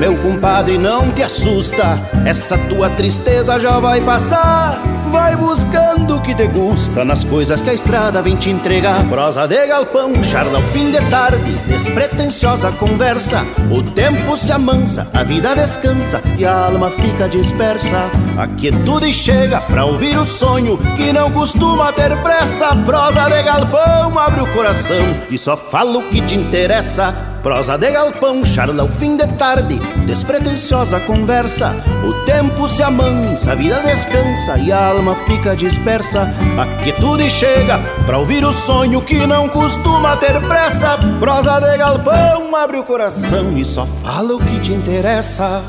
Meu 0.00 0.16
compadre, 0.16 0.78
não 0.78 1.12
te 1.12 1.22
assusta, 1.22 2.00
essa 2.24 2.56
tua 2.56 2.88
tristeza 2.88 3.60
já 3.60 3.78
vai 3.78 4.00
passar 4.00 4.95
Vai 5.10 5.36
buscando 5.36 6.16
o 6.16 6.20
que 6.20 6.34
te 6.34 6.46
gusta 6.48 7.04
nas 7.04 7.22
coisas 7.24 7.62
que 7.62 7.70
a 7.70 7.74
estrada 7.74 8.20
vem 8.20 8.36
te 8.36 8.50
entregar. 8.50 9.06
Prosa 9.08 9.46
de 9.46 9.66
galpão, 9.66 10.22
charla 10.22 10.58
ao 10.58 10.64
fim 10.64 10.90
de 10.90 11.00
tarde, 11.08 11.52
despretensiosa 11.66 12.72
conversa. 12.72 13.44
O 13.70 13.82
tempo 13.82 14.36
se 14.36 14.52
amansa, 14.52 15.08
a 15.14 15.22
vida 15.22 15.54
descansa 15.54 16.20
e 16.36 16.44
a 16.44 16.66
alma 16.66 16.90
fica 16.90 17.28
dispersa. 17.28 18.10
A 18.36 18.46
quietude 18.48 19.12
chega 19.14 19.60
pra 19.60 19.84
ouvir 19.84 20.18
o 20.18 20.24
sonho 20.24 20.76
que 20.96 21.12
não 21.12 21.30
costuma 21.30 21.92
ter 21.92 22.16
pressa. 22.22 22.74
Prosa 22.84 23.28
de 23.28 23.42
galpão, 23.42 24.18
abre 24.18 24.42
o 24.42 24.52
coração 24.52 24.96
e 25.30 25.38
só 25.38 25.56
fala 25.56 25.98
o 25.98 26.02
que 26.10 26.20
te 26.20 26.34
interessa. 26.34 27.35
Prosa 27.46 27.78
de 27.78 27.92
galpão, 27.92 28.44
charla 28.44 28.82
ao 28.82 28.88
fim 28.88 29.16
de 29.16 29.24
tarde, 29.34 29.78
despretensiosa 30.04 30.98
conversa. 30.98 31.72
O 32.04 32.12
tempo 32.24 32.66
se 32.66 32.82
amansa, 32.82 33.52
a 33.52 33.54
vida 33.54 33.78
descansa 33.82 34.58
e 34.58 34.72
a 34.72 34.88
alma 34.88 35.14
fica 35.14 35.54
dispersa. 35.54 36.22
A 36.60 36.82
quietude 36.82 37.30
chega 37.30 37.78
pra 38.04 38.18
ouvir 38.18 38.44
o 38.44 38.52
sonho 38.52 39.00
que 39.00 39.24
não 39.28 39.48
costuma 39.48 40.16
ter 40.16 40.40
pressa. 40.40 40.98
Prosa 41.20 41.60
de 41.60 41.78
galpão, 41.78 42.56
abre 42.56 42.78
o 42.78 42.82
coração 42.82 43.56
e 43.56 43.64
só 43.64 43.86
fala 43.86 44.34
o 44.34 44.40
que 44.40 44.58
te 44.58 44.72
interessa. 44.72 45.62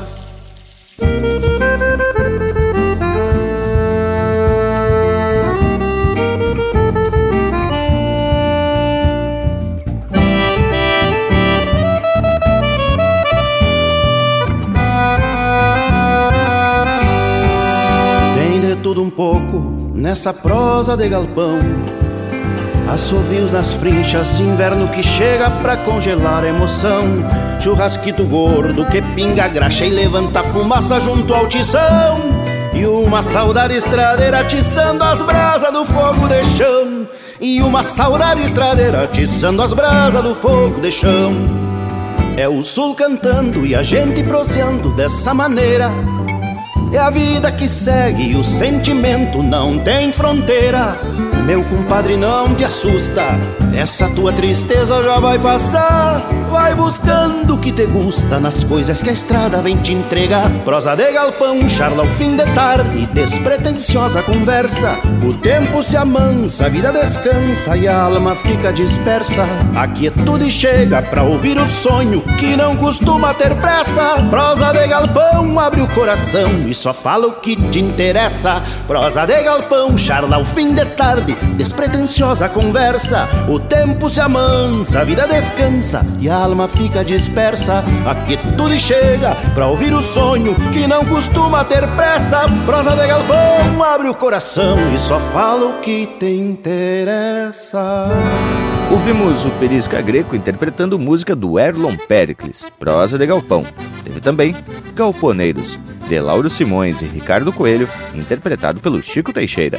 Tudo 18.88 19.02
um 19.02 19.10
pouco 19.10 19.92
nessa 19.92 20.32
prosa 20.32 20.96
de 20.96 21.10
galpão. 21.10 21.58
Assovios 22.90 23.52
nas 23.52 23.74
frinchas, 23.74 24.40
inverno 24.40 24.88
que 24.88 25.02
chega 25.02 25.50
pra 25.50 25.76
congelar 25.76 26.42
a 26.42 26.48
emoção. 26.48 27.02
Churrasquito 27.60 28.24
gordo 28.24 28.86
que 28.86 29.02
pinga 29.02 29.46
graxa 29.46 29.84
e 29.84 29.90
levanta 29.90 30.42
fumaça 30.42 30.98
junto 31.00 31.34
ao 31.34 31.46
tição. 31.46 32.16
E 32.72 32.86
uma 32.86 33.20
saudade 33.20 33.74
estradeira 33.74 34.40
atiçando 34.40 35.04
as 35.04 35.20
brasas 35.20 35.70
do 35.70 35.84
fogo 35.84 36.26
de 36.26 36.42
chão. 36.56 37.06
E 37.38 37.60
uma 37.60 37.82
saudade 37.82 38.42
estradeira 38.42 39.02
atiçando 39.02 39.60
as 39.60 39.74
brasas 39.74 40.22
do 40.22 40.34
fogo 40.34 40.80
de 40.80 40.90
chão. 40.90 41.30
É 42.38 42.48
o 42.48 42.62
sul 42.62 42.94
cantando 42.94 43.66
e 43.66 43.74
a 43.74 43.82
gente 43.82 44.22
proseando 44.22 44.96
dessa 44.96 45.34
maneira 45.34 45.90
é 46.92 46.98
a 46.98 47.10
vida 47.10 47.50
que 47.52 47.68
segue 47.68 48.34
o 48.36 48.44
sentimento 48.44 49.42
não 49.42 49.78
tem 49.78 50.12
fronteira. 50.12 50.96
Meu 51.44 51.64
compadre, 51.64 52.16
não 52.16 52.54
te 52.54 52.64
assusta, 52.64 53.24
essa 53.74 54.08
tua 54.10 54.32
tristeza 54.32 55.02
já 55.02 55.18
vai 55.18 55.38
passar. 55.38 56.20
Vai 56.50 56.74
buscando 56.74 57.54
o 57.54 57.58
que 57.58 57.70
te 57.70 57.84
gusta 57.86 58.40
nas 58.40 58.64
coisas 58.64 59.02
que 59.02 59.10
a 59.10 59.12
estrada 59.12 59.60
vem 59.60 59.76
te 59.76 59.92
entregar. 59.92 60.50
Prosa 60.64 60.94
de 60.94 61.12
galpão, 61.12 61.68
charla 61.68 62.02
ao 62.02 62.08
fim 62.14 62.36
de 62.36 62.44
tarde, 62.52 63.06
despretensiosa 63.12 64.22
conversa. 64.22 64.96
O 65.22 65.34
tempo 65.34 65.82
se 65.82 65.96
amansa, 65.96 66.66
a 66.66 66.68
vida 66.68 66.90
descansa 66.90 67.76
e 67.76 67.86
a 67.86 68.02
alma 68.02 68.34
fica 68.34 68.72
dispersa. 68.72 69.44
A 69.76 69.86
quietude 69.86 70.50
chega 70.50 71.02
pra 71.02 71.22
ouvir 71.22 71.58
o 71.58 71.66
sonho 71.66 72.22
que 72.38 72.56
não 72.56 72.76
costuma 72.76 73.34
ter 73.34 73.54
pressa. 73.56 74.16
Prosa 74.30 74.72
de 74.72 74.86
galpão, 74.86 75.58
abre 75.58 75.82
o 75.82 75.88
coração 75.88 76.48
e 76.66 76.74
só 76.78 76.94
fala 76.94 77.26
o 77.26 77.32
que 77.32 77.56
te 77.70 77.80
interessa. 77.80 78.62
Prosa 78.86 79.26
de 79.26 79.42
galpão, 79.42 79.96
charla 79.98 80.36
ao 80.36 80.44
fim 80.44 80.72
de 80.74 80.84
tarde, 80.84 81.34
despretensiosa 81.56 82.48
conversa. 82.48 83.28
O 83.48 83.58
tempo 83.58 84.08
se 84.08 84.20
amansa, 84.20 85.00
a 85.00 85.04
vida 85.04 85.26
descansa 85.26 86.06
e 86.20 86.28
a 86.28 86.36
alma 86.36 86.68
fica 86.68 87.04
dispersa. 87.04 87.84
Aqui 88.06 88.38
tudo 88.56 88.78
chega 88.78 89.34
pra 89.54 89.66
ouvir 89.66 89.92
o 89.92 90.02
sonho 90.02 90.54
que 90.72 90.86
não 90.86 91.04
costuma 91.04 91.64
ter 91.64 91.86
pressa. 91.88 92.46
Prosa 92.64 92.96
de 92.96 93.06
galpão, 93.06 93.82
abre 93.82 94.08
o 94.08 94.14
coração 94.14 94.76
e 94.94 94.98
só 94.98 95.18
fala 95.18 95.66
o 95.66 95.80
que 95.80 96.06
te 96.18 96.30
interessa. 96.30 98.06
Ouvimos 98.90 99.44
o 99.44 99.50
Perisca 99.52 100.00
Greco 100.00 100.34
interpretando 100.34 100.98
música 100.98 101.36
do 101.36 101.58
Erlon 101.58 101.94
Pericles, 101.94 102.66
Prosa 102.78 103.18
de 103.18 103.26
Galpão. 103.26 103.62
Teve 104.02 104.18
também 104.18 104.56
Galponeiros, 104.94 105.78
de 106.08 106.18
Lauro 106.18 106.48
Simões 106.48 107.02
e 107.02 107.04
Ricardo 107.04 107.52
Coelho, 107.52 107.86
interpretado 108.14 108.80
pelo 108.80 109.02
Chico 109.02 109.30
Teixeira. 109.30 109.78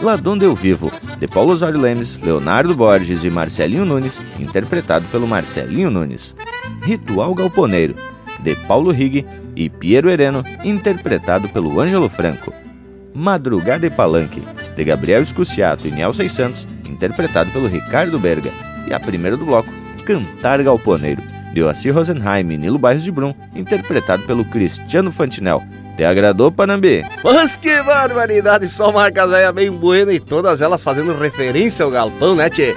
Lá 0.00 0.14
Donde 0.14 0.44
Eu 0.44 0.54
Vivo, 0.54 0.92
de 1.18 1.26
Paulo 1.26 1.52
Osório 1.52 1.80
Lemes, 1.80 2.20
Leonardo 2.20 2.76
Borges 2.76 3.24
e 3.24 3.30
Marcelinho 3.30 3.84
Nunes, 3.84 4.22
interpretado 4.38 5.04
pelo 5.08 5.26
Marcelinho 5.26 5.90
Nunes. 5.90 6.32
Ritual 6.82 7.34
Galponeiro, 7.34 7.96
de 8.38 8.54
Paulo 8.54 8.92
Rig 8.92 9.26
e 9.56 9.68
Piero 9.68 10.08
Hereno, 10.08 10.44
interpretado 10.62 11.48
pelo 11.48 11.80
Ângelo 11.80 12.08
Franco. 12.08 12.54
Madrugada 13.12 13.84
e 13.84 13.90
Palanque, 13.90 14.44
de 14.76 14.84
Gabriel 14.84 15.22
Escuciato 15.22 15.88
e 15.88 15.90
Nelson 15.90 16.28
Santos, 16.28 16.68
interpretado 16.88 17.50
pelo 17.50 17.68
Ricardo 17.68 18.18
Berga. 18.18 18.50
E 18.86 18.94
a 18.94 19.00
primeira 19.00 19.36
do 19.36 19.44
bloco, 19.44 19.72
Cantar 20.04 20.62
Galponeiro, 20.62 21.22
de 21.52 21.62
Oacir 21.62 21.94
Rosenheim 21.94 22.50
e 22.52 22.58
Nilo 22.58 22.78
Bairros 22.78 23.04
de 23.04 23.10
Brum, 23.10 23.34
interpretado 23.54 24.22
pelo 24.24 24.44
Cristiano 24.44 25.12
Fantinel. 25.12 25.62
Te 25.96 26.04
agradou, 26.04 26.52
Panambi? 26.52 27.04
Mas 27.24 27.56
que 27.56 27.82
barbaridade! 27.82 28.68
Só 28.68 28.92
marcas 28.92 29.30
velhas 29.30 29.54
bem 29.54 29.70
buenas 29.70 30.14
e 30.14 30.20
todas 30.20 30.60
elas 30.60 30.82
fazendo 30.82 31.18
referência 31.18 31.84
ao 31.84 31.90
galpão, 31.90 32.36
né, 32.36 32.48
tchê? 32.48 32.74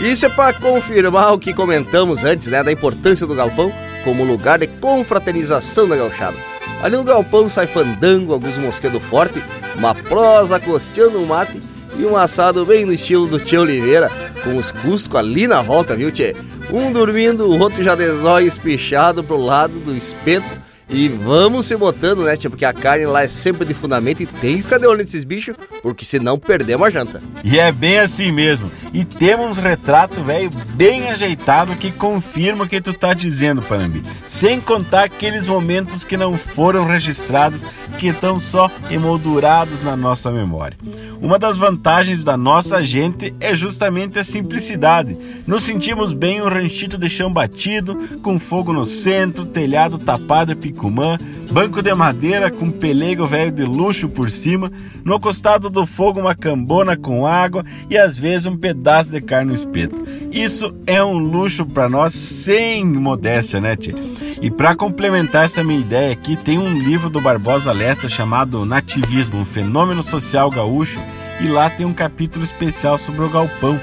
Isso 0.00 0.26
é 0.26 0.28
para 0.28 0.54
confirmar 0.54 1.32
o 1.34 1.38
que 1.38 1.52
comentamos 1.52 2.24
antes, 2.24 2.46
né, 2.46 2.62
da 2.62 2.72
importância 2.72 3.26
do 3.26 3.34
galpão 3.34 3.70
como 4.02 4.24
lugar 4.24 4.58
de 4.58 4.66
confraternização 4.66 5.86
da 5.86 5.96
gauchada. 5.96 6.36
Ali 6.82 6.96
no 6.96 7.04
galpão 7.04 7.48
sai 7.48 7.66
fandango, 7.66 8.32
alguns 8.32 8.58
mosquedos 8.58 9.02
forte, 9.04 9.40
uma 9.76 9.94
prosa 9.94 10.58
costeando 10.58 11.20
um 11.20 11.26
mate 11.26 11.60
e 12.02 12.04
um 12.04 12.16
assado 12.16 12.66
bem 12.66 12.84
no 12.84 12.92
estilo 12.92 13.28
do 13.28 13.38
Tio 13.38 13.60
Oliveira, 13.60 14.10
com 14.42 14.56
os 14.56 14.72
cuscos 14.72 15.20
ali 15.20 15.46
na 15.46 15.62
volta, 15.62 15.94
viu, 15.94 16.10
tchê? 16.10 16.34
Um 16.72 16.90
dormindo, 16.90 17.48
o 17.48 17.60
outro 17.60 17.80
já 17.80 17.94
de 17.94 18.10
zóio 18.16 18.48
espichado 18.48 19.22
pro 19.22 19.36
lado 19.36 19.78
do 19.78 19.94
espeto 19.94 20.60
e 20.88 21.08
vamos 21.08 21.66
se 21.66 21.76
botando, 21.76 22.24
né, 22.24 22.36
tia? 22.36 22.50
Porque 22.50 22.64
a 22.64 22.72
carne 22.72 23.06
lá 23.06 23.22
é 23.22 23.28
sempre 23.28 23.64
de 23.64 23.72
fundamento 23.72 24.22
e 24.22 24.26
tem 24.26 24.56
que 24.56 24.62
ficar 24.62 24.78
de 24.78 24.86
olho 24.86 25.02
nesses 25.02 25.24
bichos, 25.24 25.54
porque 25.82 26.04
senão 26.04 26.38
perdemos 26.38 26.86
a 26.86 26.90
janta. 26.90 27.22
E 27.42 27.58
é 27.58 27.72
bem 27.72 27.98
assim 27.98 28.30
mesmo. 28.30 28.70
E 28.92 29.04
temos 29.04 29.46
uns 29.46 29.56
retratos, 29.56 30.18
velho, 30.18 30.50
bem 30.74 31.08
ajeitado 31.10 31.76
que 31.76 31.90
confirma 31.90 32.64
o 32.64 32.68
que 32.68 32.80
tu 32.80 32.92
tá 32.92 33.14
dizendo, 33.14 33.62
Panambi. 33.62 34.02
Sem 34.28 34.60
contar 34.60 35.04
aqueles 35.04 35.46
momentos 35.46 36.04
que 36.04 36.16
não 36.16 36.36
foram 36.36 36.84
registrados, 36.84 37.64
que 37.98 38.08
estão 38.08 38.38
só 38.38 38.70
emoldurados 38.90 39.82
na 39.82 39.96
nossa 39.96 40.30
memória. 40.30 40.76
Uma 41.20 41.38
das 41.38 41.56
vantagens 41.56 42.24
da 42.24 42.36
nossa 42.36 42.82
gente 42.82 43.34
é 43.38 43.54
justamente 43.54 44.18
a 44.18 44.24
simplicidade. 44.24 45.16
Nos 45.46 45.62
sentimos 45.62 46.12
bem 46.12 46.42
um 46.42 46.48
ranchito 46.48 46.98
de 46.98 47.08
chão 47.08 47.32
batido, 47.32 47.96
com 48.22 48.38
fogo 48.38 48.72
no 48.72 48.84
centro, 48.84 49.46
telhado 49.46 49.98
tapado 49.98 50.52
e 50.52 50.56
picumã, 50.72 51.18
banco 51.50 51.82
de 51.82 51.94
madeira 51.94 52.50
com 52.50 52.70
pelego 52.70 53.26
velho 53.26 53.52
de 53.52 53.62
luxo 53.62 54.08
por 54.08 54.30
cima, 54.30 54.72
no 55.04 55.20
costado 55.20 55.68
do 55.70 55.86
fogo 55.86 56.20
uma 56.20 56.34
cambona 56.34 56.96
com 56.96 57.26
água 57.26 57.64
e 57.88 57.96
às 57.96 58.18
vezes 58.18 58.46
um 58.46 58.56
pedaço 58.56 59.10
de 59.10 59.20
carne 59.20 59.48
no 59.48 59.54
espeto. 59.54 60.02
Isso 60.32 60.74
é 60.86 61.02
um 61.04 61.18
luxo 61.18 61.66
para 61.66 61.88
nós 61.88 62.14
sem 62.14 62.84
modéstia, 62.84 63.60
né, 63.60 63.76
tia? 63.76 63.94
E 64.40 64.50
para 64.50 64.74
complementar 64.74 65.44
essa 65.44 65.62
minha 65.62 65.78
ideia 65.78 66.12
aqui, 66.12 66.36
tem 66.36 66.58
um 66.58 66.78
livro 66.78 67.08
do 67.08 67.20
Barbosa 67.20 67.70
Lessa 67.72 68.08
chamado 68.08 68.64
Nativismo, 68.64 69.38
um 69.38 69.44
fenômeno 69.44 70.02
social 70.02 70.50
gaúcho, 70.50 70.98
e 71.40 71.46
lá 71.46 71.70
tem 71.70 71.86
um 71.86 71.92
capítulo 71.92 72.44
especial 72.44 72.98
sobre 72.98 73.24
o 73.24 73.30
galpão. 73.30 73.78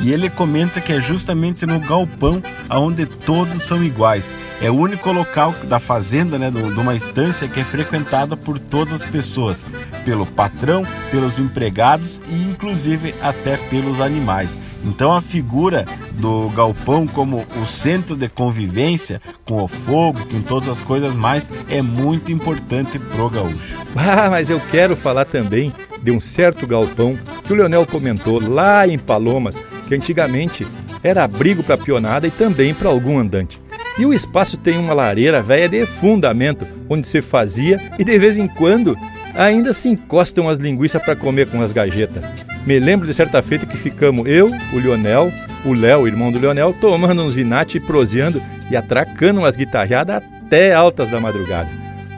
E 0.00 0.12
ele 0.12 0.30
comenta 0.30 0.80
que 0.80 0.92
é 0.92 1.00
justamente 1.00 1.66
no 1.66 1.80
galpão 1.80 2.40
aonde 2.68 3.04
todos 3.04 3.62
são 3.64 3.82
iguais. 3.82 4.34
É 4.62 4.70
o 4.70 4.74
único 4.74 5.10
local 5.10 5.52
da 5.64 5.80
fazenda, 5.80 6.38
né, 6.38 6.50
de 6.50 6.62
uma 6.62 6.94
estância 6.94 7.48
que 7.48 7.60
é 7.60 7.64
frequentada 7.64 8.36
por 8.36 8.58
todas 8.58 9.02
as 9.02 9.04
pessoas, 9.04 9.64
pelo 10.04 10.24
patrão, 10.24 10.84
pelos 11.10 11.38
empregados 11.38 12.20
e 12.28 12.34
inclusive 12.34 13.14
até 13.22 13.56
pelos 13.56 14.00
animais. 14.00 14.58
Então 14.84 15.12
a 15.12 15.20
figura 15.20 15.84
do 16.12 16.48
galpão 16.50 17.06
como 17.06 17.44
o 17.60 17.66
centro 17.66 18.16
de 18.16 18.28
convivência 18.28 19.20
com 19.44 19.62
o 19.62 19.68
fogo, 19.68 20.26
com 20.26 20.40
todas 20.42 20.68
as 20.68 20.82
coisas 20.82 21.16
mais, 21.16 21.50
é 21.68 21.82
muito 21.82 22.30
importante 22.30 22.98
pro 22.98 23.30
gaúcho. 23.30 23.76
Ah, 24.10 24.30
mas 24.30 24.48
eu 24.48 24.60
quero 24.70 24.96
falar 24.96 25.24
também 25.24 25.72
de 26.02 26.10
um 26.10 26.20
certo 26.20 26.66
galpão 26.66 27.18
que 27.44 27.52
o 27.52 27.56
Leonel 27.56 27.84
comentou 27.84 28.40
lá 28.40 28.86
em 28.86 28.96
Palomas, 28.96 29.56
que 29.88 29.94
antigamente 29.94 30.66
era 31.02 31.24
abrigo 31.24 31.62
para 31.62 31.78
pionada 31.78 32.26
e 32.26 32.30
também 32.30 32.74
para 32.74 32.90
algum 32.90 33.18
andante. 33.18 33.60
E 33.98 34.04
o 34.04 34.12
espaço 34.12 34.56
tem 34.56 34.78
uma 34.78 34.92
lareira 34.92 35.42
velha 35.42 35.68
de 35.68 35.84
fundamento, 35.86 36.66
onde 36.88 37.06
se 37.06 37.20
fazia 37.22 37.80
e 37.98 38.04
de 38.04 38.18
vez 38.18 38.38
em 38.38 38.46
quando 38.46 38.96
ainda 39.34 39.72
se 39.72 39.88
encostam 39.88 40.48
as 40.48 40.58
linguiças 40.58 41.02
para 41.02 41.16
comer 41.16 41.48
com 41.48 41.62
as 41.62 41.72
gajetas. 41.72 42.22
Me 42.66 42.78
lembro 42.78 43.06
de 43.06 43.14
certa 43.14 43.42
feita 43.42 43.66
que 43.66 43.76
ficamos 43.76 44.28
eu, 44.28 44.52
o 44.72 44.78
Leonel, 44.78 45.32
o 45.64 45.72
Léo, 45.72 46.06
irmão 46.06 46.30
do 46.30 46.38
Leonel, 46.38 46.74
tomando 46.80 47.22
uns 47.22 47.34
vinate, 47.34 47.80
proseando 47.80 48.42
e 48.70 48.76
atracando 48.76 49.40
umas 49.40 49.56
guitarreadas 49.56 50.22
até 50.46 50.74
altas 50.74 51.08
da 51.08 51.18
madrugada. 51.18 51.68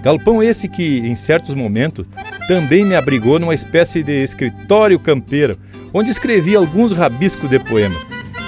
Galpão 0.03 0.43
esse 0.43 0.69
que, 0.69 0.99
em 1.01 1.15
certos 1.15 1.55
momentos, 1.55 2.07
também 2.49 2.85
me 2.85 2.95
abrigou 2.95 3.39
numa 3.39 3.55
espécie 3.55 4.03
de 4.03 4.25
escritório 4.25 4.99
campeiro, 4.99 5.59
onde 5.93 6.11
escrevi 6.11 6.55
alguns 6.55 6.93
rabiscos 6.93 7.49
de 7.49 7.59
poema. 7.59 7.97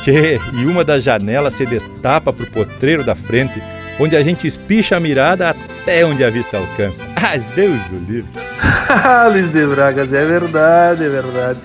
Tchê, 0.03 0.41
e 0.55 0.65
uma 0.67 0.85
das 0.85 1.05
janelas 1.05 1.55
se 1.55 1.65
destapa 1.65 2.33
para 2.33 2.45
o 2.45 2.51
potreiro 2.51 3.05
da 3.05 3.15
frente, 3.15 3.63
onde 4.01 4.17
a 4.17 4.23
gente 4.23 4.47
espicha 4.47 4.97
a 4.97 5.01
mirada 5.01 5.51
até 5.51 6.05
onde 6.05 6.25
a 6.25 6.31
vista 6.31 6.57
alcança. 6.57 7.03
Ah, 7.25 7.39
Deus 7.55 7.79
o 7.93 8.11
livre! 8.11 8.29
Luiz 9.33 9.53
de 9.53 9.65
Bragas, 9.65 10.13
é 10.13 10.25
verdade, 10.25 11.05
é 11.05 11.09
verdade. 11.09 11.61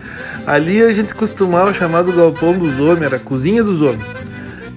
Ali 0.45 0.83
a 0.83 0.93
gente 0.93 1.15
costumava 1.15 1.73
chamar 1.73 2.03
do 2.03 2.13
galpão 2.13 2.57
dos 2.57 2.79
homens, 2.79 3.07
era 3.07 3.15
a 3.15 3.19
cozinha 3.19 3.63
dos 3.63 3.81
homens. 3.81 4.05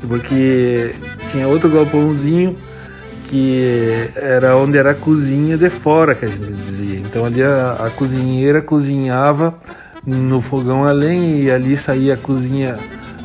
Porque 0.09 0.95
tinha 1.31 1.47
outro 1.47 1.69
galpãozinho 1.69 2.57
que 3.29 4.11
era 4.17 4.57
onde 4.57 4.77
era 4.77 4.91
a 4.91 4.95
cozinha 4.95 5.57
de 5.57 5.71
fora, 5.71 6.15
que 6.15 6.25
a 6.25 6.29
gente 6.29 6.51
dizia. 6.51 6.99
Então 6.99 7.25
ali 7.25 7.43
a, 7.43 7.77
a 7.87 7.91
cozinheira 7.91 8.61
cozinhava 8.61 9.55
no 10.07 10.41
fogão 10.41 10.85
a 10.85 10.93
lenha 10.93 11.43
e 11.43 11.51
ali 11.51 11.77
saía 11.77 12.15
a 12.15 12.17
cozinha 12.17 12.79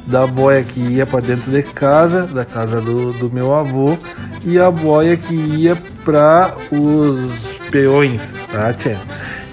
da 0.05 0.27
boia 0.27 0.63
que 0.63 0.79
ia 0.79 1.05
para 1.05 1.21
dentro 1.21 1.51
de 1.51 1.63
casa, 1.63 2.27
da 2.27 2.45
casa 2.45 2.79
do, 2.79 3.11
do 3.13 3.29
meu 3.31 3.53
avô, 3.53 3.97
e 4.45 4.59
a 4.59 4.69
boia 4.69 5.17
que 5.17 5.33
ia 5.33 5.75
para 6.03 6.53
os 6.71 7.57
peões, 7.71 8.33
tá? 8.51 8.73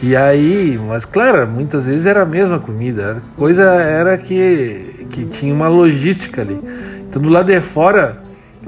E 0.03 0.15
aí, 0.15 0.79
mas 0.89 1.05
claro, 1.05 1.47
muitas 1.47 1.87
vezes 1.87 2.07
era 2.07 2.23
a 2.23 2.27
mesma 2.27 2.59
comida. 2.59 3.23
A 3.35 3.39
coisa 3.39 3.63
era 3.63 4.19
que, 4.19 5.07
que 5.11 5.25
tinha 5.25 5.55
uma 5.55 5.69
logística 5.69 6.43
ali. 6.43 6.61
Então 7.09 7.23
do 7.23 7.29
lado 7.31 7.47
de 7.47 7.61
fora 7.61 8.21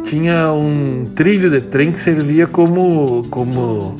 tinha 0.05 0.53
um 0.53 1.05
trilho 1.15 1.51
de 1.51 1.61
trem 1.61 1.93
que 1.93 2.01
servia 2.01 2.47
como, 2.47 3.27
como, 3.31 3.97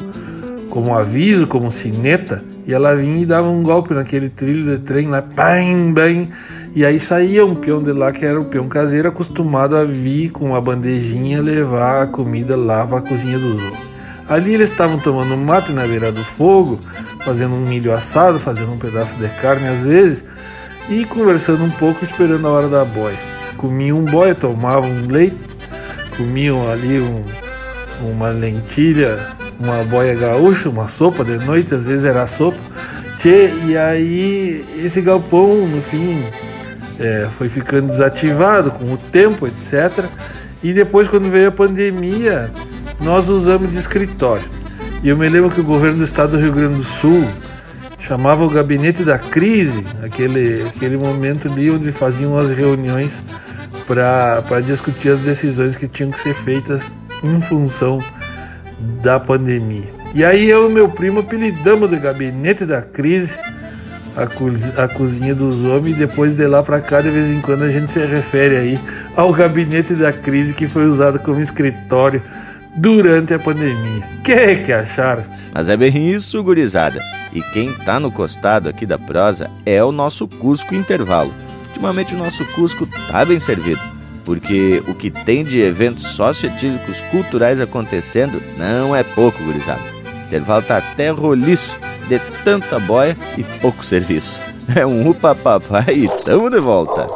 como 0.71 0.97
aviso, 0.97 1.47
como 1.47 1.71
sineta, 1.71 2.43
e 2.67 2.73
ela 2.73 2.95
vinha 2.95 3.23
e 3.23 3.27
dava 3.27 3.49
um 3.49 3.63
golpe 3.63 3.93
naquele 3.95 4.29
trilho 4.29 4.65
de 4.65 4.83
trem 4.83 5.09
lá, 5.09 5.21
bem, 5.21 5.93
bem, 5.93 6.31
e 6.75 6.85
aí 6.85 6.99
saía 6.99 7.45
um 7.45 7.55
peão 7.55 7.83
de 7.83 7.93
lá 7.93 8.11
que 8.11 8.25
era 8.25 8.41
o 8.41 8.47
peão 8.47 8.69
caseiro, 8.69 9.09
acostumado 9.09 9.77
a 9.77 9.85
vir 9.85 10.31
com 10.31 10.47
uma 10.47 10.61
bandejinha 10.61 11.41
levar 11.41 12.03
a 12.03 12.07
comida 12.07 12.57
lá 12.57 12.87
para 12.87 12.99
a 12.99 13.03
cozinha 13.03 13.39
dos 13.39 13.63
outros. 13.63 13.95
Ali 14.29 14.55
eles 14.55 14.71
estavam 14.71 14.99
tomando 14.99 15.35
um 15.35 15.45
mate 15.45 15.73
na 15.73 15.87
beira 15.87 16.11
do 16.11 16.25
fogo, 16.25 16.81
fazendo 17.21 17.55
um 17.55 17.61
milho 17.61 17.93
assado, 17.93 18.41
fazendo 18.41 18.73
um 18.73 18.79
pedaço 18.79 19.17
de 19.17 19.29
carne 19.41 19.69
às 19.69 19.81
vezes, 19.81 20.25
e 20.89 21.05
conversando 21.05 21.63
um 21.63 21.71
pouco, 21.71 22.05
esperando 22.05 22.47
a 22.47 22.51
hora 22.51 22.69
da 22.69 22.85
boia. 22.85 23.17
Comiam 23.57 23.99
um 23.99 24.05
boia, 24.05 24.35
tomavam 24.35 24.91
um 24.91 25.07
leite, 25.07 25.37
comiam 26.17 26.71
ali 26.71 26.99
um, 26.99 27.23
uma 28.11 28.31
lentilha, 28.31 29.19
uma 29.59 29.85
boia 29.85 30.15
gaúcha, 30.15 30.69
uma 30.69 30.89
sopa 30.89 31.25
de 31.25 31.39
noite, 31.45 31.75
às 31.75 31.85
vezes 31.85 32.05
era 32.05 32.27
sopa. 32.27 32.59
Tchê, 33.19 33.51
e 33.67 33.77
aí 33.77 34.65
esse 34.77 35.01
galpão, 35.01 35.67
no 35.67 35.81
fim, 35.81 36.23
é, 36.99 37.29
foi 37.31 37.49
ficando 37.49 37.89
desativado 37.89 38.71
com 38.71 38.93
o 38.93 38.97
tempo, 38.97 39.47
etc. 39.47 40.05
E 40.63 40.73
depois, 40.73 41.09
quando 41.09 41.31
veio 41.31 41.49
a 41.49 41.53
pandemia, 41.53 42.51
nós 43.01 43.29
usamos 43.29 43.71
de 43.71 43.79
escritório. 43.79 44.45
E 45.03 45.09
eu 45.09 45.17
me 45.17 45.29
lembro 45.29 45.51
que 45.51 45.61
o 45.61 45.65
governo 45.65 45.99
do 45.99 46.05
estado 46.05 46.33
do 46.33 46.39
Rio 46.39 46.53
Grande 46.53 46.77
do 46.77 46.83
Sul 46.83 47.25
chamava 47.99 48.45
o 48.45 48.51
gabinete 48.51 49.03
da 49.03 49.19
crise, 49.19 49.85
aquele, 50.03 50.63
aquele 50.63 50.97
momento 50.97 51.51
ali 51.51 51.71
onde 51.71 51.91
faziam 51.93 52.37
as 52.39 52.51
reuniões 52.51 53.23
para 53.87 54.61
discutir 54.61 55.11
as 55.11 55.21
decisões 55.21 55.77
que 55.77 55.89
tinham 55.89 56.11
que 56.11 56.21
ser 56.21 56.35
feitas 56.35 56.91
em 57.23 57.41
função 57.41 57.99
da 59.03 59.19
pandemia. 59.21 59.93
E 60.15 60.25
aí 60.25 60.49
eu 60.49 60.71
e 60.71 60.73
meu 60.73 60.89
primo 60.89 61.21
apelidamos 61.21 61.91
de 61.91 61.97
gabinete 61.97 62.65
da 62.65 62.83
crise 62.83 63.35
a, 64.17 64.27
co 64.27 64.47
a 64.77 64.89
cozinha 64.89 65.35
dos 65.35 65.65
homens 65.65 65.97
e 65.97 65.99
depois 66.01 66.35
de 66.35 66.47
lá 66.47 66.63
para 66.63 66.81
cá 66.81 67.01
de 67.01 67.11
vez 67.11 67.27
em 67.27 67.41
quando 67.41 67.65
a 67.65 67.71
gente 67.71 67.91
se 67.91 67.99
refere 67.99 68.57
aí 68.57 68.79
ao 69.17 69.33
gabinete 69.33 69.95
da 69.95 70.13
crise 70.13 70.55
que 70.55 70.67
foi 70.67 70.87
usado 70.87 71.19
como 71.19 71.41
escritório 71.41 72.23
durante 72.77 73.35
a 73.35 73.39
pandemia. 73.39 74.03
Que 74.25 74.57
que 74.57 74.73
acharam? 74.73 75.25
Mas 75.53 75.69
é 75.69 75.77
bem 75.77 76.11
isso, 76.11 76.43
gurizada. 76.43 77.01
E 77.33 77.41
quem 77.53 77.73
tá 77.73 77.99
no 77.99 78.11
costado 78.11 78.69
aqui 78.69 78.87
da 78.87 78.99
prosa 78.99 79.51
é 79.67 79.83
o 79.83 79.93
nosso 79.93 80.27
Cusco 80.27 80.75
Intervalo. 80.75 81.33
Ultimamente 81.69 82.15
o 82.15 82.19
nosso 82.19 82.45
Cusco 82.47 82.87
tá 83.09 83.25
bem 83.25 83.41
servido, 83.41 83.81
porque 84.25 84.83
o 84.89 84.95
que 84.95 85.11
tem 85.11 85.45
de 85.45 85.61
eventos 85.61 86.07
socioetílicos 86.09 87.01
culturais 87.11 87.61
acontecendo 87.61 88.43
não 88.57 88.95
é 88.95 89.03
pouco, 89.03 89.43
gurizada. 89.45 89.81
O 90.05 90.27
intervalo 90.27 90.63
tá 90.63 90.79
até 90.79 91.11
roliço 91.11 91.79
de 92.09 92.19
tanta 92.43 92.79
boia 92.79 93.17
e 93.37 93.45
pouco 93.61 93.85
serviço. 93.85 94.41
É 94.75 94.87
um 94.87 95.11
upa 95.11 95.35
papai 95.35 95.95
e 95.95 96.09
tamo 96.25 96.49
de 96.49 96.59
volta. 96.59 97.07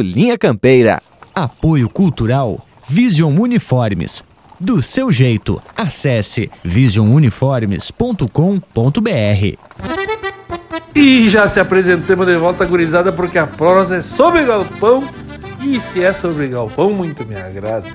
Linha 0.00 0.38
Campeira. 0.38 1.02
Apoio 1.34 1.88
Cultural 1.88 2.64
Vision 2.88 3.36
Uniformes. 3.38 4.24
Do 4.58 4.82
seu 4.82 5.12
jeito, 5.12 5.60
acesse 5.76 6.50
visionuniformes.com.br. 6.64 9.58
E 10.94 11.28
já 11.28 11.46
se 11.46 11.60
apresentamos 11.60 12.26
de 12.26 12.36
volta, 12.36 12.64
gurizada, 12.64 13.12
porque 13.12 13.38
a 13.38 13.46
prosa 13.46 13.96
é 13.96 14.02
sobre 14.02 14.44
galpão. 14.44 15.04
E 15.62 15.80
se 15.80 16.02
é 16.02 16.12
sobre 16.12 16.48
galpão, 16.48 16.92
muito 16.92 17.24
me 17.24 17.36
agrada. 17.36 17.86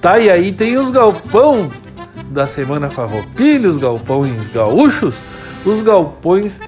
Tá, 0.00 0.18
e 0.18 0.28
aí 0.28 0.52
tem 0.52 0.76
os 0.76 0.90
galpão 0.90 1.70
da 2.30 2.46
Semana 2.46 2.90
Farroupilha, 2.90 3.68
os 3.68 3.76
galpões 3.76 4.48
gaúchos, 4.48 5.16
os 5.64 5.82
galpões 5.82 6.60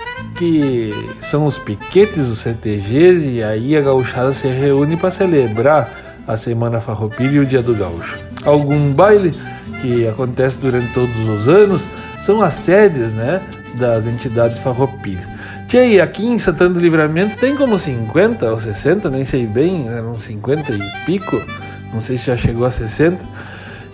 que 0.43 0.91
são 1.21 1.47
os 1.47 1.57
piquetes, 1.57 2.27
os 2.27 2.41
CTGs, 2.41 3.31
e 3.31 3.45
aí 3.45 3.77
a 3.77 3.81
gauchada 3.81 4.33
se 4.33 4.49
reúne 4.49 4.97
para 4.97 5.09
celebrar 5.09 5.89
a 6.27 6.37
Semana 6.37 6.81
Farroupilha 6.81 7.31
e 7.31 7.39
o 7.39 7.47
Dia 7.47 7.63
do 7.63 7.73
Gaúcho. 7.73 8.19
Algum 8.45 8.93
baile 8.93 9.33
que 9.81 10.09
acontece 10.09 10.59
durante 10.59 10.93
todos 10.93 11.17
os 11.29 11.47
anos 11.47 11.83
são 12.23 12.43
as 12.43 12.55
sedes 12.55 13.13
né, 13.13 13.41
das 13.75 14.05
entidades 14.05 14.59
farroupilha. 14.59 15.29
Tia, 15.69 15.85
e 15.85 16.01
aqui 16.01 16.27
em 16.27 16.41
Santana 16.41 16.75
do 16.75 16.81
Livramento 16.81 17.37
tem 17.37 17.55
como 17.55 17.79
50 17.79 18.51
ou 18.51 18.59
60, 18.59 19.11
nem 19.11 19.25
sei 19.25 19.47
bem, 19.47 19.87
eram 19.87 20.19
50 20.19 20.73
e 20.73 21.07
pico, 21.07 21.41
não 21.95 22.01
sei 22.01 22.17
se 22.17 22.27
já 22.27 22.37
chegou 22.37 22.67
a 22.67 22.71
60. 22.73 23.25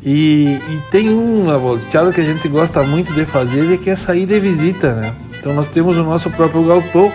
E, 0.04 0.54
e 0.54 0.80
tem 0.90 1.08
uma 1.08 1.58
volteada 1.58 2.12
que 2.12 2.20
a 2.20 2.24
gente 2.24 2.48
gosta 2.48 2.82
muito 2.82 3.12
de 3.12 3.24
fazer, 3.24 3.78
que 3.78 3.90
é 3.90 3.96
sair 3.96 4.26
de 4.26 4.38
visita, 4.38 4.94
né? 4.94 5.14
Então 5.38 5.52
nós 5.52 5.68
temos 5.68 5.98
o 5.98 6.04
nosso 6.04 6.30
próprio 6.30 6.62
galpão, 6.64 7.12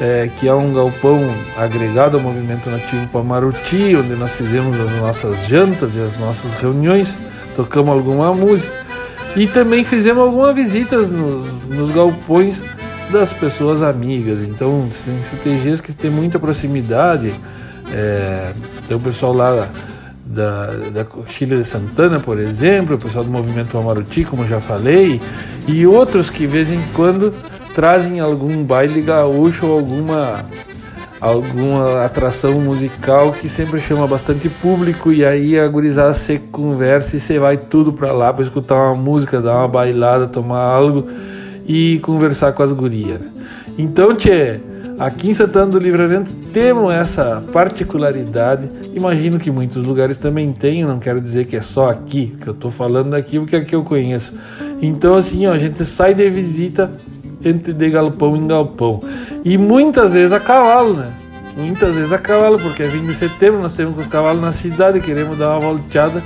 é, 0.00 0.28
que 0.38 0.48
é 0.48 0.54
um 0.54 0.72
galpão 0.72 1.20
agregado 1.56 2.16
ao 2.16 2.22
movimento 2.22 2.70
nativo 2.70 3.06
Pamaruti, 3.08 3.96
onde 3.96 4.14
nós 4.14 4.30
fizemos 4.32 4.78
as 4.80 4.92
nossas 5.00 5.46
jantas 5.46 5.94
e 5.94 6.00
as 6.00 6.18
nossas 6.18 6.52
reuniões, 6.60 7.14
tocamos 7.54 7.92
alguma 7.92 8.32
música 8.34 8.72
e 9.36 9.46
também 9.46 9.84
fizemos 9.84 10.22
algumas 10.22 10.54
visitas 10.54 11.10
nos, 11.10 11.46
nos 11.68 11.90
galpões 11.90 12.60
das 13.10 13.32
pessoas 13.32 13.82
amigas. 13.82 14.40
Então 14.42 14.88
tem 15.04 15.22
CTGs 15.22 15.82
que 15.82 15.92
tem 15.92 16.10
muita 16.10 16.38
proximidade, 16.38 17.32
é, 17.92 18.52
tem 18.86 18.96
o 18.96 19.00
pessoal 19.00 19.32
lá 19.32 19.68
da, 20.32 20.66
da 20.66 21.06
de 21.56 21.64
Santana, 21.64 22.18
por 22.18 22.38
exemplo, 22.38 22.96
o 22.96 22.98
pessoal 22.98 23.24
do 23.24 23.30
movimento 23.30 23.76
Amaruti, 23.76 24.24
como 24.24 24.46
já 24.46 24.60
falei, 24.60 25.20
e 25.68 25.86
outros 25.86 26.30
que 26.30 26.38
de 26.38 26.46
vez 26.46 26.70
em 26.70 26.80
quando 26.94 27.34
trazem 27.74 28.18
algum 28.18 28.64
baile 28.64 29.02
gaúcho 29.02 29.66
ou 29.66 29.78
alguma 29.78 30.44
alguma 31.20 32.04
atração 32.04 32.60
musical 32.60 33.30
que 33.30 33.48
sempre 33.48 33.78
chama 33.78 34.08
bastante 34.08 34.48
público 34.48 35.12
e 35.12 35.24
aí 35.24 35.56
a 35.56 35.68
gurizada 35.68 36.12
se 36.14 36.36
conversa 36.36 37.16
e 37.16 37.20
você 37.20 37.38
vai 37.38 37.56
tudo 37.56 37.92
para 37.92 38.10
lá 38.12 38.32
para 38.32 38.42
escutar 38.42 38.74
uma 38.74 38.96
música, 38.96 39.40
dar 39.40 39.58
uma 39.58 39.68
bailada, 39.68 40.26
tomar 40.26 40.62
algo 40.62 41.06
e 41.64 42.00
conversar 42.00 42.52
com 42.52 42.64
as 42.64 42.72
gurias. 42.72 43.20
Né? 43.20 43.28
Então, 43.78 44.16
tchê, 44.16 44.60
aqui 44.98 45.30
em 45.30 45.34
Santana 45.34 45.66
do 45.66 45.78
Livramento 45.78 46.32
temos 46.52 46.92
essa 46.92 47.42
particularidade. 47.52 48.68
Imagino 48.94 49.38
que 49.38 49.50
muitos 49.50 49.84
lugares 49.84 50.16
também 50.18 50.52
tenham, 50.52 50.88
não 50.88 50.98
quero 50.98 51.20
dizer 51.20 51.46
que 51.46 51.56
é 51.56 51.62
só 51.62 51.88
aqui, 51.88 52.36
que 52.40 52.46
eu 52.46 52.52
estou 52.52 52.70
falando 52.70 53.10
daqui 53.10 53.38
porque 53.38 53.60
que 53.62 53.74
eu 53.74 53.82
conheço. 53.82 54.34
Então, 54.80 55.14
assim, 55.14 55.46
ó, 55.46 55.52
a 55.52 55.58
gente 55.58 55.84
sai 55.84 56.14
de 56.14 56.28
visita 56.28 56.90
entre 57.44 57.72
de 57.72 57.90
galpão 57.90 58.36
em 58.36 58.46
galpão. 58.46 59.02
E 59.44 59.58
muitas 59.58 60.12
vezes 60.12 60.32
a 60.32 60.40
cavalo, 60.40 60.94
né? 60.94 61.12
Muitas 61.56 61.94
vezes 61.94 62.12
a 62.12 62.18
cavalo, 62.18 62.58
porque 62.58 62.82
é 62.82 62.88
fim 62.88 63.04
de 63.04 63.14
setembro, 63.14 63.60
nós 63.60 63.72
temos 63.72 63.98
os 63.98 64.06
cavalos 64.06 64.40
na 64.40 64.52
cidade, 64.52 65.00
queremos 65.00 65.36
dar 65.36 65.50
uma 65.50 65.60
volteada 65.60 66.22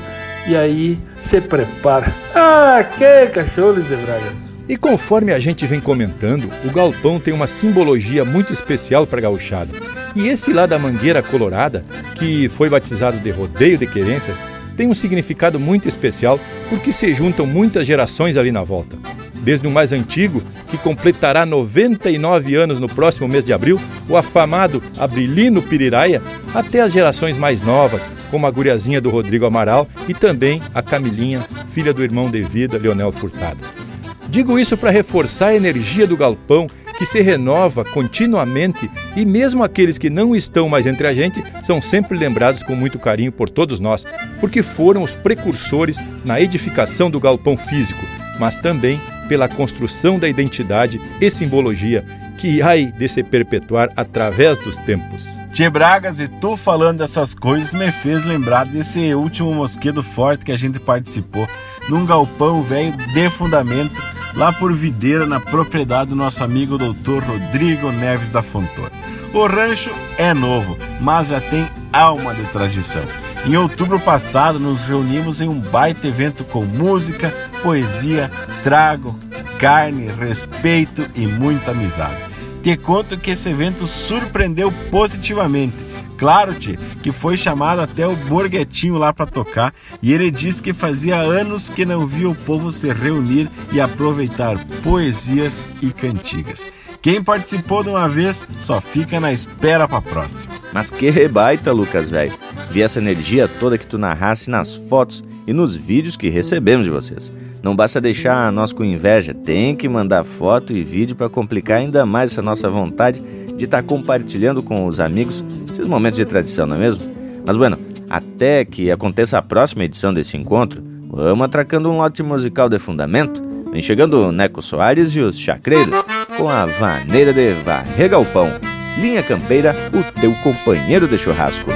e 0.49 0.55
aí 0.55 0.99
se 1.25 1.41
prepara. 1.41 2.07
Ah, 2.35 2.85
que 2.85 3.27
cachorros 3.33 3.89
de 3.89 3.97
bragas! 3.97 4.46
E 4.69 4.77
conforme 4.77 5.33
a 5.33 5.39
gente 5.39 5.65
vem 5.65 5.79
comentando, 5.79 6.51
o 6.65 6.73
galpão 6.73 7.21
tem 7.21 7.33
uma 7.33 7.47
simbologia 7.47 8.25
muito 8.25 8.53
especial 8.53 9.07
para 9.07 9.19
a 9.19 9.23
gauchada. 9.23 9.71
E 10.15 10.27
esse 10.29 10.53
lá 10.53 10.67
da 10.67 10.77
Mangueira 10.77 11.23
Colorada, 11.23 11.85
que 12.17 12.49
foi 12.49 12.69
batizado 12.69 13.19
de 13.19 13.31
Rodeio 13.31 13.79
de 13.79 13.87
Querências, 13.87 14.37
tem 14.77 14.89
um 14.89 14.95
significado 14.95 15.61
muito 15.61 15.89
especial 15.89 16.41
porque 16.69 16.93
se 16.93 17.15
juntam 17.15 17.47
muitas 17.47 17.87
gerações 17.87 18.37
ali 18.37 18.51
na 18.51 18.65
volta. 18.65 18.99
Desde 19.35 19.69
o 19.69 19.71
mais 19.71 19.93
antigo, 19.93 20.43
que 20.69 20.77
completará 20.77 21.47
99 21.47 22.57
anos 22.57 22.81
no 22.81 22.89
próximo 22.89 23.29
mês 23.29 23.45
de 23.45 23.53
abril, 23.53 23.81
o 24.09 24.17
afamado 24.17 24.83
Abrilino 24.99 25.63
Piriraia, 25.63 26.21
até 26.53 26.81
as 26.81 26.93
gerações 26.93 27.39
mais 27.39 27.63
novas, 27.63 28.05
como 28.33 28.49
a 28.49 28.51
guriazinha 28.51 29.01
do 29.01 29.11
Rodrigo 29.11 29.47
Amaral 29.47 29.87
e 30.09 30.13
também 30.13 30.61
a 30.75 30.83
Camilinha, 30.83 31.47
filha 31.71 31.95
do 31.95 32.03
irmão 32.03 32.29
de 32.29 32.43
vida, 32.43 32.77
Leonel 32.77 33.13
Furtado. 33.13 33.86
Digo 34.29 34.59
isso 34.59 34.77
para 34.77 34.91
reforçar 34.91 35.49
a 35.49 35.57
energia 35.57 36.07
do 36.07 36.17
galpão 36.17 36.67
que 36.99 37.07
se 37.07 37.21
renova 37.21 37.85
continuamente 37.85 38.91
e 39.15 39.25
mesmo 39.25 39.63
aqueles 39.63 39.99
que 39.99 40.09
não 40.09 40.35
estão 40.35 40.69
mais 40.69 40.87
entre 40.87 41.07
a 41.07 41.15
gente 41.15 41.43
são 41.63 41.81
sempre 41.81 42.17
lembrados 42.17 42.63
com 42.63 42.75
muito 42.75 42.99
carinho 42.99 43.31
por 43.31 43.49
todos 43.49 43.79
nós, 43.79 44.05
porque 44.41 44.63
foram 44.63 45.03
os 45.03 45.13
precursores 45.13 45.97
na 46.25 46.41
edificação 46.41 47.11
do 47.11 47.21
galpão 47.21 47.57
físico, 47.57 48.01
mas 48.41 48.57
também 48.57 49.01
pela 49.29 49.49
construção 49.49 50.19
da 50.19 50.29
identidade 50.29 51.01
e 51.21 51.29
simbologia 51.29 52.05
que 52.39 52.63
ai 52.63 52.93
de 52.97 53.09
se 53.09 53.23
perpetuar 53.23 53.91
através 53.97 54.59
dos 54.59 54.77
tempos. 54.79 55.27
Tchê 55.57 55.71
Bragas, 55.71 56.21
e 56.21 56.29
tu 56.29 56.55
falando 56.55 56.99
dessas 56.99 57.35
coisas 57.35 57.73
me 57.73 57.91
fez 57.91 58.25
lembrar 58.25 58.67
desse 58.67 59.15
último 59.15 59.55
mosquedo 59.55 60.03
forte 60.03 60.45
que 60.45 60.53
a 60.53 60.57
gente 60.57 60.79
participou, 60.79 61.49
num 61.89 62.05
galpão 62.05 62.63
velho 62.63 62.95
de 62.95 63.31
fundamento, 63.31 63.99
lá 64.35 64.53
por 64.53 64.71
Videira, 64.75 65.25
na 65.25 65.41
propriedade 65.41 66.11
do 66.11 66.15
nosso 66.15 66.45
amigo 66.45 66.77
doutor 66.77 67.23
Rodrigo 67.23 67.91
Neves 67.91 68.29
da 68.29 68.43
Fontoura. 68.43 68.93
O 69.33 69.47
rancho 69.47 69.91
é 70.19 70.35
novo, 70.35 70.77
mas 71.01 71.29
já 71.29 71.41
tem 71.41 71.67
alma 71.91 72.35
de 72.35 72.43
tradição. 72.49 73.05
Em 73.47 73.57
outubro 73.57 73.99
passado, 73.99 74.61
nos 74.61 74.83
reunimos 74.83 75.41
em 75.41 75.49
um 75.49 75.59
baita 75.59 76.07
evento 76.07 76.45
com 76.45 76.67
música, 76.67 77.35
poesia, 77.63 78.31
trago, 78.63 79.19
carne, 79.59 80.07
respeito 80.21 81.09
e 81.15 81.27
muita 81.27 81.71
amizade. 81.71 82.36
Te 82.63 82.77
conto 82.77 83.17
que 83.19 83.31
esse 83.31 83.49
evento 83.49 83.87
surpreendeu 83.87 84.73
positivamente. 84.91 85.77
Claro, 86.17 86.55
tio, 86.55 86.79
que 87.03 87.13
foi 87.13 87.37
chamado 87.37 87.81
até 87.81 88.07
o 88.07 88.17
Borguetinho 88.17 88.97
lá 88.97 89.13
para 89.13 89.27
tocar 89.27 89.75
e 90.03 90.13
ele 90.13 90.31
disse 90.31 90.63
que 90.63 90.73
fazia 90.73 91.17
anos 91.17 91.69
que 91.69 91.85
não 91.85 92.07
via 92.07 92.31
o 92.31 92.35
povo 92.35 92.73
se 92.73 92.91
reunir 92.93 93.51
e 93.71 93.81
aproveitar 93.81 94.57
poesias 94.83 95.67
e 95.83 95.93
cantigas. 95.93 96.65
Quem 97.03 97.23
participou 97.23 97.85
de 97.85 97.91
uma 97.91 98.09
vez 98.09 98.47
só 98.59 98.81
fica 98.81 99.21
na 99.21 99.33
espera 99.33 99.87
para 99.87 100.01
próxima. 100.01 100.53
Mas 100.73 100.91
que 100.91 101.09
rebaita, 101.11 101.71
Lucas, 101.71 102.09
velho. 102.09 102.33
Vi 102.71 102.83
essa 102.83 102.99
energia 102.99 103.47
toda 103.47 103.79
que 103.79 103.87
tu 103.87 103.99
narrasse 103.99 104.51
nas 104.51 104.75
fotos 104.75 105.23
e 105.47 105.53
nos 105.53 105.77
vídeos 105.77 106.17
que 106.17 106.29
recebemos 106.29 106.85
de 106.85 106.91
vocês. 106.91 107.31
Não 107.67 107.75
basta 107.75 108.01
deixar 108.01 108.53
nós 108.53 108.73
com 108.73 108.85
inveja, 108.85 109.35
tem 109.35 109.75
que 109.75 109.89
mandar 109.89 110.23
foto 110.23 110.73
e 110.73 110.85
vídeo 110.85 111.17
para 111.17 111.29
complicar 111.29 111.79
ainda 111.79 112.07
mais 112.07 112.31
essa 112.31 112.41
nossa 112.41 112.71
vontade 112.71 113.21
de 113.57 113.65
estar 113.65 113.79
tá 113.79 113.83
compartilhando 113.83 114.63
com 114.63 114.87
os 114.87 115.01
amigos 115.01 115.45
esses 115.69 115.85
momentos 115.85 116.17
de 116.17 116.25
tradição, 116.25 116.65
não 116.65 116.77
é 116.77 116.79
mesmo? 116.79 117.03
Mas 117.45 117.57
bueno, 117.57 117.77
até 118.09 118.65
que 118.65 118.89
aconteça 118.89 119.37
a 119.37 119.43
próxima 119.43 119.83
edição 119.83 120.15
desse 120.15 120.37
encontro, 120.37 120.81
vamos 121.11 121.45
atracando 121.45 121.91
um 121.91 121.97
lote 121.97 122.23
musical 122.23 122.69
de 122.69 122.79
fundamento. 122.79 123.43
Vem 123.73 123.83
chegando 123.83 124.29
o 124.29 124.31
Neco 124.31 124.63
Soares 124.63 125.11
e 125.17 125.21
os 125.21 125.37
Chacreiros 125.37 126.05
com 126.39 126.49
a 126.49 126.67
vaneira 126.67 127.33
de 127.33 127.51
varrer 127.65 128.11
galpão. 128.11 128.49
Linha 128.97 129.25
Campeira, 129.25 129.75
o 129.93 130.21
teu 130.21 130.33
companheiro 130.35 131.09
de 131.09 131.19
churrasco. 131.19 131.73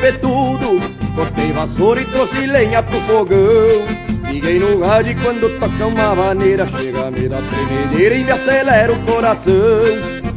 Topetudo 0.00 0.80
Cortei 1.14 1.52
vassoura 1.52 2.00
e 2.00 2.04
trouxe 2.04 2.46
lenha 2.46 2.82
pro 2.82 2.98
fogão. 3.00 3.38
Liguei 4.30 4.58
no 4.58 4.80
rádio 4.80 5.12
e 5.12 5.14
quando 5.16 5.58
toca 5.58 5.86
uma 5.86 6.14
maneira 6.14 6.66
Chega 6.66 7.10
me 7.10 7.28
dar 7.28 7.42
tremedeira 7.42 8.14
e 8.14 8.24
me 8.24 8.30
acelera 8.30 8.92
o 8.92 8.98
coração. 9.04 9.52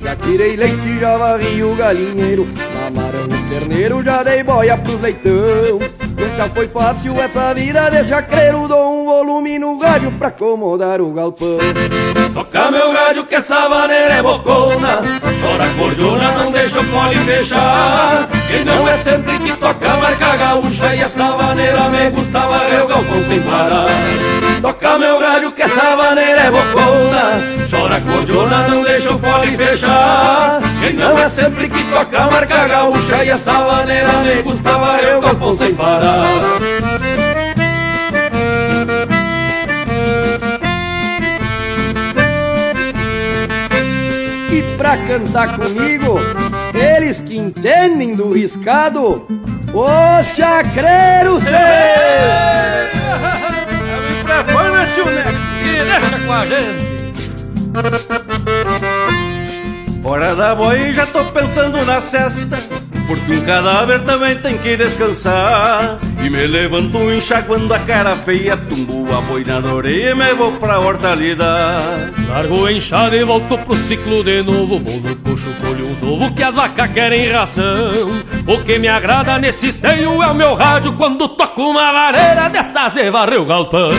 Já 0.01 0.15
tirei 0.15 0.57
leite, 0.57 0.99
já 0.99 1.15
varri 1.15 1.63
o 1.63 1.75
galinheiro. 1.75 2.47
Mamaram 2.83 3.27
os 3.27 3.39
terneiros, 3.49 4.03
já 4.03 4.23
dei 4.23 4.43
boia 4.43 4.77
pros 4.77 4.99
leitão. 4.99 5.79
Nunca 6.17 6.49
foi 6.53 6.67
fácil 6.67 7.21
essa 7.21 7.53
vida 7.53 7.89
de 7.89 8.05
chacreiro 8.05 8.67
Dou 8.67 9.01
um 9.01 9.05
volume 9.05 9.59
no 9.59 9.77
rádio 9.77 10.11
pra 10.13 10.29
acomodar 10.29 10.99
o 10.99 11.13
galpão. 11.13 11.59
Toca 12.33 12.71
meu 12.71 12.91
rádio 12.91 13.25
que 13.27 13.35
essa 13.35 13.69
maneira 13.69 14.15
é 14.15 14.23
bocona. 14.23 15.01
Chora 15.41 15.69
cordiona, 15.77 16.31
não 16.39 16.51
deixa 16.51 16.79
o 16.79 16.83
fole 16.83 17.19
fechar 17.19 18.32
Quem 18.53 18.63
não 18.63 18.87
é 18.87 18.95
sempre 18.99 19.39
que 19.39 19.51
toca 19.53 19.89
marca 19.97 20.37
gaúcha 20.37 20.95
E 20.95 21.01
essa 21.01 21.23
maneira 21.23 21.89
me 21.89 22.11
gostava 22.11 22.57
eu 22.69 22.87
galpão 22.87 23.23
sem 23.27 23.41
parar 23.41 23.87
Toca 24.61 24.99
meu 24.99 25.19
rádio 25.19 25.51
que 25.53 25.63
essa 25.63 25.95
maneira 25.97 26.41
é 26.41 26.51
bocona. 26.51 27.67
Chora 27.69 27.99
cordiona, 27.99 28.67
não 28.67 28.83
deixa 28.83 29.11
o 29.11 29.19
fole 29.19 29.51
fechar. 29.57 30.61
Quem 30.79 30.93
não 30.93 31.17
é 31.17 31.27
sempre 31.27 31.67
que 31.67 31.83
toca 31.85 32.31
marca 32.31 32.67
gaúcha 32.67 33.25
E 33.25 33.29
essa 33.29 33.53
maneira 33.53 34.13
me 34.21 34.41
gostava 34.43 35.01
eu 35.01 35.19
galpão 35.19 35.57
sem 35.57 35.73
parar 35.73 36.23
pra 44.83 44.97
cantar 44.97 45.57
comigo, 45.57 46.19
eles 46.73 47.21
que 47.21 47.37
entendem 47.37 48.17
do 48.17 48.33
riscado, 48.33 49.25
os 49.73 50.27
chacreiros! 50.35 51.45
E 55.63 55.71
deixa 55.71 56.19
com 56.25 56.33
a 56.33 56.45
gente. 56.45 56.83
Hora 60.03 60.35
da 60.35 60.53
boi, 60.53 60.91
já 60.91 61.05
tô 61.05 61.23
pensando 61.31 61.85
na 61.85 62.01
cesta 62.01 62.59
porque 63.07 63.35
um 63.37 63.45
cadáver 63.45 64.03
também 64.03 64.35
tem 64.35 64.57
que 64.57 64.75
descansar 64.75 65.97
E 66.23 66.29
me 66.29 66.47
levanto 66.47 67.11
enxaguando 67.11 67.73
a 67.73 67.79
cara 67.79 68.15
feia 68.15 68.55
Tumbo 68.55 69.13
a 69.13 69.19
boina 69.21 69.59
na 69.59 69.73
orelha 69.73 70.11
e 70.11 70.15
me 70.15 70.33
vou 70.33 70.53
pra 70.53 70.79
hortalidade 70.79 72.13
Largo 72.29 72.69
enxada 72.69 73.15
e 73.15 73.23
volto 73.25 73.57
pro 73.57 73.75
ciclo 73.75 74.23
de 74.23 74.41
novo. 74.41 74.79
Vou 74.79 75.01
no 75.01 75.15
coxo, 75.17 75.53
colho 75.61 75.85
uns 75.89 76.01
ovos 76.01 76.29
que 76.29 76.43
as 76.43 76.55
vacas 76.55 76.91
querem 76.91 77.29
ração. 77.29 77.91
O 78.47 78.63
que 78.63 78.79
me 78.79 78.87
agrada 78.87 79.37
nesse 79.37 79.67
esteio 79.67 80.23
é 80.23 80.27
o 80.27 80.33
meu 80.33 80.55
rádio 80.55 80.93
Quando 80.93 81.27
toco 81.27 81.61
uma 81.61 81.91
vareira 81.91 82.49
dessas 82.49 82.93
de 82.93 83.09
varrer 83.09 83.41
o 83.41 83.45
galpão 83.45 83.91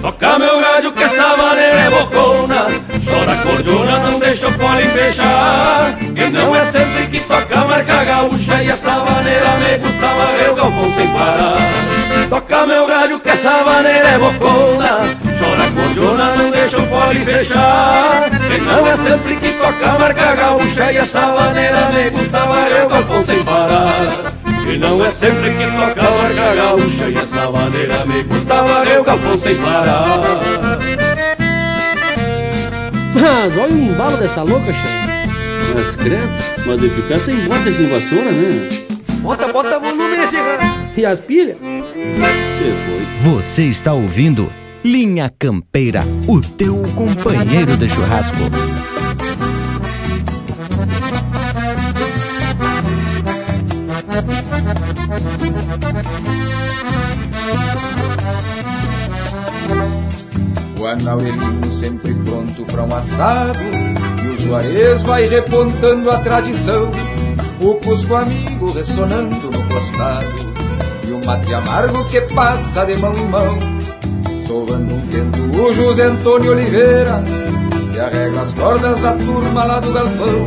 Toca 0.00 0.38
meu 0.38 0.58
rádio 0.60 0.92
que 0.92 1.02
essa 1.02 1.36
maneira 1.36 1.78
é 1.78 1.90
bocona. 1.90 2.66
Chora 3.04 3.36
cordiona, 3.36 3.98
não 3.98 4.18
deixa 4.18 4.48
o 4.48 4.52
fole 4.52 4.86
fechar. 4.86 5.98
E 6.00 6.30
não 6.30 6.56
é 6.56 6.64
sempre 6.70 7.06
que 7.08 7.20
toca 7.20 7.64
marca 7.66 8.04
gaúcha 8.04 8.62
E 8.62 8.70
essa 8.70 8.96
maneira 8.96 9.56
me 9.58 9.78
gostava 9.78 10.32
eu 10.42 10.54
galpão 10.54 10.90
sem 10.94 11.06
parar. 11.08 12.28
Toca 12.30 12.66
meu 12.66 12.86
rádio 12.86 13.20
que 13.20 13.28
essa 13.28 13.62
maneira 13.62 14.08
é 14.08 14.18
bocona. 14.18 14.88
Chora 15.38 15.70
cordiona, 15.74 16.36
não 16.36 16.50
deixa 16.50 16.78
o 16.78 16.86
fole 16.86 17.18
fechar. 17.18 18.30
E 18.54 18.58
não 18.58 18.86
é 18.86 18.96
sempre 18.96 19.36
que 19.36 19.52
toca 19.52 19.98
marca 19.98 20.34
gaúcha 20.34 20.92
E 20.92 20.96
essa 20.96 21.20
maneira 21.20 21.90
me 21.90 22.10
gostava 22.10 22.58
eu 22.70 22.88
galpão 22.88 23.24
sem 23.24 23.44
parar 23.44 24.39
e 24.70 24.78
não 24.78 25.04
é 25.04 25.10
sempre 25.10 25.50
que 25.50 25.64
toca 25.64 26.08
a 26.08 26.16
marca 26.16 26.54
gaúcha 26.54 27.08
E 27.08 27.14
essa 27.14 27.50
maneira 27.50 28.06
me 28.06 28.22
gostava 28.22 28.84
eu 28.86 29.04
galpão 29.04 29.38
sem 29.38 29.56
parar 29.56 30.78
Mas 33.14 33.56
olha 33.56 33.74
o 33.74 33.78
embalo 33.78 34.16
dessa 34.16 34.42
louca, 34.42 34.72
chefe 34.72 35.74
Mas 35.74 35.96
credo, 35.96 36.28
mas 36.66 36.80
de 36.80 36.90
ficar 36.90 37.18
sem 37.18 37.36
bota 37.46 37.70
sem 37.70 37.88
vassoura, 37.88 38.30
né? 38.30 38.68
Bota, 39.20 39.52
bota 39.52 39.78
volume 39.78 40.16
nesse 40.16 40.36
E 40.96 41.04
as 41.04 41.20
pilhas? 41.20 41.56
Você 41.58 42.74
foi 42.86 43.32
Você 43.32 43.64
está 43.64 43.92
ouvindo 43.92 44.50
Linha 44.82 45.30
Campeira, 45.38 46.00
o 46.26 46.40
teu 46.40 46.82
companheiro 46.96 47.76
de 47.76 47.86
churrasco. 47.86 48.38
O 60.78 60.86
anauelino 60.86 61.72
sempre 61.72 62.14
pronto 62.14 62.64
para 62.64 62.82
um 62.82 62.94
assado 62.94 63.58
E 64.22 64.28
o 64.28 64.40
Juarez 64.40 65.02
vai 65.02 65.26
repontando 65.26 66.10
a 66.10 66.18
tradição 66.20 66.90
O 67.60 67.74
cusco 67.74 68.14
amigo 68.14 68.70
ressonando 68.72 69.50
no 69.50 69.68
costado 69.68 70.26
E 71.06 71.12
o 71.12 71.24
mate 71.24 71.52
amargo 71.52 72.04
que 72.08 72.20
passa 72.34 72.84
de 72.84 72.96
mão 72.96 73.16
em 73.16 73.28
mão 73.28 73.58
Sovando 74.46 74.94
um 74.94 75.06
vento 75.06 75.40
o 75.62 75.72
José 75.72 76.04
Antônio 76.04 76.52
Oliveira 76.52 77.22
Que 77.92 78.00
arrega 78.00 78.40
as 78.40 78.52
cordas 78.54 79.00
da 79.00 79.12
turma 79.12 79.64
lá 79.64 79.80
do 79.80 79.92
galpão 79.92 80.46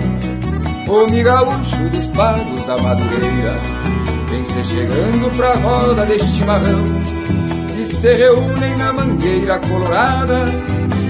O 0.88 1.12
migaúcho 1.12 1.90
dos 1.92 2.08
pagos 2.08 2.66
da 2.66 2.78
madureira 2.78 3.83
Vem 4.34 4.44
se 4.44 4.64
chegando 4.64 5.38
pra 5.38 5.54
roda 5.54 6.08
de 6.08 6.18
chimarrão 6.18 6.84
e 7.80 7.86
se 7.86 8.12
reúnem 8.16 8.76
na 8.78 8.92
mangueira 8.92 9.60
colorada 9.60 10.46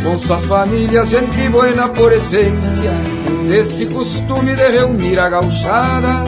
com 0.04 0.20
suas 0.20 0.44
famílias, 0.44 1.08
gente 1.08 1.48
buena 1.48 1.88
por 1.88 2.12
essência, 2.12 2.92
desse 3.48 3.86
costume 3.86 4.54
de 4.54 4.68
reunir 4.72 5.18
a 5.18 5.30
gauchada 5.30 6.26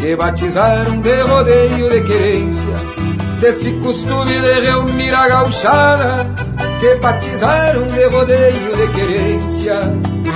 que 0.00 0.14
batizaram 0.14 1.00
de 1.00 1.20
rodeio 1.22 1.90
de 1.90 2.00
querências, 2.02 2.80
desse 3.40 3.72
costume 3.80 4.40
de 4.40 4.60
reunir 4.60 5.12
a 5.12 5.28
gauchada 5.28 6.30
que 6.78 6.94
batizaram 7.00 7.88
de 7.88 8.04
rodeio 8.04 8.76
de 8.76 8.86
querências. 8.94 10.29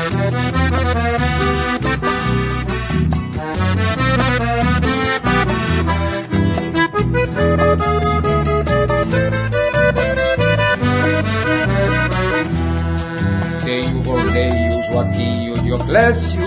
Joaquim 14.95 15.55
Dioclésio, 15.65 16.41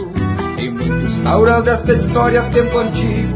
tem 0.55 0.71
muitos 0.71 1.19
tal 1.19 1.39
auras 1.39 1.65
desta 1.65 1.91
história 1.91 2.43
tempo 2.43 2.77
antigo. 2.77 3.33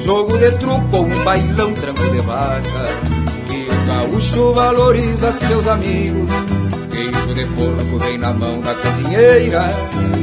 Jogo 0.00 0.38
de 0.38 0.48
truco 0.52 0.96
ou 0.96 1.06
um 1.06 1.24
bailão 1.24 1.72
tranco 1.72 2.08
de 2.10 2.20
vaca. 2.20 2.86
E 3.50 3.66
o 3.66 3.86
gaúcho 3.86 4.52
valoriza 4.52 5.32
seus 5.32 5.66
amigos. 5.66 6.30
Queijo 6.88 7.34
de 7.34 7.44
porco 7.46 7.98
vem 7.98 8.16
na 8.16 8.32
mão 8.32 8.60
da 8.60 8.76
cozinheira. 8.76 9.70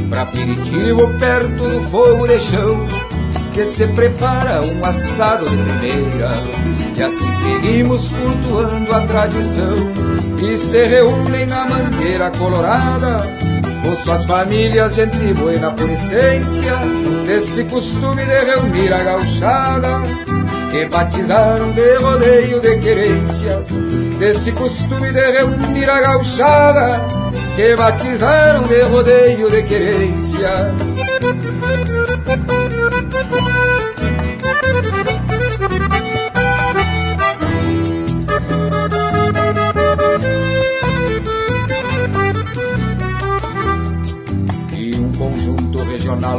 Pra 0.08 0.22
aperitivo 0.22 1.08
perto 1.18 1.64
do 1.64 1.80
fogo 1.90 2.26
de 2.26 2.38
chão 2.38 2.86
Que 3.52 3.64
se 3.64 3.86
prepara 3.88 4.62
um 4.62 4.84
assado 4.84 5.44
de 5.46 5.56
primeira. 5.56 6.32
E 6.96 7.02
assim 7.02 7.32
seguimos 7.34 8.08
cultuando 8.08 8.94
a 8.94 9.00
tradição 9.06 9.74
E 10.42 10.56
se 10.56 10.84
reúnem 10.86 11.46
na 11.46 11.66
mangueira 11.66 12.30
colorada 12.30 13.41
com 13.82 13.96
suas 13.96 14.24
famílias, 14.24 14.94
gente 14.94 15.34
buena 15.34 15.72
por 15.72 15.90
essência, 15.90 16.76
desse 17.26 17.64
costume 17.64 18.24
de 18.24 18.44
reunir 18.44 18.92
a 18.92 19.02
gauchada, 19.02 20.02
que 20.70 20.86
batizaram 20.86 21.72
de 21.72 21.96
rodeio 21.96 22.60
de 22.60 22.78
querências, 22.78 23.80
desse 24.18 24.52
costume 24.52 25.12
de 25.12 25.30
reunir 25.32 25.90
a 25.90 26.00
gauchada, 26.00 27.00
que 27.56 27.76
batizaram 27.76 28.62
de 28.62 28.80
rodeio 28.82 29.50
de 29.50 29.62
querências. 29.64 30.96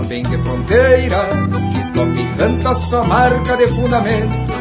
Bem 0.08 0.24
de 0.24 0.38
fronteira, 0.38 1.18
que 1.74 1.94
toca 1.94 2.22
e 2.22 2.38
canta 2.38 2.74
sua 2.74 3.04
marca 3.04 3.58
de 3.58 3.68
fundamento. 3.68 4.54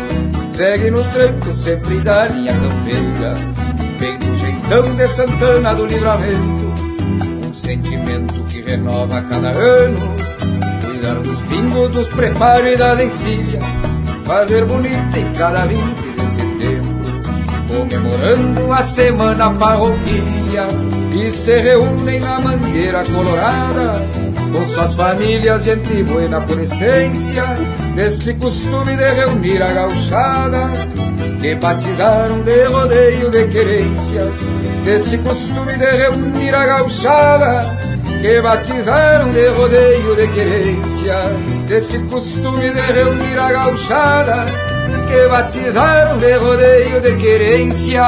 Segue 0.51 0.91
no 0.91 1.03
tranco 1.13 1.55
sempre 1.55 2.01
da 2.01 2.27
linha 2.27 2.53
campeira, 2.53 3.35
bem 3.99 4.19
do 4.19 4.37
jeitão 4.37 4.97
de 4.97 5.09
Santana 5.09 5.75
do 5.75 5.87
Livramento. 5.87 6.73
Um 7.49 7.55
sentimento 7.55 8.35
que 8.49 8.63
renova 8.63 9.19
a 9.19 9.23
cada 9.23 9.51
ano, 9.51 9.99
cuidar 10.85 11.15
dos 11.15 11.41
pingos, 11.43 11.91
dos 11.93 12.09
preparos 12.09 12.67
e 12.67 12.77
das 12.77 13.01
encilhas, 13.01 13.65
fazer 14.25 14.67
bonita 14.67 15.19
em 15.19 15.33
cada 15.35 15.67
20 15.67 15.79
de 15.79 16.27
setembro, 16.27 17.03
comemorando 17.69 18.73
a 18.73 18.83
semana 18.83 19.55
parroquia 19.55 20.67
e 21.15 21.31
se 21.31 21.61
reúnem 21.61 22.21
na 22.21 22.41
mangueira 22.41 23.05
colorada 23.05 24.22
com 24.53 24.69
suas 24.69 24.95
famílias, 24.95 25.65
gente 25.65 26.03
buena 26.03 26.41
por 26.43 26.61
essência, 26.61 27.45
desse 27.95 28.35
costume 28.35 28.97
de 28.97 29.03
reunir 29.03 29.63
a 29.63 29.73
gauchada, 29.73 30.71
que 31.41 31.55
batizaram 31.55 32.43
de 32.43 32.65
rodeio 32.65 33.31
de 33.31 33.49
querências, 33.49 34.53
desse 34.85 35.19
costume 35.19 35.77
de 35.77 35.87
reunir 35.87 36.55
a 36.55 36.67
gauchada, 36.67 37.65
que 38.21 38.41
batizaram 38.43 39.31
de 39.31 39.49
rodeio 39.49 40.15
de 40.15 40.29
querências, 40.29 41.67
desse 41.67 41.99
costume 42.01 42.71
de 42.71 42.81
reunir 42.93 43.39
a 43.39 43.53
gauchada, 43.53 44.45
que 45.09 45.29
batizaram 45.29 46.19
de 46.19 46.33
rodeio 46.35 47.01
de 47.01 47.17
querências. 47.17 48.03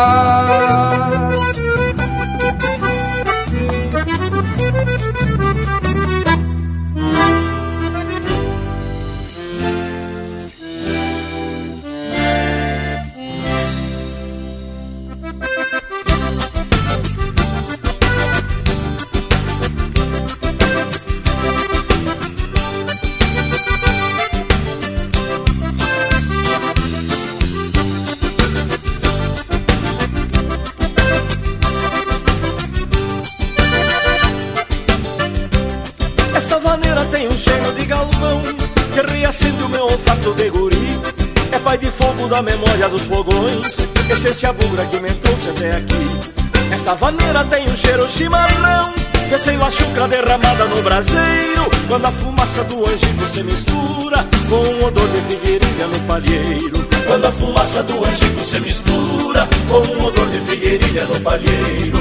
Essência 44.34 44.52
bugra 44.52 44.84
que 44.86 44.98
me 44.98 45.10
trouxe 45.12 45.50
até 45.50 45.76
aqui. 45.76 46.72
Esta 46.72 46.96
vaneira 46.96 47.44
tem 47.44 47.68
um 47.70 47.76
cheiro 47.76 48.08
chimarrão 48.08 48.92
Descendo 49.30 49.62
a 49.62 49.70
chucra 49.70 50.08
derramada 50.08 50.64
no 50.64 50.82
braseiro 50.82 51.70
Quando 51.86 52.06
a 52.06 52.10
fumaça 52.10 52.64
do 52.64 52.84
angico 52.84 53.28
se 53.28 53.44
mistura 53.44 54.26
Com 54.48 54.56
o 54.56 54.86
odor 54.86 55.08
de 55.10 55.20
figueirinha 55.20 55.86
no 55.86 56.00
palheiro. 56.00 56.88
Quando 57.06 57.26
a 57.26 57.30
fumaça 57.30 57.84
do 57.84 58.04
angico 58.04 58.44
se 58.44 58.60
mistura 58.60 59.48
Com 59.68 59.76
o 59.76 60.04
odor 60.04 60.26
de 60.26 60.40
figueirinha 60.40 61.04
no 61.04 61.20
palheiro 61.20 61.98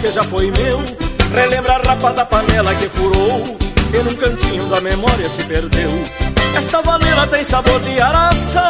que 0.00 0.10
já 0.10 0.22
foi 0.22 0.50
meu. 0.50 0.82
Relembra 1.34 1.74
a 1.74 1.88
rapa 1.88 2.10
da 2.12 2.24
panela 2.24 2.74
que 2.74 2.88
furou. 2.88 3.44
E 3.92 4.02
num 4.02 4.14
cantinho 4.14 4.64
da 4.66 4.80
memória 4.80 5.28
se 5.28 5.44
perdeu. 5.44 5.90
Esta 6.56 6.80
vaneira 6.82 7.26
tem 7.26 7.44
sabor 7.44 7.78
de 7.80 8.00
araça 8.00 8.62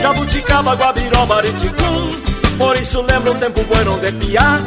Jabuticaba, 0.00 0.74
guabiroba, 0.74 1.36
ariticum 1.36 2.10
Por 2.56 2.76
isso 2.76 3.02
lembra 3.02 3.32
um 3.32 3.38
tempo 3.38 3.62
bueno 3.64 3.98
de 3.98 4.10
piá 4.12 4.58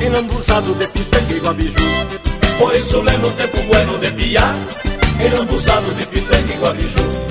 E 0.00 0.08
lambuzado 0.08 0.74
de 0.74 0.88
pitanga 0.88 1.32
e 1.32 1.40
guabiju. 1.40 1.76
Por 2.58 2.74
isso 2.74 3.00
lembra 3.00 3.28
um 3.28 3.32
tempo 3.32 3.58
bueno 3.68 3.98
de 3.98 4.10
piá 4.12 4.54
E 5.20 5.28
lambuzado 5.36 5.92
de 5.92 6.06
pitanga 6.06 6.52
e 6.52 6.56
guabiju 6.56 7.26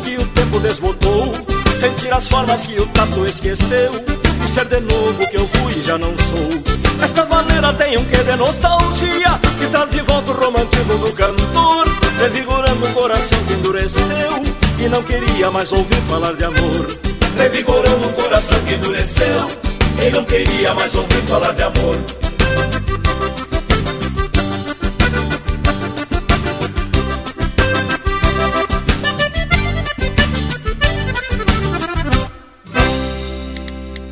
que 0.00 0.16
o 0.16 0.26
tempo 0.28 0.58
desbotou. 0.60 1.32
Sentir 1.78 2.12
as 2.12 2.28
formas 2.28 2.64
que 2.64 2.80
o 2.80 2.86
tato 2.86 3.26
esqueceu. 3.26 3.92
E 4.44 4.48
ser 4.48 4.64
de 4.66 4.80
novo 4.80 5.28
que 5.28 5.36
eu 5.36 5.46
fui 5.46 5.74
e 5.74 5.82
já 5.82 5.98
não 5.98 6.14
sou. 6.16 6.76
Esta 7.02 7.24
maneira 7.26 7.72
tem 7.74 7.98
um 7.98 8.04
quê 8.06 8.16
de 8.16 8.36
nostalgia 8.36 9.38
Que 9.58 9.66
traz 9.66 9.90
de 9.90 10.00
volta 10.00 10.30
o 10.30 10.34
romantismo 10.34 10.96
do 10.96 11.12
cantor 11.12 11.86
Revigorando 12.18 12.86
um 12.86 12.92
coração 12.92 13.38
que 13.46 13.52
endureceu. 13.52 14.42
E 14.78 14.88
não 14.88 15.02
queria 15.02 15.50
mais 15.50 15.72
ouvir 15.72 16.00
falar 16.08 16.32
de 16.34 16.44
amor. 16.44 16.86
Revigorando 17.36 18.08
um 18.08 18.12
coração 18.12 18.58
que 18.60 18.74
endureceu. 18.74 19.50
E 20.06 20.10
não 20.10 20.24
queria 20.24 20.74
mais 20.74 20.94
ouvir 20.94 21.22
falar 21.22 21.52
de 21.52 21.62
amor 21.62 22.25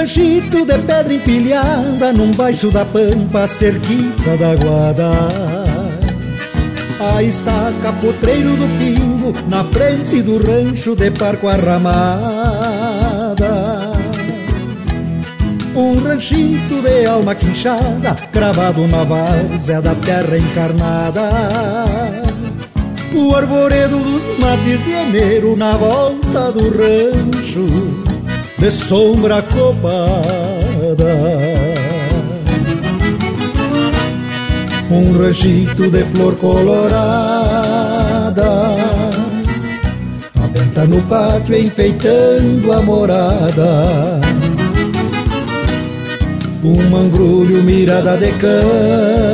Ranchito 0.00 0.64
de 0.64 0.78
pedra 0.78 1.12
empilhada 1.12 2.10
num 2.10 2.30
baixo 2.30 2.70
da 2.70 2.86
pampa, 2.86 3.46
cerquita 3.46 4.34
da 4.38 4.54
guada. 4.54 5.10
Aí 6.98 7.28
está 7.28 7.70
capotreiro 7.82 8.56
do 8.56 8.66
pingo, 8.78 9.32
na 9.46 9.62
frente 9.64 10.22
do 10.22 10.38
rancho 10.38 10.96
de 10.96 11.10
parco 11.10 11.48
arramada. 11.48 11.90
Um 15.76 16.02
ranchito 16.02 16.80
de 16.80 17.04
alma 17.04 17.34
quinchada, 17.34 18.14
cravado 18.32 18.88
na 18.88 19.04
várzea 19.04 19.82
da 19.82 19.94
terra 19.94 20.38
encarnada. 20.38 21.30
O 23.14 23.34
arvoredo 23.34 23.98
dos 23.98 24.38
mates 24.38 24.82
de 24.82 24.92
enero 24.92 25.56
na 25.58 25.76
volta 25.76 26.52
do 26.52 26.70
rancho, 26.70 28.09
de 28.60 28.70
sombra 28.70 29.42
copada. 29.42 31.16
Um 34.90 35.18
ranchito 35.18 35.90
de 35.90 36.04
flor 36.04 36.36
colorada, 36.36 37.16
aberta 40.42 40.84
no 40.84 41.00
pátio 41.02 41.56
enfeitando 41.56 42.72
a 42.72 42.82
morada 42.82 44.20
um 46.62 46.90
mangrulho 46.90 47.62
mirada 47.62 48.16
de 48.18 48.30
campo 48.32 49.24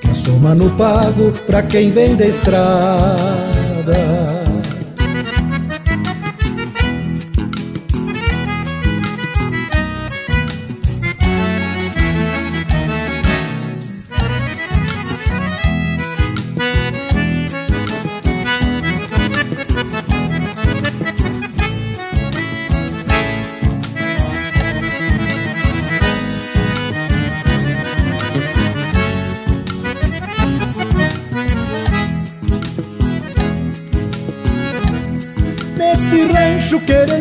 que 0.00 0.10
assoma 0.10 0.54
no 0.54 0.68
pago 0.70 1.32
pra 1.46 1.62
quem 1.62 1.90
vem 1.90 2.16
da 2.16 2.26
estrada. 2.26 3.59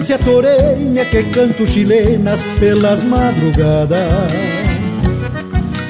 Rancho 0.10 0.18
querência 0.18 0.18
torenha 0.18 1.06
que 1.06 1.23
canto 1.23 1.68
chilenas 1.68 2.44
pelas 2.60 3.03
madrugadas. 3.03 3.99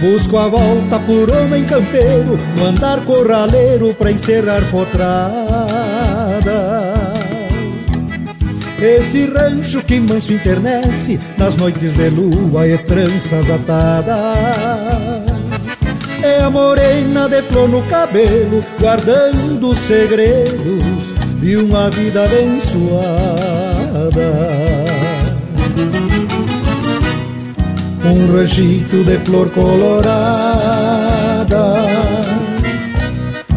Busco 0.01 0.37
a 0.37 0.47
volta 0.47 0.99
por 0.99 1.29
homem 1.29 1.63
campeiro 1.65 2.37
no 2.57 2.65
andar 2.65 3.03
corraleiro 3.03 3.93
pra 3.93 4.09
encerrar 4.09 4.61
potrada 4.71 5.19
Esse 8.79 9.25
rancho 9.25 9.83
que 9.83 9.99
manso 9.99 10.31
internece 10.31 11.19
nas 11.37 11.57
noites 11.57 11.95
de 11.95 12.09
lua 12.09 12.65
e 12.65 12.77
tranças 12.77 13.49
atadas. 13.49 14.15
É 16.23 16.41
a 16.41 16.49
morena 16.49 17.27
de 17.27 17.41
flor 17.43 17.67
no 17.67 17.81
cabelo, 17.83 18.63
guardando 18.79 19.75
segredos 19.75 21.13
de 21.41 21.57
uma 21.57 21.89
vida 21.89 22.23
abençoada. 22.23 23.38
Um 28.05 28.35
ranchito 28.35 29.03
de 29.03 29.17
flor 29.19 29.49
colorada, 29.51 30.15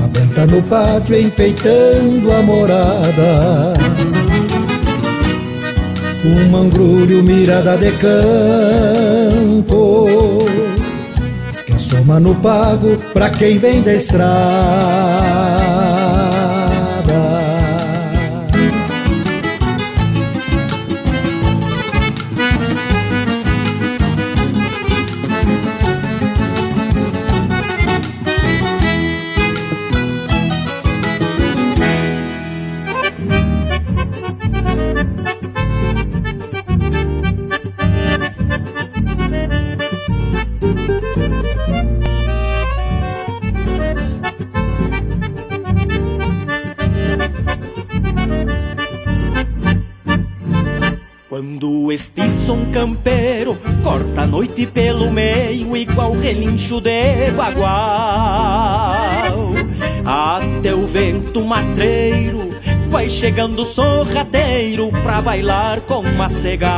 aberta 0.04 0.46
no 0.46 0.62
pátio 0.64 1.16
enfeitando 1.16 2.32
a 2.32 2.42
morada. 2.42 3.72
Um 6.24 6.50
mangrulho 6.50 7.22
mirada 7.22 7.76
de 7.78 7.90
campo 7.92 9.18
que 11.66 11.72
assoma 11.72 12.20
no 12.20 12.34
pago 12.36 12.96
pra 13.12 13.30
quem 13.30 13.58
vem 13.58 13.82
da 13.82 13.94
estrada. 13.94 15.51
Campeiro 52.82 53.56
corta 53.84 54.22
a 54.22 54.26
noite 54.26 54.66
pelo 54.66 55.08
meio 55.08 55.76
igual 55.76 56.10
relincho 56.14 56.80
de 56.80 57.30
bagual. 57.30 57.70
Até 60.04 60.74
o 60.74 60.84
vento 60.88 61.44
matreiro 61.44 62.50
vai 62.88 63.08
chegando 63.08 63.64
sorrateiro 63.64 64.90
pra 65.04 65.22
bailar 65.22 65.80
com 65.82 66.02
macegal 66.02 66.72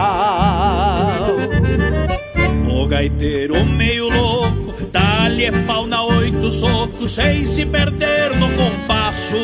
O 2.68 2.86
gaiteiro 2.86 3.64
meio 3.64 4.10
louco, 4.10 4.74
dá-lhe 4.92 5.50
pau 5.66 5.86
na 5.86 6.04
oito 6.04 6.52
socos 6.52 7.12
sem 7.12 7.46
se 7.46 7.64
perder 7.64 8.36
no 8.36 8.50
compasso. 8.50 9.38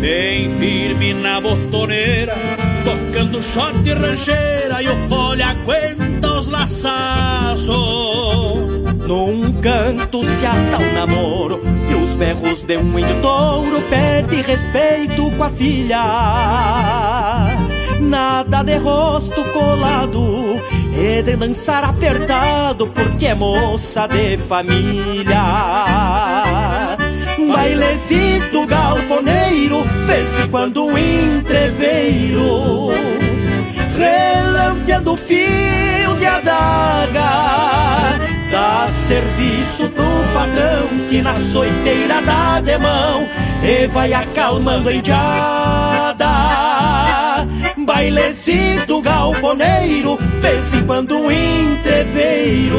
Bem 0.00 0.50
firme 0.58 1.14
na 1.14 1.40
botoneira, 1.40 2.34
tocando 2.86 3.42
shot 3.42 3.74
e 3.84 3.92
rancheira 3.92 4.80
e 4.80 4.88
o 4.88 4.96
folha 5.08 5.48
aguenta 5.48 6.38
os 6.38 6.48
laçaços. 6.48 7.66
Num 9.08 9.52
canto 9.60 10.22
se 10.22 10.46
ata 10.46 10.78
o 10.78 10.92
namoro 10.92 11.60
e 11.90 11.94
os 11.94 12.14
berros 12.14 12.62
de 12.62 12.76
um 12.76 12.98
índio 12.98 13.20
touro 13.20 13.82
pede 13.90 14.40
respeito 14.42 15.30
com 15.32 15.42
a 15.42 15.50
filha. 15.50 16.04
Nada 18.00 18.62
de 18.62 18.76
rosto 18.76 19.42
colado 19.52 20.60
e 20.96 21.22
de 21.22 21.36
dançar 21.36 21.82
apertado 21.82 22.86
porque 22.86 23.26
é 23.26 23.34
moça 23.34 24.06
de 24.06 24.36
família. 24.38 25.42
Bailezito 27.66 28.64
galponeiro, 28.64 29.84
fez 30.06 30.28
quando 30.52 30.86
o 30.86 30.96
entreveiro, 30.96 32.92
relampeando 33.98 35.16
fio 35.16 36.14
de 36.16 36.26
adaga, 36.26 38.20
dá 38.52 38.86
serviço 38.88 39.88
pro 39.88 40.04
patrão 40.32 40.86
que 41.08 41.20
na 41.20 41.34
soiteira 41.34 42.22
dá 42.22 42.60
de 42.60 42.78
mão 42.78 43.28
e 43.64 43.88
vai 43.88 44.12
acalmando 44.12 44.88
a 44.88 44.92
indiada. 44.94 46.28
Bailezito 47.78 49.02
galponeiro, 49.02 50.16
fez 50.40 50.84
quando 50.86 51.18
o 51.18 51.32
entreveiro, 51.32 52.78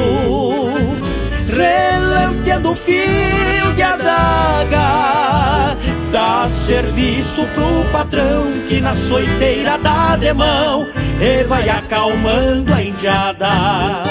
relampeando 1.57 2.75
fio 2.75 3.73
de 3.75 3.81
adaga 3.81 5.75
Dá 6.11 6.47
serviço 6.49 7.45
pro 7.47 7.85
patrão 7.91 8.45
que 8.67 8.79
na 8.79 8.95
soiteira 8.95 9.77
dá 9.77 10.15
de 10.15 10.33
mão 10.33 10.87
E 11.19 11.43
vai 11.43 11.67
acalmando 11.69 12.73
a 12.73 12.81
indiada 12.81 14.07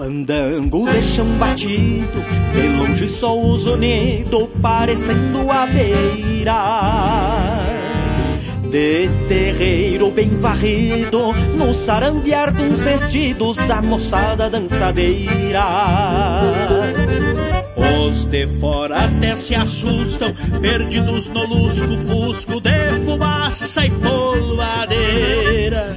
Fandango 0.00 0.90
de 0.90 1.02
chão 1.02 1.26
batido, 1.36 2.24
de 2.54 2.68
longe 2.68 3.06
só 3.06 3.38
os 3.38 3.66
unidos 3.66 4.48
parecendo 4.62 5.50
a 5.50 5.66
beira. 5.66 6.54
De 8.70 9.10
terreiro 9.28 10.10
bem 10.10 10.30
varrido 10.38 11.34
No 11.54 11.74
sarandear 11.74 12.50
dos 12.50 12.80
vestidos 12.80 13.58
da 13.58 13.82
moçada 13.82 14.48
dançadeira. 14.48 15.66
Os 17.76 18.24
de 18.24 18.46
fora 18.58 19.04
até 19.04 19.36
se 19.36 19.54
assustam 19.54 20.32
Perdidos 20.62 21.28
no 21.28 21.46
lusco-fusco 21.46 22.58
de 22.58 23.04
fumaça 23.04 23.84
e 23.84 23.90
polvadeira 23.90 25.94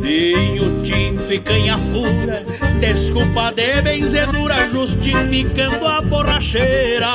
Vinho 0.00 0.82
tinto 0.82 1.32
e 1.32 1.40
canha 1.40 1.76
pura 1.76 2.67
Desculpa 2.80 3.52
de 3.52 3.82
benzedura 3.82 4.68
Justificando 4.68 5.86
a 5.86 6.00
borracheira. 6.00 7.14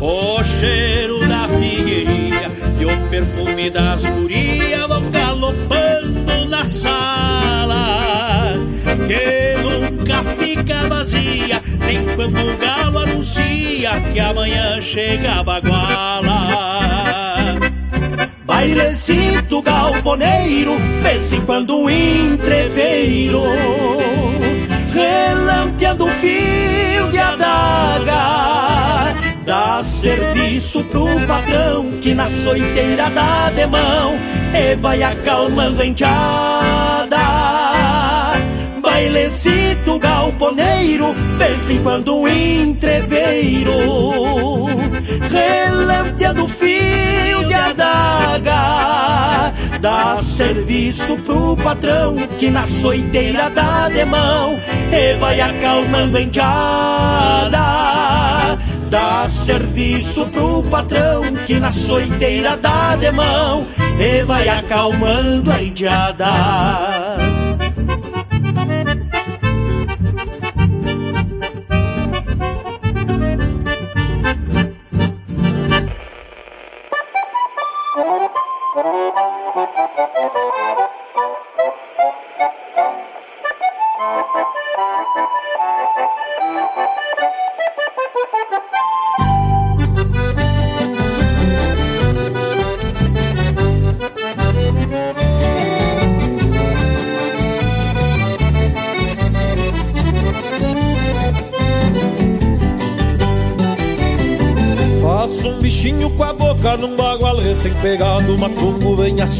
O 0.00 0.42
cheiro 0.42 1.26
da 1.26 1.48
figueirinha 1.48 2.50
e 2.78 2.84
o 2.84 3.08
perfume 3.08 3.70
das 3.70 4.04
gurias 4.08 4.86
vão 4.86 5.10
galopando 5.10 6.48
na 6.48 6.64
sala 6.66 8.52
Que 9.06 9.56
nunca 9.62 10.22
fica 10.36 10.86
vazia 10.88 11.62
Nem 11.78 12.04
quando 12.14 12.38
o 12.38 12.56
galo 12.58 12.98
anuncia 12.98 14.00
Que 14.12 14.20
amanhã 14.20 14.80
chega 14.80 15.40
a 15.40 15.42
baguala 15.42 17.13
Bailecito 18.64 19.60
galponeiro 19.60 20.78
Fecimpando 21.02 21.80
um 21.80 21.90
entreveiro 21.90 23.42
Relanteando 24.90 26.06
fio 26.06 27.10
de 27.10 27.18
adaga 27.18 29.14
Dá 29.44 29.82
serviço 29.82 30.82
pro 30.84 31.04
patrão 31.26 31.90
que 32.00 32.14
na 32.14 32.30
soiteira 32.30 33.10
dá 33.10 33.50
de 33.50 33.66
mão 33.66 34.14
E 34.54 34.74
vai 34.76 35.02
acalmando 35.02 35.82
a 35.82 35.86
enteada. 35.86 37.18
Bailecito 38.80 39.98
galponeiro, 39.98 41.12
vez 41.36 41.70
em 41.70 41.82
quando 41.82 42.26
entreveiro 42.26 43.72
Relanteando 45.30 46.48
fio 46.48 47.44
de 47.46 47.54
adaga 47.54 49.52
Dá 49.80 50.16
serviço 50.16 51.16
pro 51.18 51.56
patrão 51.56 52.16
que 52.38 52.48
na 52.50 52.66
soiteira 52.66 53.50
dá 53.50 53.88
de 53.88 54.04
mão 54.04 54.58
E 54.90 55.14
vai 55.18 55.40
acalmando 55.40 56.16
a 56.16 56.20
enteada. 56.20 57.58
Dá 58.88 59.28
serviço 59.28 60.26
pro 60.26 60.62
patrão 60.62 61.22
que 61.46 61.60
na 61.60 61.72
soiteira 61.72 62.56
dá 62.56 62.96
de 62.96 63.10
mão 63.10 63.66
E 63.98 64.22
vai 64.22 64.48
acalmando 64.48 65.52
a 65.52 65.62
indiada 65.62 67.03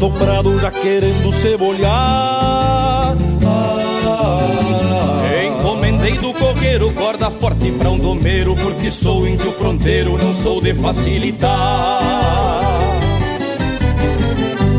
assombrado 0.05 0.59
já 0.59 0.69
querendo 0.71 1.31
cebolhar 1.31 3.15
Encomendei 5.47 6.13
do 6.17 6.31
coqueiro 6.33 6.91
corda 6.93 7.31
forte 7.31 7.71
pra 7.71 7.89
um 7.89 7.97
domeiro 7.97 8.55
Porque 8.55 8.91
sou 8.91 9.27
índio 9.27 9.51
fronteiro, 9.51 10.15
não 10.21 10.33
sou 10.33 10.61
de 10.61 10.73
facilitar. 10.75 12.01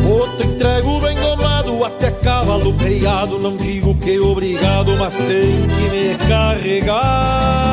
Outro 0.08 0.46
entrego 0.46 1.00
bem 1.00 1.16
domado, 1.16 1.84
até 1.84 2.10
cavalo 2.10 2.72
criado 2.74 3.38
Não 3.40 3.56
digo 3.56 3.94
que 3.96 4.18
obrigado, 4.20 4.96
mas 4.96 5.16
tem 5.16 5.26
que 5.26 5.90
me 5.90 6.14
carregar 6.28 7.66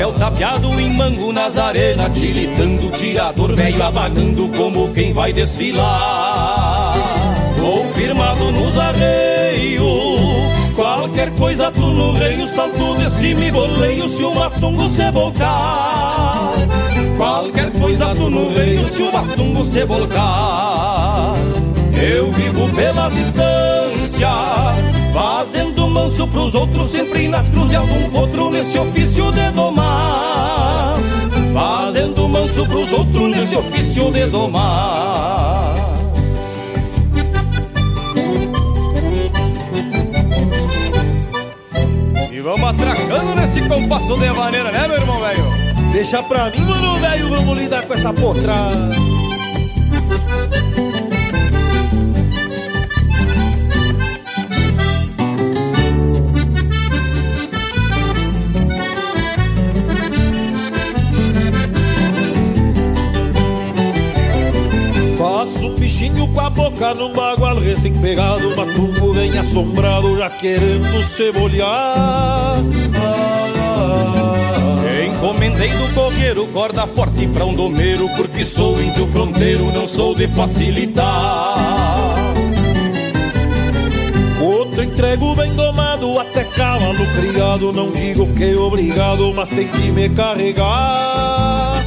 Chapéu 0.00 0.12
tapeado 0.14 0.80
em 0.80 0.94
mango 0.94 1.30
nas 1.30 1.58
arenas 1.58 2.18
Tilitando, 2.18 2.88
tirador 2.90 3.54
velho 3.54 3.82
abanando 3.82 4.48
Como 4.56 4.88
quem 4.94 5.12
vai 5.12 5.30
desfilar. 5.30 6.94
Vou 7.58 7.84
firmado 7.92 8.50
nos 8.50 8.78
arreios 8.78 9.84
Qualquer 10.74 11.30
coisa 11.32 11.70
tu 11.70 11.82
no 11.82 12.14
reio 12.14 12.48
Salto 12.48 12.96
de 12.96 13.10
cima 13.10 13.44
e 13.44 13.50
boleio 13.50 14.08
Se 14.08 14.24
o 14.24 14.34
matungo 14.34 14.88
se 14.88 15.10
volcar 15.10 16.52
Qualquer 17.18 17.70
coisa 17.72 18.14
tu 18.14 18.30
no 18.30 18.54
reio 18.54 18.82
Se 18.86 19.02
o 19.02 19.12
matungo 19.12 19.66
se 19.66 19.84
volcar 19.84 21.34
Eu 22.02 22.32
vivo 22.32 22.74
pelas 22.74 23.14
distâncias 23.14 24.99
Fazendo 25.12 25.88
manso 25.88 26.26
pros 26.28 26.54
outros 26.54 26.90
Sempre 26.90 27.28
nas 27.28 27.48
cruzes 27.48 27.70
de 27.70 27.76
algum 27.76 28.10
potro 28.10 28.50
Nesse 28.50 28.78
ofício 28.78 29.30
de 29.32 29.50
domar. 29.50 30.94
Fazendo 31.52 32.28
manso 32.28 32.66
pros 32.66 32.92
outros 32.92 33.30
Nesse 33.30 33.56
ofício 33.56 34.10
de 34.12 34.26
domar. 34.26 35.74
E 42.32 42.40
vamos 42.40 42.64
atracando 42.64 43.34
nesse 43.34 43.60
compasso 43.68 44.14
de 44.16 44.30
maneira, 44.30 44.72
né, 44.72 44.88
meu 44.88 44.96
irmão 44.96 45.20
velho? 45.20 45.44
Deixa 45.92 46.22
pra 46.22 46.48
mim, 46.50 46.60
mano, 46.60 46.96
velho, 46.98 47.28
vamos 47.28 47.58
lidar 47.58 47.84
com 47.84 47.92
essa 47.92 48.12
potrada 48.12 49.09
com 66.32 66.40
a 66.40 66.50
boca 66.50 66.94
num 66.94 67.12
bagual 67.12 67.56
recém-pegado 67.56 68.56
Matungo 68.56 69.12
vem 69.12 69.36
assombrado 69.38 70.16
já 70.16 70.30
querendo 70.30 71.02
cebolhar 71.02 72.56
Encomendei 75.06 75.70
do 75.70 75.94
coqueiro 75.94 76.46
corda 76.48 76.86
forte 76.86 77.26
pra 77.28 77.44
um 77.44 77.54
domeiro 77.54 78.08
Porque 78.16 78.44
sou 78.44 78.80
índio 78.80 79.06
fronteiro, 79.06 79.64
não 79.72 79.86
sou 79.86 80.14
de 80.14 80.26
facilitar. 80.28 81.56
Outro 84.40 84.82
entrego 84.82 85.34
bem 85.34 85.52
domado, 85.54 86.18
até 86.18 86.44
cavalo 86.44 86.94
criado 86.94 87.72
Não 87.72 87.90
digo 87.90 88.26
que 88.34 88.54
obrigado, 88.54 89.32
mas 89.34 89.50
tem 89.50 89.68
que 89.68 89.90
me 89.90 90.08
carregar 90.08 91.79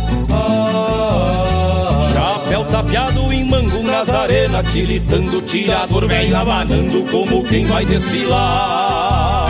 tapeado 2.74 3.32
em 3.32 3.44
mango 3.46 3.84
nas 3.84 4.10
arenas 4.10 4.72
Tilitando, 4.72 5.44
tirador 5.44 6.08
velho 6.08 6.36
abanando 6.36 7.04
Como 7.12 7.44
quem 7.44 7.66
vai 7.66 7.86
desfilar. 7.86 9.48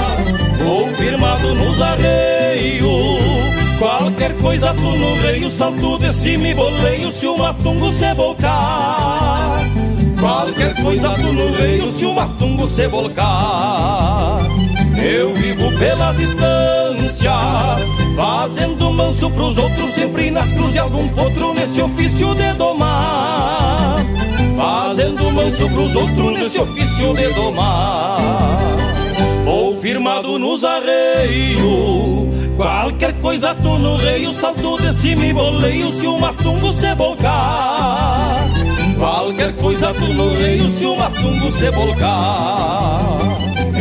Vou 0.57 0.85
firmado 0.87 1.55
nos 1.55 1.81
arreios 1.81 2.89
Qualquer 3.79 4.35
coisa 4.39 4.73
tu 4.73 4.97
no 4.97 5.15
reio 5.21 5.49
Salto 5.49 5.97
de 5.99 6.11
cima 6.11 6.49
e 6.49 6.53
boleio 6.53 7.11
Se 7.13 7.25
o 7.25 7.37
matungo 7.37 7.93
se 7.93 8.13
volcar. 8.13 9.57
Qualquer 10.19 10.75
coisa 10.81 11.09
tu 11.11 11.31
no 11.31 11.53
reio 11.53 11.87
Se 11.87 12.05
o 12.05 12.13
matungo 12.13 12.67
se 12.67 12.87
volcar. 12.87 14.37
Eu 15.01 15.33
vivo 15.33 15.71
pelas 15.79 16.17
distâncias 16.17 18.02
Fazendo 18.15 18.91
manso 18.91 19.29
pros 19.31 19.57
outros 19.57 19.91
Sempre 19.91 20.31
nas 20.31 20.51
cruzes 20.51 20.73
de 20.73 20.79
algum 20.79 21.07
potro 21.09 21.53
Nesse 21.53 21.81
ofício 21.81 22.33
de 22.35 22.53
domar 22.53 24.03
Fazendo 24.55 25.31
manso 25.31 25.67
pros 25.69 25.95
outros 25.95 26.31
nesse 26.33 26.59
ofício 26.59 27.13
de 27.15 27.27
domar. 27.33 28.17
Ou 29.47 29.75
firmado 29.75 30.37
nos 30.39 30.63
arreios, 30.63 32.29
qualquer 32.55 33.13
coisa 33.19 33.55
tu 33.55 33.77
no 33.79 33.97
rei, 33.97 34.27
o 34.27 34.33
salto 34.33 34.77
de 34.77 34.93
cima 34.93 35.25
e 35.25 35.33
boleio 35.33 35.91
se 35.91 36.07
o 36.07 36.17
matungo 36.19 36.71
se 36.71 36.93
volcar. 36.95 38.47
Qualquer 38.97 39.53
coisa 39.57 39.93
tu 39.93 40.13
no 40.13 40.29
rei, 40.35 40.69
se 40.69 40.85
o 40.85 40.95
matungo 40.95 41.51
se 41.51 41.71
volcar. 41.71 43.17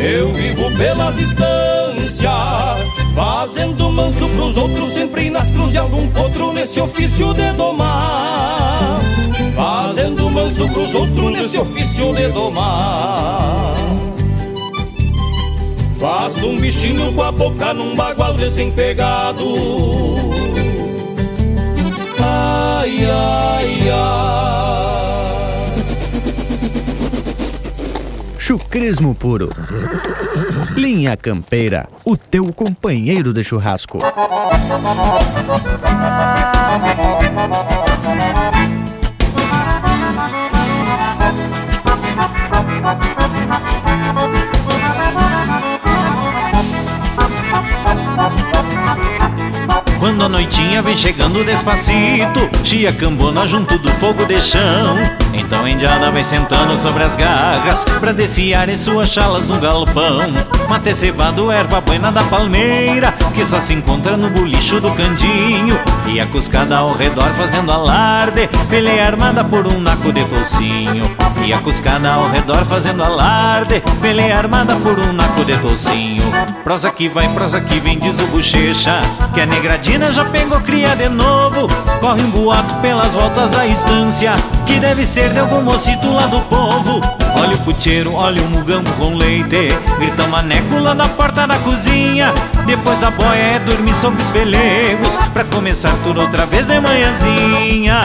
Eu 0.03 0.33
vivo 0.33 0.71
pelas 0.77 1.17
distâncias, 1.17 2.27
fazendo 3.15 3.91
manso 3.91 4.29
pros 4.29 4.57
outros, 4.57 4.93
sempre 4.93 5.31
nas 5.31 5.51
cruzes 5.51 5.73
de 5.73 5.79
algum 5.79 6.07
potro 6.09 6.53
nesse 6.53 6.81
ofício 6.81 7.33
de 7.35 7.53
domar. 7.53 8.99
Fazendo 9.55 10.31
manso 10.31 10.69
pros 10.69 10.95
outros 10.95 11.33
nesse 11.33 11.59
ofício 11.59 12.15
de 12.15 12.29
domar. 12.29 13.75
Faço 15.99 16.49
um 16.49 16.59
bichinho 16.59 17.13
com 17.13 17.23
a 17.23 17.31
boca 17.31 17.73
num 17.75 17.95
bagual 17.95 18.35
recém-pegado. 18.35 19.45
Ai, 22.21 23.05
ai, 23.05 23.91
ai. 23.91 24.23
Chucrismo 28.39 29.15
puro. 29.15 29.49
Linha 30.77 31.17
Campeira, 31.17 31.89
o 32.05 32.17
teu 32.17 32.53
companheiro 32.53 33.33
de 33.33 33.45
churrasco. 33.45 33.99
Quando 49.99 50.25
a 50.25 50.29
noitinha 50.29 50.83
vem 50.83 50.97
chegando 50.97 51.45
despacito 51.45 52.51
Chia 52.65 52.93
cambona 52.93 53.47
junto 53.47 53.79
do 53.79 53.91
fogo 53.93 54.25
de 54.25 54.41
chão 54.41 54.97
Então 55.53 55.67
a 55.67 55.71
indiada 55.71 56.11
vai 56.11 56.25
sentando 56.25 56.79
sobre 56.79 57.03
as 57.03 57.15
garras 57.15 57.85
Pra 58.01 58.11
desfiarem 58.11 58.75
suas 58.75 59.11
chalas 59.11 59.47
no 59.47 59.61
galpão. 59.61 60.21
Mate 60.67 60.95
cevado, 60.95 61.53
erva 61.53 61.79
buena 61.83 62.11
da 62.11 62.23
palmeira 62.23 63.13
Que 63.35 63.45
só 63.45 63.61
se 63.61 63.75
encontra 63.75 64.17
no 64.17 64.31
bolicho 64.31 64.81
do 64.81 64.91
candinho. 64.93 65.79
E 66.07 66.19
a 66.19 66.27
cuscada 66.27 66.79
ao 66.79 66.95
redor 66.95 67.29
fazendo 67.35 67.71
alarde 67.71 68.49
Peleia 68.71 69.07
armada 69.07 69.45
por 69.45 69.67
um 69.67 69.79
naco 69.79 70.11
de 70.11 70.25
tocinho 70.25 71.05
E 71.45 71.53
a 71.53 71.59
cuscada 71.59 72.13
ao 72.13 72.31
redor 72.31 72.65
fazendo 72.65 73.05
alarde 73.05 73.83
Peleia 74.01 74.39
armada 74.39 74.75
por 74.77 74.99
um 74.99 75.13
naco 75.13 75.45
de 75.45 75.57
tocinho 75.59 76.25
Prosa 76.65 76.91
que 76.91 77.09
vai, 77.09 77.29
prosa 77.29 77.61
que 77.61 77.79
vem, 77.79 77.99
diz 77.99 78.19
o 78.19 78.27
bochecha 78.29 79.01
Que 79.35 79.43
a 79.43 79.47
negradinha 79.47 80.13
já 80.13 80.25
pegou 80.25 80.61
cria 80.61 80.97
de 80.97 81.09
novo. 81.09 81.67
Corre 82.01 82.23
um 82.23 82.31
boato 82.31 82.75
pelas 82.77 83.13
voltas 83.13 83.51
da 83.51 83.67
estância 83.67 84.35
Que 84.67 84.79
deve 84.79 85.07
ser 85.07 85.31
de 85.31 85.39
algum 85.39 85.63
mocito 85.63 86.13
lá 86.13 86.27
do 86.27 86.41
povo. 86.43 87.01
Olha 87.41 87.55
o 87.55 87.59
puteiro, 87.59 88.15
olha 88.15 88.43
o 88.43 88.49
mugambo 88.51 88.91
com 88.93 89.15
leite. 89.15 89.69
Grita 89.99 90.27
maneco 90.29 90.79
lá 90.79 90.95
na 90.95 91.09
porta 91.09 91.47
da 91.47 91.59
cozinha. 91.59 92.33
Depois 92.67 92.99
da 92.99 93.11
boia 93.11 93.39
é 93.39 93.59
dormir 93.61 93.95
sobre 93.95 94.23
os 94.23 94.31
pelegos. 94.31 95.19
Pra 95.33 95.45
começar 95.45 95.93
tudo 96.05 96.21
outra 96.21 96.47
vez 96.47 96.67
de 96.67 96.81
manhãzinha 96.81 98.01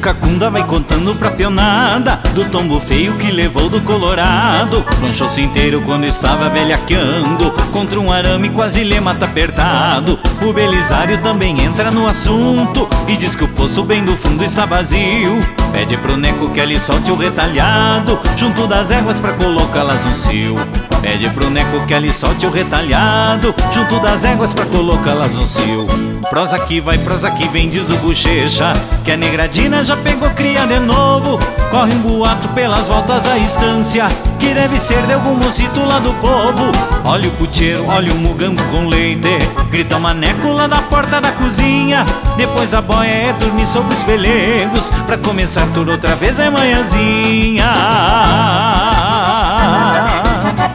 Cacunda 0.00 0.48
vai 0.48 0.64
contando 0.64 1.14
pra 1.14 1.30
pionada 1.30 2.18
Do 2.34 2.48
tombo 2.48 2.80
feio 2.80 3.12
que 3.18 3.30
levou 3.30 3.68
do 3.68 3.80
Colorado. 3.82 4.82
Tronchou-se 4.98 5.40
inteiro 5.40 5.82
quando 5.82 6.04
estava 6.04 6.48
velhaqueando 6.48 7.50
Contra 7.72 8.00
um 8.00 8.10
arame 8.10 8.48
quase 8.48 8.82
lhe 8.82 8.98
mata 8.98 9.26
apertado. 9.26 10.18
O 10.42 10.52
Belisário 10.52 11.18
também 11.18 11.62
entra 11.62 11.90
no 11.90 12.06
assunto 12.06 12.88
E 13.06 13.16
diz 13.16 13.36
que 13.36 13.44
o 13.44 13.48
poço 13.48 13.82
bem 13.84 14.04
do 14.04 14.16
fundo 14.16 14.42
está 14.42 14.64
vazio. 14.64 15.38
Pede 15.72 15.96
pro 15.98 16.16
Neco 16.16 16.48
que 16.50 16.60
ele 16.60 16.80
solte 16.80 17.10
o 17.10 17.16
retalhado 17.16 18.18
Junto 18.36 18.66
das 18.66 18.90
éguas 18.90 19.18
pra 19.18 19.34
colocá-las 19.34 20.04
no 20.04 20.16
cio 20.16 20.89
Pede 21.00 21.30
pro 21.30 21.48
Neco 21.48 21.86
que 21.86 21.94
ele 21.94 22.12
solte 22.12 22.46
o 22.46 22.50
retalhado 22.50 23.54
Junto 23.72 23.98
das 24.00 24.22
éguas 24.24 24.52
pra 24.52 24.66
colocá-las 24.66 25.34
no 25.34 25.48
cio. 25.48 25.86
Prosa 26.28 26.58
que 26.58 26.80
vai, 26.80 26.98
prosa 26.98 27.30
que 27.30 27.48
vem, 27.48 27.68
diz 27.70 27.88
o 27.90 27.96
bochecha 27.96 28.72
Que 29.04 29.12
a 29.12 29.16
negradina 29.16 29.84
já 29.84 29.96
pegou 29.96 30.28
cria 30.30 30.66
de 30.66 30.78
novo. 30.78 31.38
Corre 31.70 31.92
um 31.94 31.98
boato 32.00 32.48
pelas 32.48 32.86
voltas 32.88 33.22
da 33.22 33.38
estância 33.38 34.06
Que 34.38 34.52
deve 34.52 34.78
ser 34.78 35.00
de 35.06 35.14
algum 35.14 35.34
mocito 35.34 35.80
lá 35.80 35.98
do 35.98 36.12
povo. 36.14 36.70
Olha 37.04 37.28
o 37.28 37.32
puteiro, 37.32 37.86
olha 37.88 38.12
o 38.12 38.16
mugambo 38.16 38.62
com 38.64 38.86
leite 38.86 39.38
Grita 39.70 39.98
maneco 39.98 40.48
lá 40.48 40.66
da 40.66 40.82
porta 40.82 41.20
da 41.20 41.32
cozinha. 41.32 42.04
Depois 42.36 42.70
da 42.70 42.82
boia 42.82 43.08
é 43.08 43.32
dormir 43.32 43.66
sobre 43.66 43.94
os 43.94 44.02
pelegos 44.02 44.90
Pra 45.06 45.18
começar 45.18 45.66
tudo 45.74 45.90
outra 45.92 46.14
vez 46.14 46.38
é 46.38 46.48
manhãzinha 46.50 47.70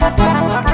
Thank 0.08 0.60
you. 0.60 0.65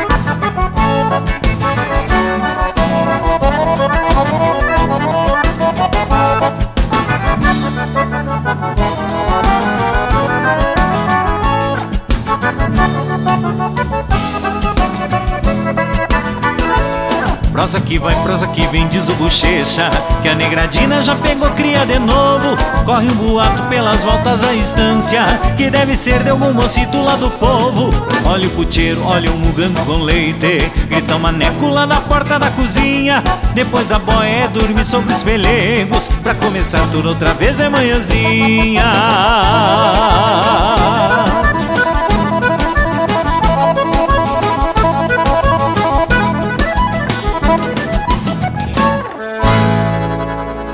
Prosa 17.72 17.86
que 17.86 17.98
vai, 17.98 18.14
prosa 18.22 18.46
que 18.48 18.66
vem, 18.66 18.86
diz 18.88 19.08
o 19.08 19.14
bochecha 19.14 19.88
Que 20.20 20.28
a 20.28 20.34
negradina 20.34 21.02
já 21.02 21.16
pegou 21.16 21.48
cria 21.52 21.86
de 21.86 21.98
novo. 21.98 22.54
Corre 22.84 23.06
um 23.06 23.14
boato 23.14 23.62
pelas 23.62 24.04
voltas 24.04 24.42
da 24.42 24.52
estância 24.52 25.24
Que 25.56 25.70
deve 25.70 25.96
ser 25.96 26.22
de 26.22 26.28
algum 26.28 26.52
mocito 26.52 27.00
lá 27.02 27.16
do 27.16 27.30
povo. 27.30 27.88
Olha 28.26 28.46
o 28.46 28.50
puteiro, 28.50 29.02
olha 29.06 29.30
o 29.30 29.38
mugambo 29.38 29.82
com 29.86 30.02
leite 30.02 30.70
Grita 30.86 31.16
maneco 31.16 31.66
lá 31.68 31.86
na 31.86 31.98
porta 32.02 32.38
da 32.38 32.50
cozinha. 32.50 33.24
Depois 33.54 33.88
da 33.88 33.98
boia 33.98 34.44
é 34.44 34.48
dormir 34.48 34.84
sobre 34.84 35.10
os 35.14 35.22
pelegos 35.22 36.08
Pra 36.22 36.34
começar 36.34 36.86
tudo 36.92 37.08
outra 37.08 37.32
vez 37.32 37.58
é 37.58 37.70
manhãzinha 37.70 38.84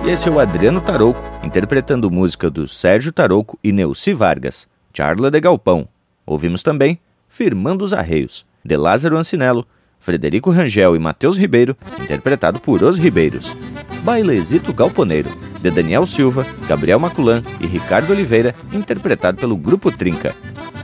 Esse 0.08 0.26
é 0.26 0.32
o 0.32 0.40
Adriano 0.40 0.80
Tarouco, 0.80 1.22
interpretando 1.44 2.10
música 2.10 2.48
do 2.48 2.66
Sérgio 2.66 3.12
Tarouco 3.12 3.58
e 3.62 3.70
Neuci 3.70 4.14
Vargas, 4.14 4.66
Charla 4.90 5.30
de 5.30 5.38
Galpão. 5.38 5.86
Ouvimos 6.24 6.62
também 6.62 6.98
Firmando 7.28 7.84
os 7.84 7.92
Arreios, 7.92 8.46
de 8.64 8.74
Lázaro 8.74 9.18
Ancinello, 9.18 9.66
Frederico 10.00 10.50
Rangel 10.50 10.96
e 10.96 10.98
Matheus 10.98 11.36
Ribeiro, 11.36 11.76
interpretado 12.00 12.58
por 12.58 12.82
Os 12.82 12.96
Ribeiros. 12.96 13.54
Bailezito 14.02 14.72
Galponeiro, 14.72 15.28
de 15.60 15.70
Daniel 15.70 16.06
Silva, 16.06 16.46
Gabriel 16.66 16.98
Maculan 16.98 17.42
e 17.60 17.66
Ricardo 17.66 18.10
Oliveira, 18.10 18.54
interpretado 18.72 19.36
pelo 19.36 19.58
Grupo 19.58 19.92
Trinca. 19.92 20.34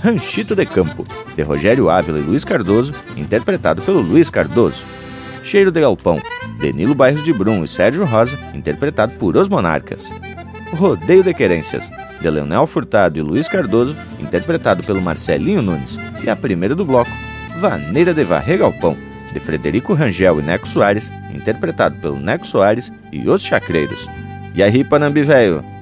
Ranchito 0.02 0.54
de 0.54 0.66
Campo, 0.66 1.06
de 1.34 1.42
Rogério 1.42 1.88
Ávila 1.88 2.18
e 2.18 2.22
Luiz 2.22 2.44
Cardoso, 2.44 2.92
interpretado 3.16 3.80
pelo 3.80 4.02
Luiz 4.02 4.28
Cardoso. 4.28 4.84
Cheiro 5.44 5.70
de 5.70 5.80
Galpão, 5.80 6.18
Denilo 6.58 6.94
Bairros 6.94 7.22
de 7.22 7.32
Brum 7.32 7.62
e 7.62 7.68
Sérgio 7.68 8.04
Rosa, 8.04 8.38
interpretado 8.54 9.12
por 9.12 9.36
Os 9.36 9.48
Monarcas. 9.48 10.10
Rodeio 10.72 11.22
de 11.22 11.32
Querências, 11.34 11.90
de 12.20 12.28
Leonel 12.28 12.66
Furtado 12.66 13.18
e 13.18 13.22
Luiz 13.22 13.46
Cardoso, 13.46 13.94
interpretado 14.18 14.82
pelo 14.82 15.02
Marcelinho 15.02 15.62
Nunes. 15.62 15.98
E 16.24 16.30
a 16.30 16.34
primeira 16.34 16.74
do 16.74 16.84
bloco, 16.84 17.10
Vaneira 17.58 18.14
de 18.14 18.24
Varrer 18.24 18.58
Galpão, 18.58 18.96
de 19.32 19.38
Frederico 19.38 19.92
Rangel 19.92 20.40
e 20.40 20.42
Neco 20.42 20.66
Soares, 20.66 21.10
interpretado 21.32 21.96
pelo 21.96 22.18
Neco 22.18 22.46
Soares 22.46 22.90
e 23.12 23.28
Os 23.28 23.42
Chacreiros. 23.42 24.08
E 24.54 24.62
aí, 24.62 24.82
Panambi 24.82 25.22
velho? 25.22 25.73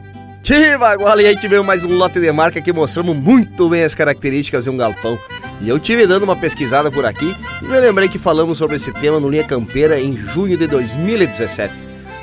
Tiva, 0.42 0.88
agora 0.88 1.22
e 1.22 1.26
aí 1.26 1.36
tivemos 1.36 1.64
mais 1.64 1.84
um 1.84 1.96
lote 1.96 2.18
de 2.18 2.32
marca 2.32 2.60
que 2.60 2.72
mostramos 2.72 3.16
muito 3.16 3.68
bem 3.68 3.84
as 3.84 3.94
características 3.94 4.64
de 4.64 4.70
um 4.70 4.76
galpão. 4.76 5.16
E 5.60 5.68
eu 5.68 5.78
tive 5.78 6.04
dando 6.04 6.24
uma 6.24 6.34
pesquisada 6.34 6.90
por 6.90 7.06
aqui 7.06 7.36
e 7.62 7.64
me 7.64 7.78
lembrei 7.78 8.08
que 8.08 8.18
falamos 8.18 8.58
sobre 8.58 8.74
esse 8.74 8.92
tema 8.92 9.20
no 9.20 9.30
Linha 9.30 9.44
Campeira 9.44 10.00
em 10.00 10.16
junho 10.16 10.58
de 10.58 10.66
2017. 10.66 11.72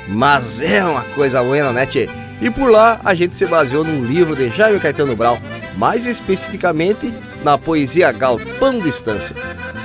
Mas 0.08 0.60
é 0.60 0.84
uma 0.84 1.00
coisa 1.14 1.42
buena, 1.42 1.72
né, 1.72 1.86
tchê? 1.86 2.10
E 2.42 2.50
por 2.50 2.70
lá 2.70 3.00
a 3.02 3.14
gente 3.14 3.38
se 3.38 3.46
baseou 3.46 3.84
num 3.84 4.04
livro 4.04 4.36
de 4.36 4.50
Jaime 4.50 4.78
Caetano 4.78 5.16
Brau, 5.16 5.38
mais 5.78 6.04
especificamente 6.04 7.14
na 7.42 7.56
poesia 7.56 8.12
Galpão 8.12 8.78
de 8.78 8.90
Estância. 8.90 9.34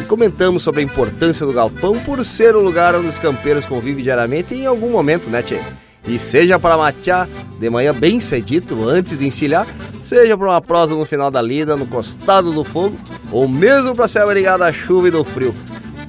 E 0.02 0.04
comentamos 0.04 0.62
sobre 0.62 0.82
a 0.82 0.84
importância 0.84 1.46
do 1.46 1.54
galpão 1.54 1.98
por 2.00 2.26
ser 2.26 2.54
o 2.54 2.60
lugar 2.60 2.96
onde 2.96 3.08
os 3.08 3.18
campeiros 3.18 3.66
convivem 3.66 4.04
diariamente 4.04 4.54
em 4.54 4.66
algum 4.66 4.90
momento, 4.90 5.30
né, 5.30 5.42
tchê? 5.42 5.62
E 6.08 6.20
seja 6.20 6.60
para 6.60 6.78
matear 6.78 7.28
de 7.60 7.70
manhã 7.70 7.94
bem 7.94 8.20
cedito, 8.20 8.88
antes 8.88 9.18
de 9.18 9.26
encilhar, 9.26 9.68
seja 10.02 10.38
para 10.38 10.48
uma 10.48 10.62
prosa 10.62 10.96
no 10.96 11.06
final 11.06 11.32
da 11.32 11.42
lida, 11.42 11.76
no 11.76 11.88
costado 11.88 12.52
do 12.52 12.64
fogo, 12.64 12.96
ou 13.32 13.48
mesmo 13.48 13.96
para 13.96 14.08
ser 14.08 14.20
abrigado 14.20 14.60
da 14.60 14.72
chuva 14.72 15.08
e 15.08 15.12
do 15.12 15.24
frio. 15.24 15.56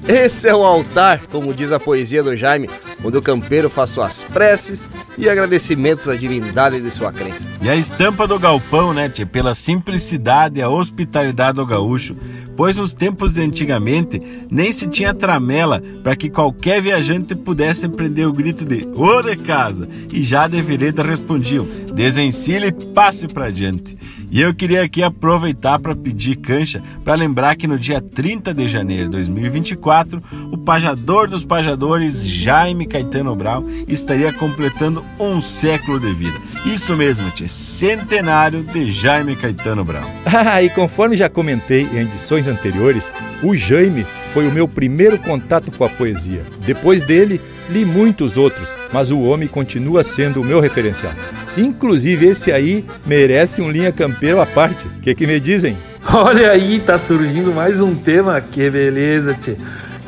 Esse 0.07 0.47
é 0.47 0.55
o 0.55 0.63
altar, 0.63 1.27
como 1.27 1.53
diz 1.53 1.73
a 1.73 1.79
poesia 1.81 2.23
do 2.23 2.33
Jaime, 2.33 2.69
onde 3.03 3.17
o 3.17 3.21
campeiro 3.21 3.69
faz 3.69 3.89
suas 3.89 4.23
preces 4.23 4.87
e 5.17 5.29
agradecimentos 5.29 6.07
à 6.07 6.15
divindade 6.15 6.79
de 6.79 6.89
sua 6.89 7.11
crença. 7.11 7.45
E 7.61 7.69
a 7.69 7.75
estampa 7.75 8.25
do 8.25 8.39
galpão, 8.39 8.93
né, 8.93 9.09
tia, 9.09 9.25
pela 9.25 9.53
simplicidade 9.53 10.59
e 10.59 10.63
a 10.63 10.69
hospitalidade 10.69 11.57
do 11.57 11.65
gaúcho, 11.65 12.15
pois 12.55 12.77
nos 12.77 12.93
tempos 12.93 13.33
de 13.33 13.41
antigamente 13.41 14.21
nem 14.49 14.71
se 14.71 14.87
tinha 14.87 15.13
tramela 15.13 15.83
para 16.01 16.15
que 16.15 16.29
qualquer 16.29 16.81
viajante 16.81 17.35
pudesse 17.35 17.89
prender 17.89 18.29
o 18.29 18.33
grito 18.33 18.63
de 18.63 18.87
Ô 18.95 19.21
de 19.21 19.35
casa! 19.35 19.89
E 20.13 20.23
já 20.23 20.47
de 20.47 20.61
vereda 20.61 21.03
respondiam, 21.03 21.67
desencilhe 21.93 22.67
e 22.67 22.71
passe 22.71 23.27
para 23.27 23.51
diante. 23.51 23.97
E 24.29 24.41
eu 24.41 24.53
queria 24.53 24.83
aqui 24.83 25.01
aproveitar 25.01 25.79
para 25.79 25.95
pedir 25.95 26.35
cancha 26.35 26.81
para 27.03 27.15
lembrar 27.15 27.55
que 27.55 27.67
no 27.67 27.79
dia 27.79 28.01
30 28.01 28.53
de 28.53 28.67
janeiro 28.67 29.05
de 29.05 29.11
2024, 29.11 30.21
o 30.51 30.57
pajador 30.57 31.29
dos 31.29 31.45
pajadores, 31.45 32.25
Jaime 32.25 32.85
Caetano 32.85 33.35
Brau, 33.35 33.63
estaria 33.87 34.33
completando 34.33 35.03
um 35.19 35.41
século 35.41 35.99
de 35.99 36.13
vida. 36.13 36.37
Isso 36.65 36.95
mesmo, 36.95 37.31
tia, 37.31 37.47
centenário 37.47 38.63
de 38.63 38.91
Jaime 38.91 39.35
Caetano 39.35 39.83
Brau. 39.83 40.03
Ah, 40.49 40.61
e 40.61 40.69
conforme 40.69 41.17
já 41.17 41.27
comentei 41.27 41.81
em 41.91 41.97
edições 41.97 42.47
anteriores, 42.47 43.09
o 43.43 43.55
Jaime 43.55 44.05
foi 44.33 44.47
o 44.47 44.51
meu 44.51 44.67
primeiro 44.67 45.17
contato 45.17 45.71
com 45.71 45.83
a 45.83 45.89
poesia. 45.89 46.43
Depois 46.65 47.03
dele, 47.03 47.41
li 47.69 47.85
muitos 47.85 48.37
outros, 48.37 48.67
mas 48.91 49.11
o 49.11 49.19
homem 49.21 49.47
continua 49.47 50.03
sendo 50.03 50.41
o 50.41 50.45
meu 50.45 50.59
referencial. 50.59 51.13
Inclusive, 51.57 52.27
esse 52.27 52.51
aí 52.51 52.85
merece 53.05 53.61
um 53.61 53.69
linha 53.69 53.91
campeiro 53.91 54.39
à 54.39 54.45
parte. 54.45 54.87
O 54.87 55.01
que, 55.01 55.15
que 55.15 55.27
me 55.27 55.39
dizem? 55.39 55.77
Olha 56.13 56.51
aí, 56.51 56.79
tá 56.79 56.97
surgindo 56.97 57.53
mais 57.53 57.81
um 57.81 57.95
tema. 57.95 58.39
Que 58.39 58.69
beleza, 58.69 59.33
tchê. 59.33 59.57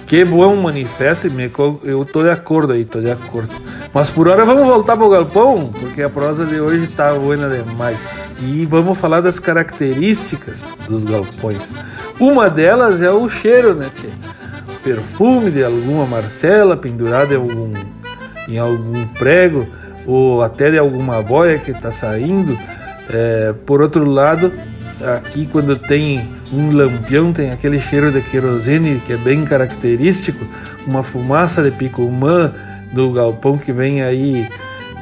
Que 0.10 0.26
bom 0.26 0.56
manifesto, 0.56 1.28
eu 1.84 2.04
tô 2.04 2.24
de 2.24 2.32
acordo 2.32 2.74
aí, 2.74 2.84
tô 2.84 3.00
de 3.00 3.12
acordo. 3.12 3.52
Mas 3.94 4.10
por 4.10 4.28
hora 4.28 4.44
vamos 4.44 4.66
voltar 4.66 4.98
pro 4.98 5.08
galpão, 5.08 5.72
porque 5.80 6.02
a 6.02 6.10
prosa 6.10 6.48
de 6.48 6.60
hoje 6.60 6.88
tá 6.88 7.14
boa 7.14 7.38
demais. 7.38 8.00
E 8.42 8.66
vamos 8.66 8.98
falar 8.98 9.22
das 9.22 9.38
características 9.38 10.66
dos 10.88 11.04
galpões. 11.04 11.72
Uma 12.20 12.50
delas 12.50 13.04
é 13.04 13.12
o 13.12 13.30
cheiro, 13.30 13.76
né, 13.76 13.88
tchê? 13.96 14.08
Perfume 14.84 15.52
de 15.52 15.64
alguma 15.64 16.06
Marcela 16.06 16.78
pendurada 16.78 17.34
em 17.34 17.38
algum, 17.38 17.74
em 18.48 18.58
algum 18.58 19.06
prego 19.08 19.68
ou 20.06 20.42
até 20.42 20.72
de 20.72 20.78
alguma 20.78 21.22
boia 21.22 21.58
que 21.58 21.72
está 21.72 21.92
saindo. 21.92 22.58
É, 23.10 23.54
por 23.66 23.82
outro 23.82 24.06
lado, 24.06 24.52
aqui 25.02 25.46
quando 25.46 25.78
tem 25.78 26.30
um 26.52 26.72
lampião, 26.72 27.32
tem 27.32 27.52
aquele 27.52 27.80
cheiro 27.80 28.12
de 28.12 28.22
querosene 28.22 29.02
que 29.06 29.14
é 29.14 29.18
bem 29.18 29.46
característico, 29.46 30.46
uma 30.88 31.04
fumaça 31.04 31.62
de 31.62 31.72
picumã 31.72 32.52
do 32.92 33.12
galpão 33.12 33.58
que 33.58 33.72
vem 33.72 34.02
aí 34.02 34.48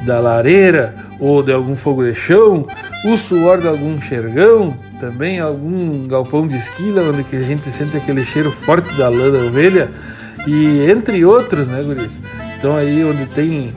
da 0.04 0.20
lareira 0.20 0.94
ou 1.18 1.42
de 1.42 1.52
algum 1.52 1.74
fogo 1.74 2.04
de 2.04 2.14
chão, 2.14 2.66
o 3.04 3.16
suor 3.16 3.60
de 3.60 3.66
algum 3.66 4.00
xergão, 4.00 4.76
também 4.98 5.38
algum 5.38 6.06
galpão 6.06 6.46
de 6.46 6.56
esquila 6.56 7.02
onde 7.02 7.24
que 7.24 7.36
a 7.36 7.42
gente 7.42 7.70
sente 7.70 7.96
aquele 7.96 8.24
cheiro 8.24 8.50
forte 8.50 8.92
da 8.94 9.08
lã 9.08 9.30
da 9.30 9.38
ovelha 9.38 9.90
e 10.46 10.90
entre 10.90 11.24
outros, 11.24 11.66
né, 11.66 11.82
guris? 11.82 12.18
Então 12.56 12.76
aí 12.76 13.04
onde 13.04 13.26
tem 13.26 13.74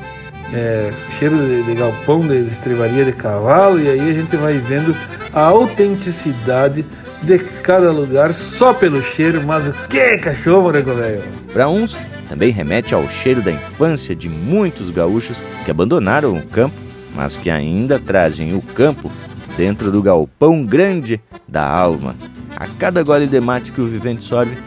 é, 0.53 0.91
cheiro 1.17 1.35
de, 1.37 1.63
de, 1.63 1.73
galpão, 1.75 2.21
de 2.21 2.47
estrivaria 2.47 3.05
de 3.05 3.11
cavalo, 3.13 3.79
e 3.79 3.89
aí 3.89 4.09
a 4.09 4.13
gente 4.13 4.35
vai 4.35 4.57
vendo 4.57 4.95
a 5.33 5.41
autenticidade 5.41 6.85
de 7.23 7.39
cada 7.39 7.91
lugar 7.91 8.33
só 8.33 8.73
pelo 8.73 9.01
cheiro, 9.01 9.41
mas 9.45 9.67
o 9.67 9.73
que 9.87 10.17
cachorro, 10.17 10.71
né, 10.71 10.81
velho? 10.81 11.21
Para 11.53 11.69
uns, 11.69 11.95
também 12.27 12.51
remete 12.51 12.93
ao 12.93 13.07
cheiro 13.09 13.41
da 13.41 13.51
infância 13.51 14.15
de 14.15 14.27
muitos 14.27 14.89
gaúchos 14.89 15.37
que 15.63 15.71
abandonaram 15.71 16.33
o 16.33 16.41
campo, 16.41 16.75
mas 17.15 17.37
que 17.37 17.49
ainda 17.49 17.99
trazem 17.99 18.55
o 18.55 18.61
campo 18.61 19.11
dentro 19.57 19.91
do 19.91 20.01
galpão 20.01 20.65
grande 20.65 21.21
da 21.47 21.67
alma. 21.67 22.15
A 22.55 22.67
cada 22.67 23.03
gole 23.03 23.27
de 23.27 23.39
mate 23.39 23.71
que 23.71 23.81
o 23.81 23.87
vivente 23.87 24.23
sorve, 24.23 24.57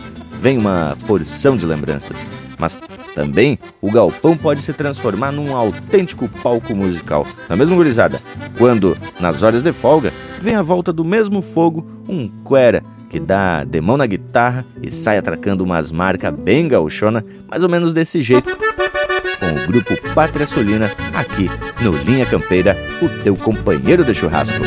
vem 0.41 0.59
uma 0.59 0.97
porção 1.07 1.57
de 1.57 1.67
lembranças. 1.67 2.25
Mas 2.59 2.79
também, 3.15 3.59
o 3.81 3.91
galpão 3.91 4.37
pode 4.37 4.63
se 4.63 4.73
transformar 4.73 5.33
num 5.33 5.57
autêntico 5.57 6.29
palco 6.43 6.75
musical. 6.75 7.27
Na 7.49 7.57
mesma 7.57 7.77
gurizada, 7.77 8.21
quando, 8.59 8.97
nas 9.21 9.43
horas 9.43 9.63
de 9.63 9.73
folga, 9.73 10.13
vem 10.41 10.55
à 10.55 10.63
volta 10.63 10.93
do 10.93 11.05
mesmo 11.05 11.43
fogo 11.43 11.87
um 12.09 12.29
cuera 12.45 12.83
que 13.09 13.21
dá 13.21 13.63
demão 13.63 13.97
na 13.97 14.07
guitarra 14.07 14.67
e 14.83 14.91
sai 14.91 15.19
atracando 15.19 15.63
umas 15.63 15.93
marcas 15.93 16.35
bem 16.35 16.67
gauchona, 16.67 17.25
mais 17.49 17.63
ou 17.63 17.71
menos 17.71 17.93
desse 17.93 18.21
jeito. 18.21 18.57
Com 19.41 19.53
o 19.53 19.67
grupo 19.67 19.97
Pátria 20.15 20.47
Solina, 20.47 20.91
aqui 21.13 21.51
no 21.81 21.93
Linha 21.93 22.27
Campeira, 22.27 22.77
o 23.03 23.09
teu 23.23 23.37
companheiro 23.37 24.05
de 24.05 24.15
churrasco. 24.15 24.65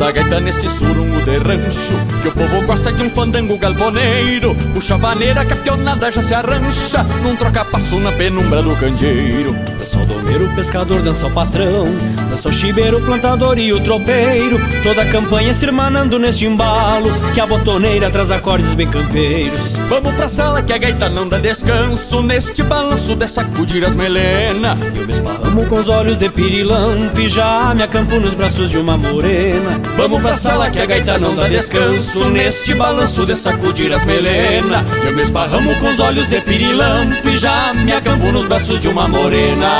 da 0.00 0.10
gaita 0.10 0.40
neste 0.40 0.66
surungo 0.70 1.20
de 1.26 1.36
rancho 1.36 1.92
Que 2.22 2.28
o 2.28 2.32
povo 2.32 2.62
gosta 2.62 2.90
de 2.90 3.02
um 3.02 3.10
fandango 3.10 3.58
galponeiro 3.58 4.54
Puxa 4.72 4.94
a 4.94 4.96
vaneira 4.96 5.44
que 5.44 5.52
a 5.52 5.56
pionada 5.56 6.10
já 6.10 6.22
se 6.22 6.32
arrancha 6.32 7.02
Num 7.22 7.36
troca-passo 7.36 8.00
na 8.00 8.10
penumbra 8.10 8.62
do 8.62 8.74
candeeiro 8.76 9.54
Dança 9.90 10.04
o 10.04 10.06
domeiro, 10.06 10.46
o 10.46 10.54
pescador, 10.54 11.02
dança 11.02 11.26
o 11.26 11.30
patrão 11.32 11.84
Dança 12.30 12.48
o 12.48 12.52
chibeiro, 12.52 12.98
o 12.98 13.02
plantador 13.02 13.58
e 13.58 13.72
o 13.72 13.80
tropeiro. 13.80 14.56
Toda 14.84 15.02
a 15.02 15.10
campanha 15.10 15.52
se 15.52 15.64
irmanando 15.64 16.16
neste 16.16 16.46
embalo 16.46 17.10
Que 17.34 17.40
a 17.40 17.46
botoneira 17.46 18.08
traz 18.08 18.30
acordes 18.30 18.72
bem 18.74 18.86
campeiros. 18.86 19.76
Vamos 19.88 20.14
pra 20.14 20.28
sala 20.28 20.62
que 20.62 20.72
a 20.72 20.78
gaita 20.78 21.08
não 21.08 21.28
dá 21.28 21.38
descanso 21.38 22.22
Neste 22.22 22.62
balanço 22.62 23.16
de 23.16 23.26
sacudir 23.26 23.84
as 23.84 23.96
melena. 23.96 24.78
Eu 24.94 25.06
me 25.06 25.12
esparramo 25.12 25.66
com 25.66 25.74
os 25.80 25.88
olhos 25.88 26.18
de 26.18 26.28
pirilampe 26.28 27.28
Já 27.28 27.74
me 27.74 27.82
acampo 27.82 28.20
nos 28.20 28.34
braços 28.34 28.70
de 28.70 28.78
uma 28.78 28.96
morena. 28.96 29.80
Vamos 29.96 30.22
pra 30.22 30.36
sala 30.36 30.70
que 30.70 30.78
a 30.78 30.86
gaita 30.86 31.18
não 31.18 31.34
dá 31.34 31.48
descanso 31.48 32.26
Neste 32.26 32.74
balanço 32.74 33.26
de 33.26 33.34
sacudir 33.34 33.92
as 33.92 34.04
melena. 34.04 34.86
Eu 35.04 35.12
me 35.16 35.22
esparramo 35.22 35.74
com 35.80 35.88
os 35.88 35.98
olhos 35.98 36.28
de 36.28 36.40
pirilampo 36.42 37.28
E 37.28 37.36
já 37.36 37.74
me 37.74 37.92
acampo 37.92 38.30
nos 38.30 38.44
braços 38.44 38.78
de 38.78 38.86
uma 38.86 39.08
morena 39.08 39.79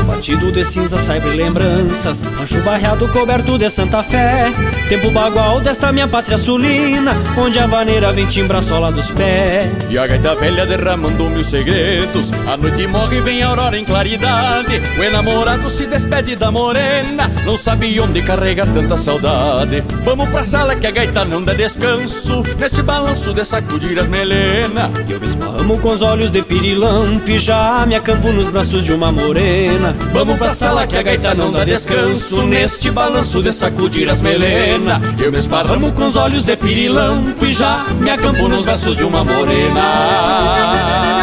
Batido 0.05 0.51
de 0.51 0.63
cinza 0.65 0.97
sempre 0.97 1.35
lembranças 1.35 2.21
Rancho 2.21 2.59
barreado 2.61 3.07
coberto 3.09 3.57
de 3.57 3.69
Santa 3.69 4.03
Fé. 4.03 4.51
Tempo 4.89 5.11
bagual 5.11 5.61
desta 5.61 5.91
minha 5.91 6.07
pátria 6.07 6.37
sulina 6.37 7.15
Onde 7.37 7.59
a 7.59 7.67
vaneira 7.67 8.11
vem 8.11 8.25
timbra 8.25 8.59
a 8.59 8.61
sola 8.61 8.91
dos 8.91 9.09
pés. 9.11 9.69
E 9.89 9.97
a 9.97 10.07
gaita 10.07 10.35
velha 10.35 10.65
derramando 10.65 11.29
mil 11.29 11.43
segredos 11.43 12.31
A 12.51 12.57
noite 12.57 12.87
morre 12.87 13.17
e 13.17 13.21
vem 13.21 13.43
a 13.43 13.47
aurora 13.47 13.77
em 13.77 13.85
claridade. 13.85 14.81
O 14.97 15.03
enamorado 15.03 15.69
se 15.69 15.85
despede 15.85 16.35
da 16.35 16.51
morena 16.51 17.31
Não 17.45 17.55
sabe 17.55 17.99
onde 17.99 18.21
carrega 18.21 18.65
tanta 18.65 18.97
saudade. 18.97 19.83
Vamos 20.03 20.29
pra 20.29 20.43
sala 20.43 20.75
que 20.75 20.87
a 20.87 20.91
gaita 20.91 21.25
não 21.25 21.43
dá 21.43 21.53
descanso 21.53 22.43
Nesse 22.59 22.81
balanço 22.81 23.33
de 23.33 23.45
sacudir 23.45 23.99
as 23.99 24.09
melena. 24.09 24.89
E 25.07 25.11
eu 25.13 25.19
me 25.19 25.27
esparramo 25.27 25.77
com 25.79 25.91
os 25.91 26.01
olhos 26.01 26.31
de 26.31 26.41
pirilampe 26.41 27.37
Já 27.39 27.85
me 27.87 27.95
acampo 27.95 28.31
nos 28.31 28.49
braços 28.49 28.83
de 28.83 28.93
uma 28.93 29.11
morena 29.11 29.95
Vamos 30.13 30.37
pra 30.37 30.53
sala 30.53 30.85
que 30.85 30.97
a 30.97 31.01
gaita 31.01 31.33
não 31.33 31.51
dá 31.51 31.63
descanso. 31.63 32.45
Neste 32.45 32.91
balanço 32.91 33.41
de 33.41 33.53
sacudir 33.53 34.09
as 34.09 34.21
melena 34.21 35.01
Eu 35.17 35.31
me 35.31 35.37
esparramo 35.37 35.91
com 35.91 36.07
os 36.07 36.15
olhos 36.15 36.43
de 36.43 36.55
pirilampo 36.55 37.45
E 37.45 37.53
já 37.53 37.85
me 37.99 38.09
acampo 38.09 38.47
nos 38.47 38.63
braços 38.63 38.97
de 38.97 39.03
uma 39.03 39.23
morena 39.23 41.20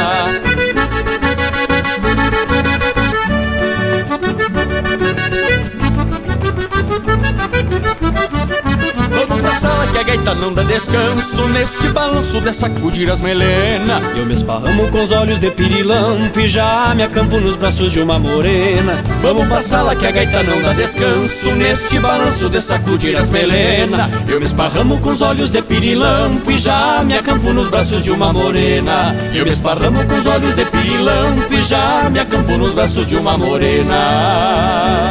não 10.49 10.55
dá 10.55 10.63
descanso 10.63 11.47
neste 11.49 11.89
balanço 11.89 12.41
de 12.41 12.55
sacudir 12.55 13.11
as 13.11 13.21
melena. 13.21 14.01
Eu 14.17 14.25
me 14.25 14.33
esparramo 14.33 14.89
com 14.89 15.03
os 15.03 15.13
olhos 15.13 15.39
de 15.41 15.51
pirilampo 15.51 16.41
e 16.41 16.49
já 16.49 16.95
me 16.95 17.03
acampo 17.03 17.39
nos 17.39 17.57
braços 17.57 17.93
de 17.93 18.01
uma 18.01 18.19
morena. 18.19 18.95
Vamos 19.21 19.47
passar 19.47 19.83
lá 19.83 19.95
que 19.95 20.07
a 20.07 20.11
gaita 20.11 20.43
não 20.43 20.63
dá 20.63 20.73
descanso 20.73 21.51
neste 21.53 21.99
balanço 21.99 22.49
de 22.49 22.63
sacudir 22.63 23.15
as 23.17 23.29
melena. 23.29 24.09
Eu 24.27 24.41
me 24.41 24.47
esparramo 24.47 24.99
com 25.01 25.11
os 25.11 25.21
olhos 25.21 25.51
de 25.51 25.61
pirilampo 25.61 26.51
e 26.51 26.57
já 26.57 27.03
me 27.05 27.19
acampo 27.19 27.53
nos 27.53 27.69
braços 27.69 28.03
de 28.03 28.11
uma 28.11 28.33
morena. 28.33 29.15
Eu 29.35 29.45
me 29.45 29.51
esparramo 29.51 30.03
com 30.07 30.19
os 30.19 30.27
olhos 30.27 30.55
de 30.55 30.65
pirilampo 30.65 31.53
e 31.53 31.63
já 31.63 32.09
me 32.11 32.21
acampo 32.21 32.57
nos 32.57 32.73
braços 32.73 33.07
de 33.07 33.17
uma 33.17 33.37
morena. 33.37 35.08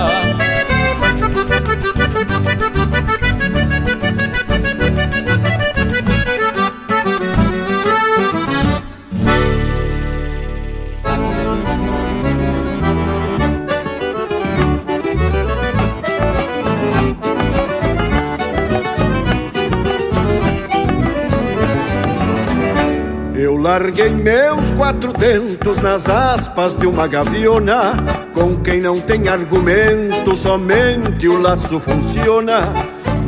Larguei 23.80 24.10
meus 24.10 24.72
quatro 24.72 25.14
tentos 25.14 25.78
nas 25.78 26.10
aspas 26.10 26.76
de 26.76 26.88
uma 26.88 27.06
gaviona. 27.06 27.94
Com 28.34 28.56
quem 28.56 28.82
não 28.82 29.00
tem 29.00 29.28
argumento, 29.28 30.36
somente 30.36 31.28
o 31.28 31.40
laço 31.40 31.80
funciona. 31.80 32.74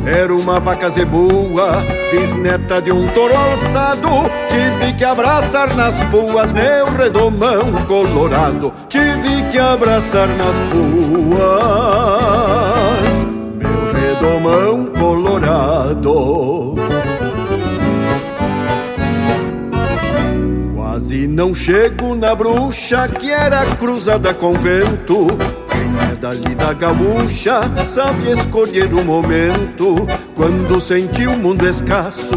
Era 0.04 0.34
uma 0.34 0.58
vaca 0.58 0.90
zebua, 0.90 1.80
bisneta 2.10 2.82
de 2.82 2.90
um 2.90 3.06
touro 3.10 3.32
alçado. 3.32 4.08
Tive 4.48 4.92
que 4.94 5.04
abraçar 5.04 5.72
nas 5.76 6.02
puas 6.06 6.50
meu 6.50 6.86
redomão 6.96 7.70
colorado. 7.86 8.72
Tive 8.88 9.44
que 9.52 9.58
abraçar 9.58 10.26
nas 10.26 10.56
puas 10.72 11.94
meu 13.54 13.92
redomão 13.92 14.86
colorado. 14.98 16.39
Não 21.40 21.54
chego 21.54 22.14
na 22.14 22.34
bruxa 22.34 23.08
que 23.08 23.30
era 23.30 23.64
cruzada 23.76 24.34
com 24.34 24.52
vento, 24.52 25.26
quem 25.70 26.10
é 26.12 26.14
dali 26.14 26.54
da 26.54 26.74
gaúcha 26.74 27.62
sabe 27.86 28.30
escolher 28.30 28.92
o 28.92 29.02
momento. 29.02 30.06
Quando 30.36 30.78
senti 30.78 31.26
o 31.26 31.38
mundo 31.38 31.66
escasso, 31.66 32.34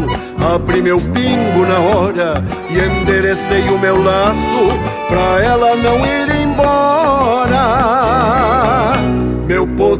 abri 0.54 0.80
meu 0.80 0.98
pingo 0.98 1.66
na 1.68 1.80
hora 1.80 2.42
e 2.70 2.78
enderecei 2.78 3.68
o 3.68 3.78
meu 3.78 4.02
laço 4.02 4.70
pra 5.06 5.44
ela 5.44 5.76
não 5.76 5.98
ir 6.06 6.42
embora. 6.42 6.93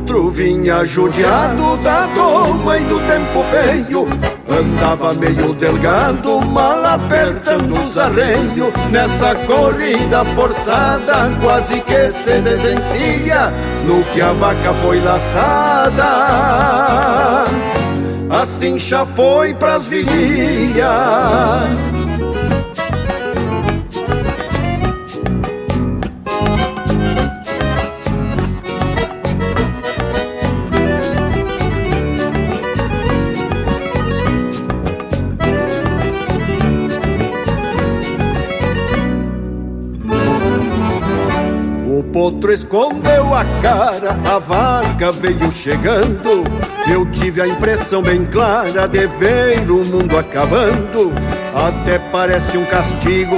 Potro 0.05 0.29
vinha 0.29 0.85
judiado 0.85 1.77
da 1.79 2.07
doma 2.07 2.77
e 2.77 2.85
do 2.85 3.01
tempo 3.01 3.43
feio. 3.45 4.07
Andava 4.49 5.15
meio 5.15 5.55
delgado, 5.55 6.41
mal 6.43 6.85
apertando 6.85 7.73
os 7.73 7.99
arreios. 7.99 8.73
Nessa 8.91 9.35
corrida 9.35 10.25
forçada, 10.27 11.31
quase 11.43 11.81
que 11.81 12.09
se 12.09 12.41
desencilha 12.41 13.53
No 13.87 14.05
que 14.05 14.21
a 14.21 14.33
vaca 14.33 14.75
foi 14.83 15.01
laçada. 15.01 16.05
Assim 18.31 18.79
já 18.79 19.07
foi 19.07 19.55
pras 19.55 19.87
virilhas 19.87 20.85
Outro 42.25 42.51
escondeu 42.51 43.35
a 43.35 43.45
cara, 43.61 44.17
a 44.25 44.39
vaca 44.39 45.13
veio 45.13 45.53
chegando. 45.53 46.43
Eu 46.91 47.05
tive 47.11 47.43
a 47.43 47.47
impressão 47.47 48.01
bem 48.01 48.25
clara 48.25 48.89
de 48.89 49.07
ver 49.07 49.71
o 49.71 49.85
mundo 49.85 50.17
acabando. 50.17 51.13
Até 51.55 51.99
parece 52.11 52.57
um 52.57 52.65
castigo, 52.65 53.37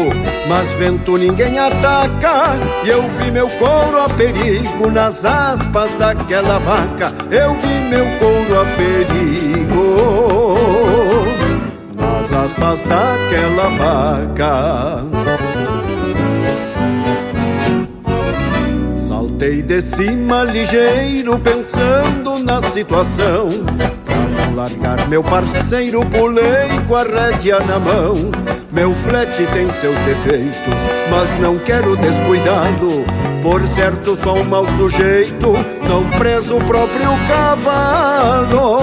mas 0.48 0.70
vento 0.78 1.16
ninguém 1.16 1.58
ataca. 1.58 2.54
E 2.84 2.88
eu 2.88 3.02
vi 3.18 3.32
meu 3.32 3.48
couro 3.50 4.00
a 4.04 4.08
perigo 4.08 4.88
nas 4.88 5.24
aspas 5.24 5.94
daquela 5.94 6.60
vaca. 6.60 7.12
Eu 7.28 7.56
vi 7.56 7.88
meu 7.90 8.06
couro 8.20 8.60
a 8.60 8.64
perigo 8.76 9.96
nas 11.96 12.32
aspas 12.32 12.84
daquela 12.84 13.68
vaca. 13.80 15.45
Saltei 19.36 19.60
de 19.60 19.82
cima 19.82 20.44
ligeiro 20.44 21.38
pensando 21.38 22.38
na 22.42 22.62
situação. 22.62 23.50
Pra 24.02 24.16
não 24.16 24.54
largar 24.56 25.06
meu 25.08 25.22
parceiro 25.22 26.00
pulei 26.06 26.70
com 26.88 26.96
a 26.96 27.02
rédea 27.02 27.60
na 27.60 27.78
mão. 27.78 28.14
Meu 28.72 28.94
flete 28.94 29.46
tem 29.52 29.68
seus 29.68 29.98
defeitos, 29.98 30.74
mas 31.10 31.38
não 31.38 31.58
quero 31.58 31.98
descuidado. 31.98 33.04
Por 33.42 33.60
certo 33.68 34.16
sou 34.16 34.38
um 34.38 34.44
mau 34.44 34.66
sujeito, 34.78 35.52
não 35.86 36.02
preso 36.18 36.56
o 36.56 36.64
próprio 36.64 37.10
cavalo. 37.28 38.78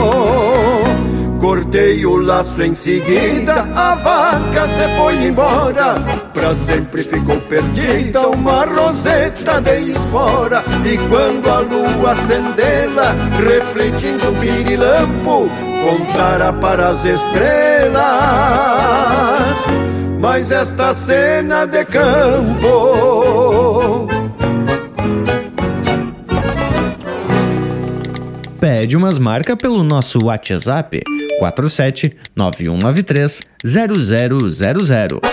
Cortei 1.39 2.05
o 2.05 2.15
laço 2.17 2.61
em 2.61 2.75
seguida, 2.75 3.67
a 3.75 3.95
vaca 3.95 4.67
se 4.67 4.87
foi 4.99 5.15
embora. 5.25 5.95
Pra 6.43 6.53
sempre 6.55 7.03
ficou 7.05 7.39
perdida 7.39 8.27
uma 8.27 8.65
roseta 8.65 9.61
de 9.61 9.91
espora. 9.91 10.61
E 10.83 10.97
quando 11.07 11.49
a 11.49 11.59
lua 11.59 12.11
acendê-la, 12.11 13.15
refletindo 13.39 14.29
um 14.29 14.35
pirilampo, 14.41 15.49
contara 15.81 16.51
para 16.51 16.89
as 16.89 17.05
estrelas. 17.05 18.03
Mas 20.19 20.51
esta 20.51 20.93
cena 20.93 21.65
de 21.65 21.85
campo 21.85 22.89
pede 28.59 28.97
umas 28.97 29.17
marcas 29.17 29.55
pelo 29.55 29.81
nosso 29.81 30.25
WhatsApp 30.25 31.03
47 31.39 32.17
9193 32.35 33.41
0000. 33.63 35.32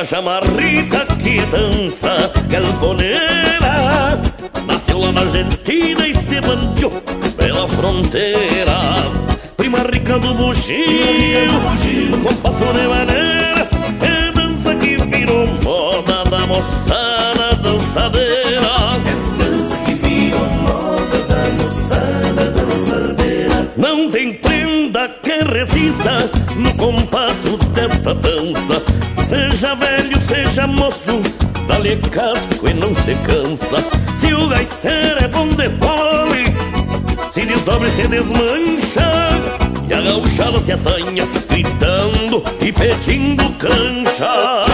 Dançar 0.00 0.02
a 0.02 0.04
chamarrita 0.04 1.06
que 1.16 1.40
dança 1.46 2.32
galponeira 2.48 4.18
Nasceu 4.66 4.98
lá 4.98 5.12
na 5.12 5.20
Argentina 5.22 6.06
e 6.06 6.14
se 6.14 6.40
bandiou 6.40 6.90
pela 7.36 7.68
fronteira. 7.68 8.78
Prima 9.56 9.78
rica 9.78 10.18
do 10.18 10.34
bugio, 10.34 11.52
no 12.10 12.18
compasso 12.20 12.64
de 12.72 12.86
maneira 12.86 13.68
É 14.00 14.32
dança 14.32 14.74
que 14.76 14.96
virou 14.96 15.46
moda 15.62 16.24
da 16.24 16.46
moçada 16.46 17.56
dançadeira. 17.62 18.70
É 19.06 19.44
dança 19.44 19.76
que 19.84 19.94
virou 19.94 20.46
moda 20.46 21.18
da 21.28 21.62
moçada 21.62 22.50
dançadeira. 22.52 23.72
Não 23.76 24.10
tem 24.10 24.34
prenda 24.34 25.08
que 25.22 25.44
resista 25.44 26.30
no 26.56 26.74
compasso 26.74 27.56
desta 27.74 28.14
dança 28.14 28.99
Seja 29.30 29.76
velho, 29.76 30.20
seja 30.26 30.66
moço, 30.66 31.20
dá-lhe 31.68 31.96
casco 31.98 32.68
e 32.68 32.74
não 32.74 32.92
se 32.96 33.14
cansa. 33.24 33.76
Se 34.18 34.34
o 34.34 34.48
gaiteiro 34.48 35.24
é 35.24 35.28
bom 35.28 35.46
de 35.46 35.68
fole, 35.78 36.46
se 37.30 37.46
desdobre 37.46 37.88
se 37.90 38.08
desmancha. 38.08 39.08
E 39.88 39.94
a 39.94 40.00
gauchada 40.00 40.58
se 40.58 40.72
assanha, 40.72 41.28
gritando 41.48 42.42
e 42.60 42.72
pedindo 42.72 43.48
cancha. 43.52 44.66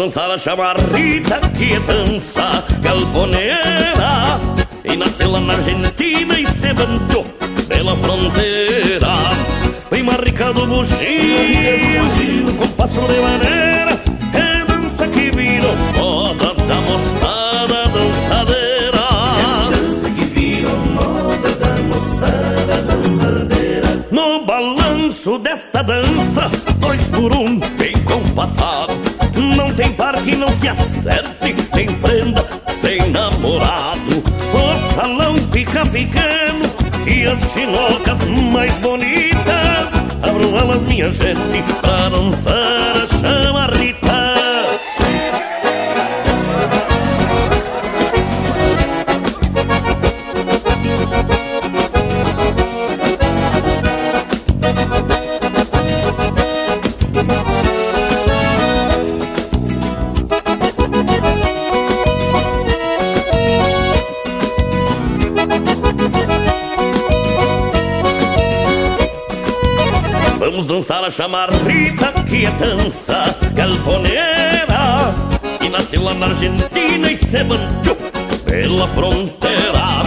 Dançar 0.00 0.30
a 0.30 0.38
chamarrita 0.38 1.38
que 1.58 1.78
dança 1.80 2.64
galponeira. 2.80 4.40
E 4.82 4.96
nasceu 4.96 5.30
lá 5.30 5.40
na 5.42 5.52
Argentina 5.52 6.40
e 6.40 6.46
se 6.46 6.72
banjou 6.72 7.26
pela 7.68 7.94
fronteira. 7.98 9.12
Prima 9.90 10.12
rica 10.14 10.54
do 10.54 10.66
bugio, 10.66 12.54
com 12.56 12.68
passo 12.68 13.02
de 13.02 13.20
maneira 13.20 14.00
É 14.32 14.64
dança 14.64 15.06
que 15.06 15.30
virou 15.32 15.76
moda 15.94 16.54
da 16.54 16.76
moçada 16.80 17.84
dançadeira. 17.90 19.06
É 19.36 19.76
dança 19.76 20.08
que 20.08 20.24
virou 20.24 20.78
moda 20.78 21.50
da 21.56 21.76
moçada 21.82 22.82
dançadeira. 22.88 24.06
No 24.10 24.46
balanço 24.46 25.38
desta 25.40 25.82
dança, 25.82 26.50
dois 26.78 27.04
por 27.08 27.36
um, 27.36 27.60
compassado 27.60 27.70
tem 27.76 27.92
par 28.56 28.69
que 30.24 30.36
não 30.36 30.48
se 30.58 30.68
acerte, 30.68 31.54
tem 31.72 31.86
prenda 31.86 32.46
sem 32.80 33.10
namorado. 33.10 34.22
O 34.52 34.94
salão 34.94 35.36
fica 35.52 35.84
pequeno 35.86 36.64
e 37.06 37.26
as 37.26 37.38
chinocas 37.52 38.18
mais 38.52 38.72
bonitas. 38.80 39.90
Abram 40.22 40.56
elas, 40.56 40.82
minha 40.82 41.10
gente, 41.10 41.62
pra 41.80 42.08
dançar 42.08 42.96
a 43.02 43.09
chamarrita 71.20 72.14
que 72.26 72.46
é 72.46 72.50
dança 72.52 73.36
galponeira 73.52 75.14
E 75.60 75.68
nasceu 75.68 76.02
lá 76.02 76.14
na 76.14 76.28
Argentina 76.28 77.12
e 77.12 77.16
se 77.18 77.44
manchou 77.44 77.94
pela 78.46 78.88
fronteira. 78.88 80.02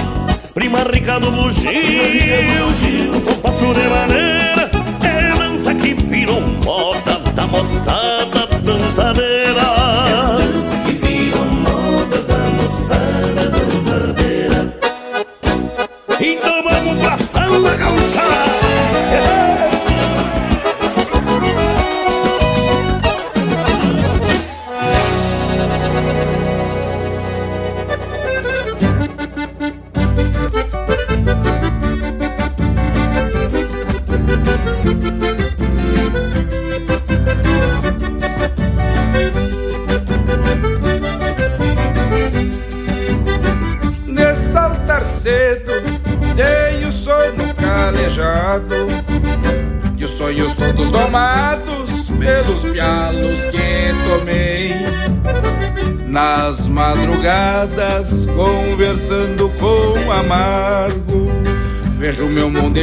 Prima 0.55 0.79
rica 0.79 1.19
do 1.19 1.29
bugio, 1.29 3.21
com 3.21 3.35
passo 3.41 3.73
de 3.75 3.87
maneira 3.89 4.71
É 5.03 5.37
dança 5.37 5.75
que 5.75 5.93
virou 5.93 6.41
moda 6.41 7.19
da 7.35 7.45
moçada 7.45 8.42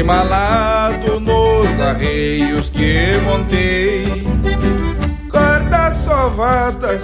embalado 0.01 1.21
nos 1.21 1.81
arreios 1.81 2.71
que 2.71 3.19
montei 3.25 4.05
Cordas 5.31 5.95
sovadas, 5.99 7.03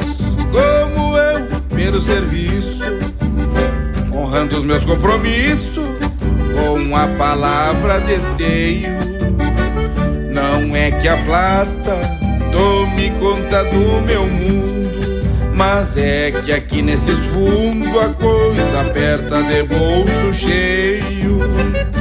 como 0.50 1.16
eu, 1.16 1.46
pelo 1.74 2.00
serviço 2.00 2.84
honrando 4.12 4.56
os 4.58 4.64
meus 4.64 4.84
compromissos 4.84 5.86
com 6.54 6.96
a 6.96 7.06
palavra 7.18 8.00
desdenho. 8.00 8.96
Não 10.32 10.74
é 10.74 10.90
que 10.90 11.06
a 11.06 11.16
plata 11.24 12.00
tome 12.50 13.10
conta 13.20 13.62
do 13.64 14.02
meu 14.04 14.26
mundo, 14.26 14.90
mas 15.54 15.96
é 15.96 16.30
que 16.30 16.52
aqui 16.52 16.82
nesses 16.82 17.18
fundos 17.26 17.88
a 17.98 18.08
coisa 18.14 18.80
aperta 18.80 19.42
de 19.42 19.62
bolso 19.64 20.32
cheio. 20.32 21.95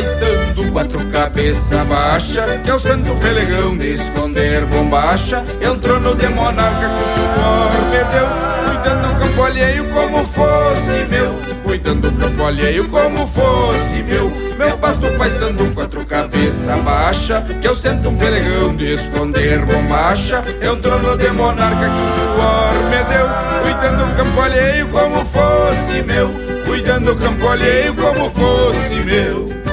Paisando 0.00 0.72
quatro 0.72 1.04
cabeça 1.06 1.84
baixa 1.84 2.44
Que 2.64 2.70
é 2.70 2.74
o 2.74 2.80
santo 2.80 3.14
pelegão 3.16 3.76
de 3.76 3.92
esconder 3.92 4.64
bombacha 4.66 5.44
Entrou 5.60 6.00
no 6.00 6.14
de 6.14 6.28
monarca 6.28 6.88
que 6.88 7.02
o 7.02 7.08
suor 7.14 7.70
me 7.90 8.04
deu 8.12 8.50
Cuidando 8.66 9.08
do 9.08 9.20
campo 9.20 9.42
alheio 9.42 9.84
como 9.90 10.26
fosse 10.26 11.06
meu 11.10 11.34
Cuidando 11.62 12.10
do 12.10 12.20
campo 12.20 12.44
alheio 12.44 12.88
como 12.88 13.26
fosse 13.26 14.02
meu. 14.02 14.32
Meu 14.58 14.76
basto 14.78 15.06
paisando 15.18 15.72
quatro 15.74 16.04
cabeça 16.06 16.76
baixa 16.78 17.44
Que 17.60 17.66
é 17.66 17.70
o 17.70 17.76
santo 17.76 18.10
pelegão 18.12 18.74
de 18.74 18.94
esconder 18.94 19.64
bombacha 19.66 20.42
Entrou 20.62 20.98
no 20.98 21.16
de 21.16 21.30
monarca 21.30 21.76
que 21.76 21.84
o 21.84 22.10
suor 22.16 22.74
me 22.88 23.04
deu 23.04 23.28
Cuidando 23.62 24.06
do 24.06 24.16
campo 24.16 24.40
alheio 24.40 24.88
como 24.88 25.24
fosse 25.24 26.02
meu 26.02 26.28
Cuidando 26.64 27.14
do 27.14 27.20
campo 27.20 27.48
alheio 27.48 27.94
como 27.94 28.30
fosse 28.30 28.94
meu 29.04 29.69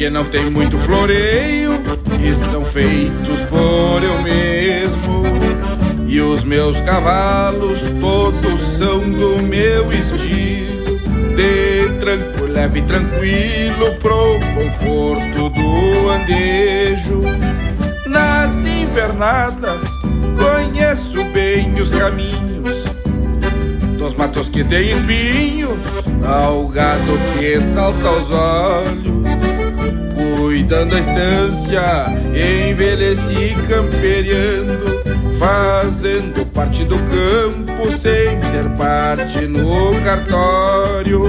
Que 0.00 0.08
não 0.08 0.24
tem 0.24 0.48
muito 0.48 0.78
floreio 0.78 1.72
e 2.26 2.34
são 2.34 2.64
feitos 2.64 3.40
por 3.50 4.02
eu 4.02 4.22
mesmo. 4.22 5.24
E 6.06 6.18
os 6.22 6.42
meus 6.42 6.80
cavalos 6.80 7.80
todos 8.00 8.62
são 8.78 8.98
do 8.98 9.42
meu 9.42 9.92
estilo 9.92 10.98
De 11.36 12.00
tranco 12.00 12.50
leve 12.50 12.78
e 12.78 12.82
tranquilo 12.82 13.94
pro 14.00 14.38
conforto 14.54 15.50
do 15.50 16.08
andejo. 16.08 17.20
Nas 18.06 18.52
invernadas 18.64 19.82
conheço 20.38 21.22
bem 21.24 21.74
os 21.74 21.90
caminhos 21.90 22.84
Dos 23.98 24.14
matos 24.14 24.48
que 24.48 24.64
tem 24.64 24.92
espinhos. 24.92 25.78
Ao 26.26 26.66
gado 26.68 27.18
que 27.38 27.60
salta 27.60 28.08
aos 28.08 28.30
olhos 28.30 29.09
Cuidando 30.70 30.94
a 30.94 31.00
estância 31.00 31.82
Envelheci 32.70 33.56
camperiando 33.68 35.02
Fazendo 35.36 36.46
parte 36.46 36.84
do 36.84 36.94
campo 36.96 37.90
Sem 37.90 38.38
ter 38.38 38.68
parte 38.78 39.48
no 39.48 40.00
cartório. 40.00 41.26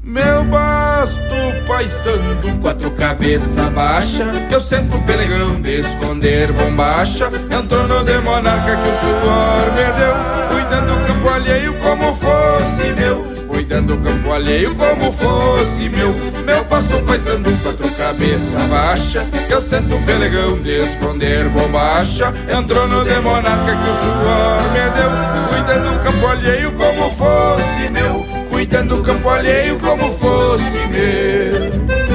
Meu 0.00 0.44
basto 0.44 1.18
paisando 1.66 2.56
Quatro 2.62 2.92
cabeça 2.92 3.68
baixa 3.70 4.24
eu 4.52 4.60
sento 4.60 4.96
pelegão 5.00 5.60
de 5.60 5.80
esconder 5.80 6.52
bombacha. 6.52 7.28
Entrou 7.50 7.88
no 7.88 8.04
de 8.04 8.16
monarca 8.18 8.76
que 8.76 8.88
o 8.88 9.00
suor 9.00 9.72
me 9.74 9.92
deu 9.98 10.56
Cuidando 10.56 10.94
do 10.94 11.06
campo 11.08 11.28
alheio 11.30 11.74
como 11.80 12.14
fosse 12.14 12.92
meu 12.94 13.24
Cuidando 13.48 13.96
do 13.96 14.08
campo 14.08 14.32
alheio 14.32 14.72
como 14.76 15.10
fosse 15.10 15.88
meu 15.88 16.14
meu 16.46 16.64
pasto 16.64 17.02
paisando 17.02 17.50
quatro 17.62 17.90
cabeça 17.90 18.58
baixa. 18.70 19.26
Eu 19.50 19.60
sento 19.60 19.98
pelegão 20.06 20.56
de 20.62 20.84
esconder 20.84 21.48
bobacha 21.48 22.32
Entrou 22.56 22.86
no 22.86 23.04
de 23.04 23.18
monarca 23.18 23.72
que 23.72 23.90
o 23.90 23.96
suor 24.02 24.62
me 24.72 24.84
deu. 24.94 25.10
Cuidando 25.48 25.90
do 25.92 25.98
campo 26.04 26.26
alheio 26.28 26.72
como 26.72 27.10
fosse 27.10 27.90
meu. 27.90 28.24
Cuidando 28.48 28.96
do 28.96 29.02
campo 29.02 29.28
alheio 29.28 29.78
como 29.80 30.10
fosse 30.12 30.78
meu. 30.86 32.06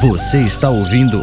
Você 0.00 0.38
está 0.38 0.68
ouvindo 0.68 1.22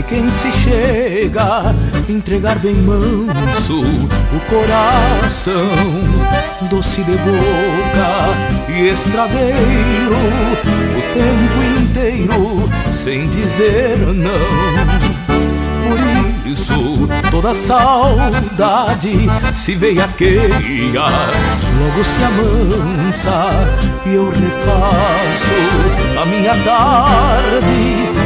De 0.00 0.02
quem 0.04 0.28
se 0.30 0.50
chega 0.50 1.74
entregar 2.08 2.58
bem 2.58 2.74
manso 2.74 3.82
o 3.82 4.40
coração, 4.48 5.68
doce 6.70 7.02
de 7.02 7.16
boca 7.18 8.70
e 8.70 8.88
estradeiro, 8.88 10.16
o 10.96 11.02
tempo 11.12 11.82
inteiro 11.82 12.70
sem 12.92 13.28
dizer 13.28 13.98
não. 14.14 14.30
Por 15.86 16.48
isso 16.48 17.08
toda 17.30 17.52
saudade 17.52 19.28
se 19.52 19.74
veiaqueia, 19.74 21.04
logo 21.78 22.04
se 22.04 22.24
amansa 22.24 23.50
e 24.06 24.14
eu 24.14 24.30
refaço 24.30 26.22
a 26.22 26.24
minha 26.24 26.54
tarde 26.64 28.19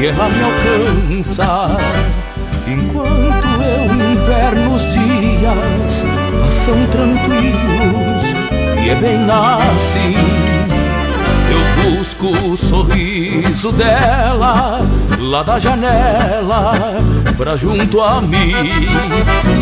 que 0.00 0.06
ela 0.06 0.30
me 0.30 0.42
alcança. 0.42 1.76
Enquanto 2.66 3.62
eu 3.62 4.12
inverno 4.12 4.74
os 4.74 4.92
dias 4.92 6.04
passam 6.40 6.86
tranquilos 6.86 8.22
e 8.82 8.88
é 8.88 8.94
bem 8.94 9.18
assim. 9.30 10.49
Busco 11.90 12.28
o 12.28 12.56
sorriso 12.56 13.72
dela 13.72 14.80
lá 15.18 15.42
da 15.42 15.58
janela 15.58 16.70
pra 17.36 17.56
junto 17.56 18.00
a 18.00 18.20
mim. 18.20 18.54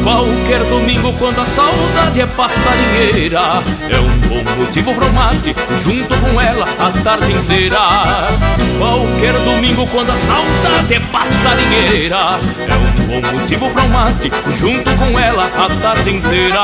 Qualquer 0.04 0.62
domingo, 0.64 1.14
quando 1.14 1.40
a 1.40 1.46
saudade 1.46 2.20
é 2.20 2.26
passarinheira, 2.26 3.62
é 3.88 3.98
um 3.98 4.18
bom 4.28 4.44
motivo 4.58 4.94
pro 4.94 5.10
mate 5.12 5.56
junto 5.82 6.14
com 6.18 6.38
ela 6.38 6.66
a 6.78 6.90
tarde 7.02 7.32
inteira. 7.32 7.78
Qualquer 8.78 9.32
domingo, 9.44 9.86
quando 9.86 10.10
a 10.10 10.16
saudade 10.16 10.94
é 10.94 11.00
passarinheira, 11.00 12.38
é 12.68 12.74
um 12.76 13.06
bom 13.06 13.32
motivo 13.32 13.70
pro 13.70 13.88
mate 13.88 14.30
junto 14.58 14.94
com 14.96 15.18
ela 15.18 15.46
a 15.46 15.68
tarde 15.80 16.10
inteira. 16.10 16.62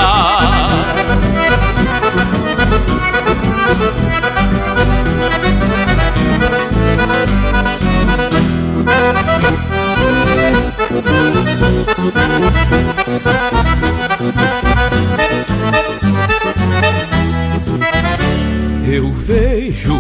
Eu 18.87 19.13
vejo 19.13 19.99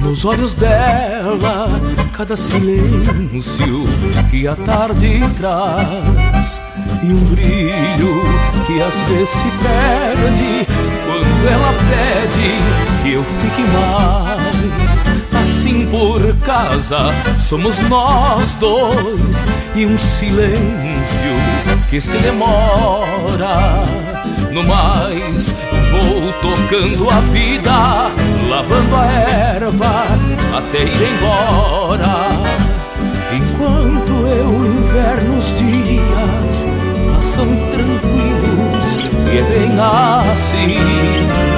nos 0.00 0.24
olhos 0.24 0.54
dela 0.54 1.68
cada 2.12 2.36
silêncio 2.36 3.84
que 4.30 4.46
a 4.46 4.54
tarde 4.56 5.20
traz 5.36 6.62
e 7.02 7.06
um 7.12 7.24
brilho 7.24 8.22
que 8.66 8.80
às 8.82 8.94
vezes 9.08 9.28
se 9.28 9.46
perde 9.62 10.66
quando 11.06 11.48
ela 11.48 11.72
pede 11.90 13.02
que 13.02 13.12
eu 13.12 13.24
fique 13.24 13.62
mais. 13.62 14.89
Assim 15.70 15.86
por 15.86 16.34
casa 16.38 17.14
somos 17.38 17.78
nós 17.88 18.56
dois 18.56 19.46
e 19.76 19.86
um 19.86 19.96
silêncio 19.96 21.30
que 21.88 22.00
se 22.00 22.18
demora. 22.18 23.84
No 24.50 24.64
mais 24.64 25.54
vou 25.92 26.32
tocando 26.42 27.08
a 27.08 27.20
vida, 27.30 28.10
lavando 28.48 28.96
a 28.96 29.06
erva 29.06 30.06
até 30.56 30.82
ir 30.82 31.08
embora. 31.14 32.18
Enquanto 33.32 34.26
eu 34.26 34.66
inverno 34.66 35.38
os 35.38 35.56
dias 35.56 36.66
passam 37.14 37.46
tranquilos 37.70 38.98
e 39.32 39.38
é 39.38 39.42
bem 39.42 39.70
assim. 39.78 41.49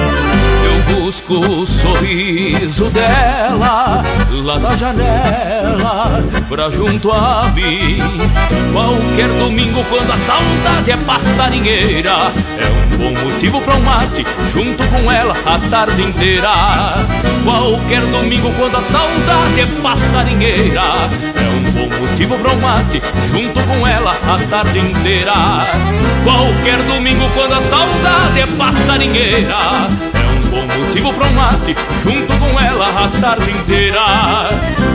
Busco 1.23 1.51
o 1.61 1.65
sorriso 1.65 2.89
dela 2.89 4.03
lá 4.29 4.57
da 4.57 4.75
janela 4.75 6.23
pra 6.49 6.69
junto 6.69 7.11
a 7.11 7.49
mim. 7.55 7.97
Qualquer 8.73 9.29
domingo, 9.39 9.85
quando 9.89 10.11
a 10.11 10.17
saudade 10.17 10.91
é 10.91 10.97
passarinheira, 10.97 12.31
é 12.57 12.69
um 12.69 12.97
bom 12.97 13.21
motivo 13.21 13.61
pra 13.61 13.75
um 13.75 13.81
mate 13.81 14.25
junto 14.53 14.83
com 14.87 15.11
ela 15.11 15.35
a 15.45 15.59
tarde 15.69 16.01
inteira. 16.01 16.49
Qualquer 17.45 18.01
domingo, 18.07 18.51
quando 18.57 18.77
a 18.77 18.81
saudade 18.81 19.61
é 19.61 19.65
passarinheira, 19.81 20.81
é 21.35 21.49
um 21.49 21.71
bom 21.71 21.99
motivo 21.99 22.37
pra 22.37 22.51
um 22.51 22.59
mate 22.59 23.01
junto 23.31 23.61
com 23.61 23.87
ela 23.87 24.11
a 24.11 24.37
tarde 24.49 24.79
inteira. 24.79 25.33
Qualquer 26.23 26.81
domingo, 26.83 27.29
quando 27.33 27.53
a 27.53 27.61
saudade 27.61 28.41
é 28.41 28.47
passarinheira, 28.57 29.87
motivo 31.03 31.13
pra 31.13 31.27
um 31.27 31.33
mate 31.33 31.75
junto 32.03 32.33
com 32.39 32.59
ela 32.59 32.87
a 32.87 33.07
tarde 33.19 33.51
inteira. 33.51 33.99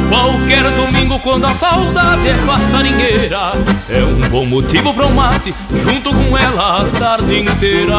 Qualquer 0.09 0.71
domingo 0.71 1.19
quando 1.19 1.45
a 1.45 1.51
saudade 1.51 2.29
é 2.29 2.35
passarinheira, 2.47 3.53
é 3.91 4.03
um 4.03 4.29
bom 4.31 4.47
motivo 4.47 4.95
pra 4.95 5.07
um 5.07 5.15
mate 5.15 5.55
junto 5.71 6.11
com 6.11 6.37
ela 6.37 6.83
a 6.83 6.85
tarde 6.99 7.41
inteira. 7.41 7.99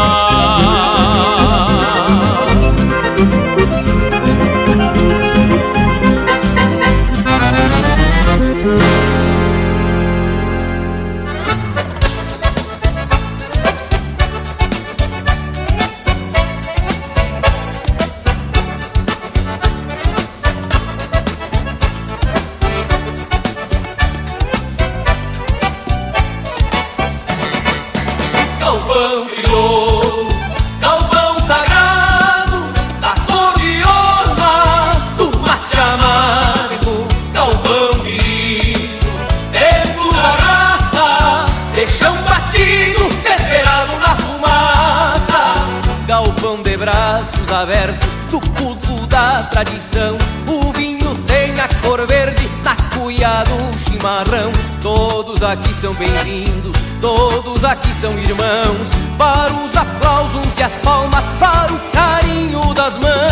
Galpão 8.33 8.98
aqui 55.49 55.73
são 55.73 55.91
bem-vindos, 55.95 56.77
todos 57.01 57.63
aqui 57.63 57.93
são 57.93 58.11
irmãos. 58.19 58.91
Para 59.17 59.53
os 59.53 59.75
aplausos 59.75 60.59
e 60.59 60.63
as 60.63 60.75
palmas, 60.75 61.25
para 61.39 61.73
o 61.73 61.79
carinho 61.91 62.73
das 62.75 62.97
mãos. 62.97 63.28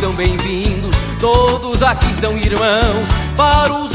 São 0.00 0.12
bem-vindos 0.12 0.96
Todos 1.20 1.82
aqui 1.82 2.14
são 2.14 2.38
irmãos, 2.38 3.10
para 3.36 3.74
os 3.74 3.94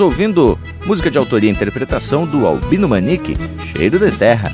Estamos 0.00 0.18
ouvindo 0.18 0.58
música 0.86 1.10
de 1.10 1.18
autoria 1.18 1.50
e 1.50 1.52
interpretação 1.52 2.24
do 2.24 2.46
Albino 2.46 2.88
Manique, 2.88 3.36
Cheiro 3.66 3.98
de 3.98 4.10
Terra. 4.10 4.50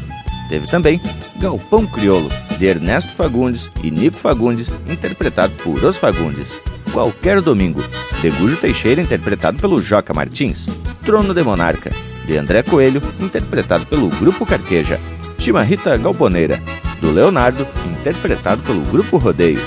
Teve 0.49 0.67
também 0.67 1.01
Galpão 1.37 1.87
Criolo, 1.87 2.29
de 2.59 2.67
Ernesto 2.67 3.15
Fagundes 3.15 3.71
e 3.81 3.89
Nico 3.89 4.19
Fagundes, 4.19 4.77
interpretado 4.89 5.53
por 5.63 5.85
Os 5.85 5.97
Fagundes. 5.99 6.61
Qualquer 6.93 7.41
Domingo, 7.41 7.81
de 8.21 8.29
Gujo 8.31 8.57
Teixeira, 8.57 9.01
interpretado 9.01 9.57
pelo 9.59 9.81
Joca 9.81 10.13
Martins. 10.13 10.69
Trono 11.05 11.33
de 11.33 11.45
Monarca, 11.45 11.93
de 12.27 12.37
André 12.37 12.65
Coelho, 12.65 13.01
interpretado 13.21 13.87
pelo 13.87 14.09
Grupo 14.09 14.45
Carqueja. 14.45 14.99
Chimarrita 15.39 15.97
Galponeira, 15.97 16.61
do 17.01 17.13
Leonardo, 17.13 17.65
interpretado 18.01 18.63
pelo 18.63 18.81
Grupo 18.81 19.17
Rodeio. 19.17 19.61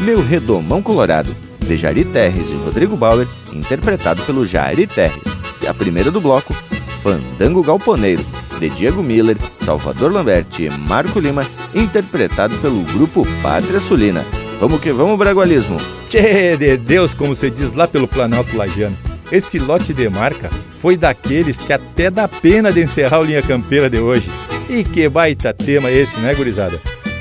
Meu 0.00 0.24
Redomão 0.24 0.80
Colorado, 0.80 1.36
de 1.66 1.76
Jari 1.76 2.04
Terres 2.04 2.48
e 2.48 2.54
Rodrigo 2.54 2.96
Bauer, 2.96 3.26
interpretado 3.52 4.22
pelo 4.22 4.46
Jari 4.46 4.86
Terres. 4.86 5.22
E 5.62 5.66
a 5.66 5.74
primeira 5.74 6.10
do 6.10 6.20
bloco, 6.20 6.54
Fandango 7.02 7.62
Galponeiro, 7.62 8.24
de 8.58 8.70
Diego 8.70 9.02
Miller, 9.02 9.36
Salvador 9.58 10.12
Lambert 10.12 10.46
e 10.58 10.70
Marco 10.88 11.20
Lima, 11.20 11.42
interpretado 11.74 12.54
pelo 12.58 12.82
grupo 12.84 13.26
Pátria 13.42 13.80
Sulina. 13.80 14.24
Vamos 14.60 14.80
que 14.80 14.92
vamos, 14.92 15.18
Bragualismo! 15.18 15.76
Tchê 16.08 16.56
de 16.56 16.76
Deus, 16.76 17.12
como 17.12 17.36
se 17.36 17.50
diz 17.50 17.72
lá 17.72 17.86
pelo 17.86 18.08
Planalto 18.08 18.56
Lagiano. 18.56 18.96
Esse 19.30 19.58
lote 19.58 19.92
de 19.92 20.08
marca 20.08 20.48
foi 20.80 20.96
daqueles 20.96 21.60
que 21.60 21.72
até 21.72 22.10
dá 22.10 22.28
pena 22.28 22.72
de 22.72 22.82
encerrar 22.82 23.20
o 23.20 23.24
Linha 23.24 23.42
Campeira 23.42 23.90
de 23.90 23.98
hoje. 23.98 24.28
E 24.68 24.84
que 24.84 25.08
baita 25.08 25.52
tema 25.52 25.90
esse, 25.90 26.18
né, 26.20 26.34
gurizada? 26.34 26.80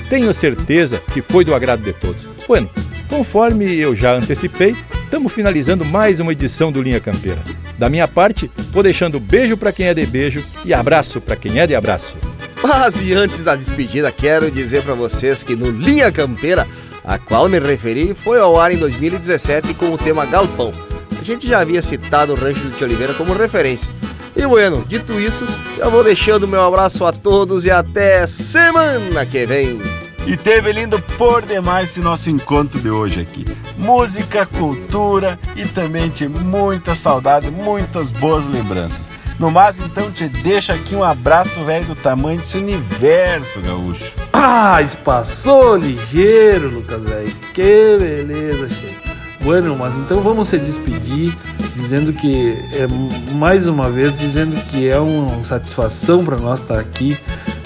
Tenho 0.10 0.34
certeza 0.34 1.02
que 1.12 1.22
foi 1.22 1.44
do 1.44 1.54
agrado 1.54 1.82
de 1.82 1.94
todos. 1.94 2.28
Bueno, 2.48 2.70
conforme 3.10 3.74
eu 3.76 3.96
já 3.96 4.14
antecipei, 4.14 4.76
estamos 5.04 5.32
finalizando 5.32 5.86
mais 5.86 6.20
uma 6.20 6.32
edição 6.32 6.72
do 6.72 6.82
Linha 6.82 7.00
Campeira. 7.00 7.40
Da 7.78 7.90
minha 7.90 8.08
parte, 8.08 8.50
vou 8.72 8.84
deixando 8.84 9.20
beijo 9.20 9.58
para 9.58 9.72
quem 9.72 9.88
é 9.88 9.94
de 9.94 10.06
beijo 10.06 10.44
e 10.64 10.74
abraço 10.74 11.20
para 11.20 11.36
quem 11.36 11.60
é 11.60 11.68
de 11.68 11.76
abraço. 11.76 12.16
Mas 12.64 13.00
e 13.02 13.14
antes 13.14 13.44
da 13.44 13.56
despedida, 13.56 14.12
quero 14.12 14.50
dizer 14.50 14.82
para 14.84 14.94
vocês 14.94 15.44
que 15.44 15.56
no 15.56 15.70
Linha 15.70 16.12
Campeira, 16.12 16.68
a 17.04 17.18
qual 17.18 17.48
me 17.50 17.60
referi, 17.60 18.14
foi 18.14 18.40
ao 18.40 18.60
ar 18.60 18.72
em 18.72 18.78
2017 18.78 19.74
com 19.74 19.92
o 19.92 19.98
tema 19.98 20.26
Galpão. 20.26 20.72
A 21.20 21.24
gente 21.24 21.48
já 21.48 21.60
havia 21.60 21.82
citado 21.82 22.34
o 22.34 22.36
Rancho 22.36 22.62
do 22.62 22.72
Tio 22.72 22.88
Oliveira 22.88 23.14
como 23.14 23.34
referência. 23.34 23.92
E 24.36 24.46
bueno, 24.46 24.84
dito 24.88 25.20
isso, 25.20 25.48
eu 25.78 25.90
vou 25.90 26.04
deixando 26.04 26.48
meu 26.48 26.62
abraço 26.62 27.06
a 27.06 27.12
todos 27.12 27.66
e 27.66 27.72
até 27.72 28.28
semana 28.28 29.26
que 29.26 29.46
vem. 29.46 30.05
E 30.26 30.36
teve 30.36 30.72
lindo 30.72 31.00
por 31.18 31.44
demais 31.44 31.90
esse 31.90 32.00
nosso 32.00 32.32
encontro 32.32 32.80
de 32.80 32.90
hoje 32.90 33.22
aqui. 33.22 33.46
Música, 33.78 34.46
cultura 34.46 35.38
e 35.56 35.66
também 35.66 36.10
tinha 36.10 36.30
muita 36.30 36.96
saudade, 36.96 37.52
muitas 37.52 38.12
boas 38.12 38.48
lembranças. 38.48 39.12
No 39.38 39.52
mais, 39.52 39.78
então, 39.80 40.10
te 40.12 40.28
deixo 40.28 40.72
aqui 40.72 40.96
um 40.96 41.04
abraço 41.04 41.60
velho 41.66 41.86
do 41.86 41.96
tamanho 41.96 42.40
desse 42.40 42.58
universo, 42.58 43.62
gaúcho. 43.62 44.12
Ah, 44.34 44.82
espaçou 44.82 45.76
ligeiro, 45.76 46.70
Lucas, 46.70 47.04
velho. 47.04 47.36
Que 47.54 47.98
beleza, 48.00 48.70
chefe. 48.70 49.06
Bueno, 49.42 49.76
mas 49.78 49.94
então 49.96 50.22
vamos 50.22 50.50
se 50.50 50.58
despedir. 50.58 51.36
dizendo 51.76 52.12
que 52.14 52.58
é 52.74 52.88
mais 53.36 53.68
uma 53.68 53.92
vez 53.92 54.18
dizendo 54.18 54.56
que 54.72 54.90
é 54.90 54.98
uma 54.98 55.44
satisfação 55.44 56.24
para 56.24 56.38
nós 56.38 56.62
estar 56.62 56.80
aqui 56.80 57.16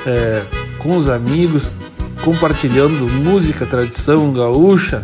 é, 0.05 0.43
com 0.79 0.97
os 0.97 1.07
amigos, 1.07 1.71
compartilhando 2.23 3.09
música, 3.23 3.65
tradição 3.65 4.31
gaúcha 4.31 5.03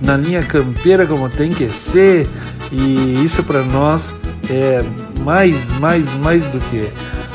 na 0.00 0.16
linha 0.16 0.42
campeira 0.42 1.06
como 1.06 1.28
tem 1.28 1.52
que 1.52 1.68
ser 1.68 2.28
e 2.72 3.24
isso 3.24 3.42
para 3.42 3.62
nós 3.62 4.14
é 4.50 4.84
mais, 5.20 5.68
mais, 5.78 6.12
mais 6.14 6.46
do 6.48 6.58
que 6.58 6.88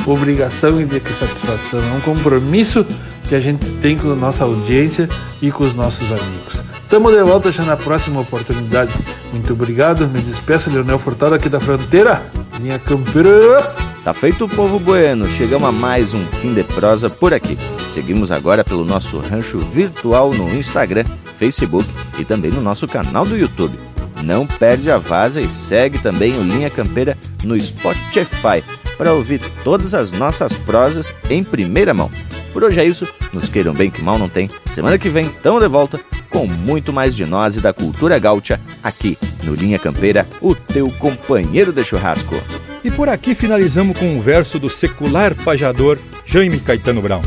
obrigação 0.06 0.82
e 0.82 0.86
do 0.86 1.00
que 1.00 1.12
satisfação, 1.14 1.80
é 1.80 1.98
um 1.98 2.02
compromisso 2.02 2.86
que 3.28 3.36
a 3.36 3.40
gente 3.40 3.64
tem 3.82 3.98
com 3.98 4.12
a 4.12 4.16
nossa 4.16 4.44
audiência 4.44 5.08
e 5.42 5.52
com 5.52 5.64
os 5.64 5.74
nossos 5.74 6.12
amigos. 6.12 6.64
Estamos 6.82 7.14
de 7.14 7.22
volta 7.22 7.52
já 7.52 7.64
na 7.64 7.78
próxima 7.78 8.22
oportunidade. 8.22 8.94
Muito 9.32 9.54
obrigado, 9.54 10.08
me 10.08 10.20
despeço, 10.20 10.72
Leonel 10.72 10.98
Furtado 10.98 11.36
aqui 11.36 11.48
da 11.48 11.60
fronteira, 11.60 12.24
linha 12.60 12.80
campeira. 12.80 13.89
Tá 14.04 14.14
feito 14.14 14.46
o 14.46 14.50
povo 14.50 14.80
bueno, 14.80 15.28
chegamos 15.28 15.68
a 15.68 15.72
mais 15.72 16.14
um 16.14 16.26
fim 16.26 16.54
de 16.54 16.64
prosa 16.64 17.10
por 17.10 17.34
aqui. 17.34 17.58
Seguimos 17.92 18.32
agora 18.32 18.64
pelo 18.64 18.86
nosso 18.86 19.20
rancho 19.20 19.60
virtual 19.60 20.34
no 20.34 20.54
Instagram, 20.56 21.04
Facebook 21.38 21.88
e 22.18 22.24
também 22.24 22.50
no 22.50 22.62
nosso 22.62 22.88
canal 22.88 23.26
do 23.26 23.38
YouTube. 23.38 23.78
Não 24.24 24.48
perde 24.48 24.90
a 24.90 24.98
vaza 24.98 25.42
e 25.42 25.50
segue 25.50 26.00
também 26.00 26.38
o 26.38 26.44
Linha 26.44 26.70
Campeira 26.70 27.18
no 27.44 27.60
Spotify 27.60 28.64
para 28.98 29.14
ouvir 29.14 29.42
todas 29.64 29.94
as 29.94 30.12
nossas 30.12 30.54
prosas 30.54 31.14
em 31.30 31.44
primeira 31.44 31.94
mão. 31.94 32.10
Por 32.54 32.64
hoje 32.64 32.80
é 32.80 32.86
isso, 32.86 33.06
nos 33.34 33.50
queiram 33.50 33.74
bem 33.74 33.92
que 33.92 34.02
mal 34.02 34.18
não 34.18 34.30
tem. 34.30 34.50
Semana 34.74 34.98
que 34.98 35.10
vem, 35.10 35.28
tamo 35.30 35.60
de 35.60 35.68
volta 35.68 36.00
com 36.30 36.48
muito 36.48 36.94
mais 36.94 37.16
de 37.16 37.26
nós 37.26 37.56
e 37.56 37.60
da 37.60 37.74
cultura 37.74 38.18
gaúcha 38.18 38.60
aqui 38.82 39.18
no 39.44 39.56
Linha 39.56 39.78
Campeira, 39.78 40.26
o 40.42 40.56
teu 40.56 40.90
companheiro 40.92 41.72
de 41.74 41.84
churrasco. 41.84 42.36
E 42.84 42.90
por 42.90 43.10
aqui 43.10 43.36
finalizamos 43.36 43.98
com 43.98 44.06
um 44.06 44.22
verso 44.22 44.58
do 44.58 44.70
secular 44.70 45.36
pajador 45.36 45.98
Jaime 46.26 46.60
Caetano 46.60 47.02
Brown. 47.02 47.22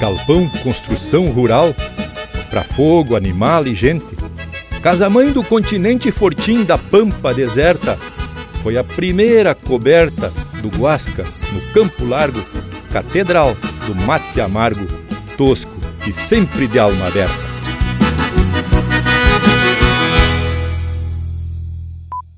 Galpão, 0.00 0.48
construção 0.62 1.26
rural, 1.26 1.74
para 2.50 2.62
fogo, 2.64 3.16
animal 3.16 3.66
e 3.66 3.74
gente. 3.74 4.06
Casamãe 4.82 5.30
do 5.30 5.42
continente 5.42 6.10
fortim 6.10 6.64
da 6.64 6.78
pampa 6.78 7.34
deserta, 7.34 7.98
foi 8.62 8.76
a 8.76 8.84
primeira 8.84 9.54
coberta 9.54 10.32
do 10.62 10.68
Guasca 10.68 11.24
no 11.52 11.60
Campo 11.72 12.04
Largo, 12.04 12.42
catedral 12.92 13.56
do 13.86 13.94
mate 13.94 14.40
amargo, 14.40 14.86
tosco 15.36 15.70
e 16.06 16.12
sempre 16.12 16.66
de 16.66 16.78
alma 16.78 17.06
aberta. 17.06 17.49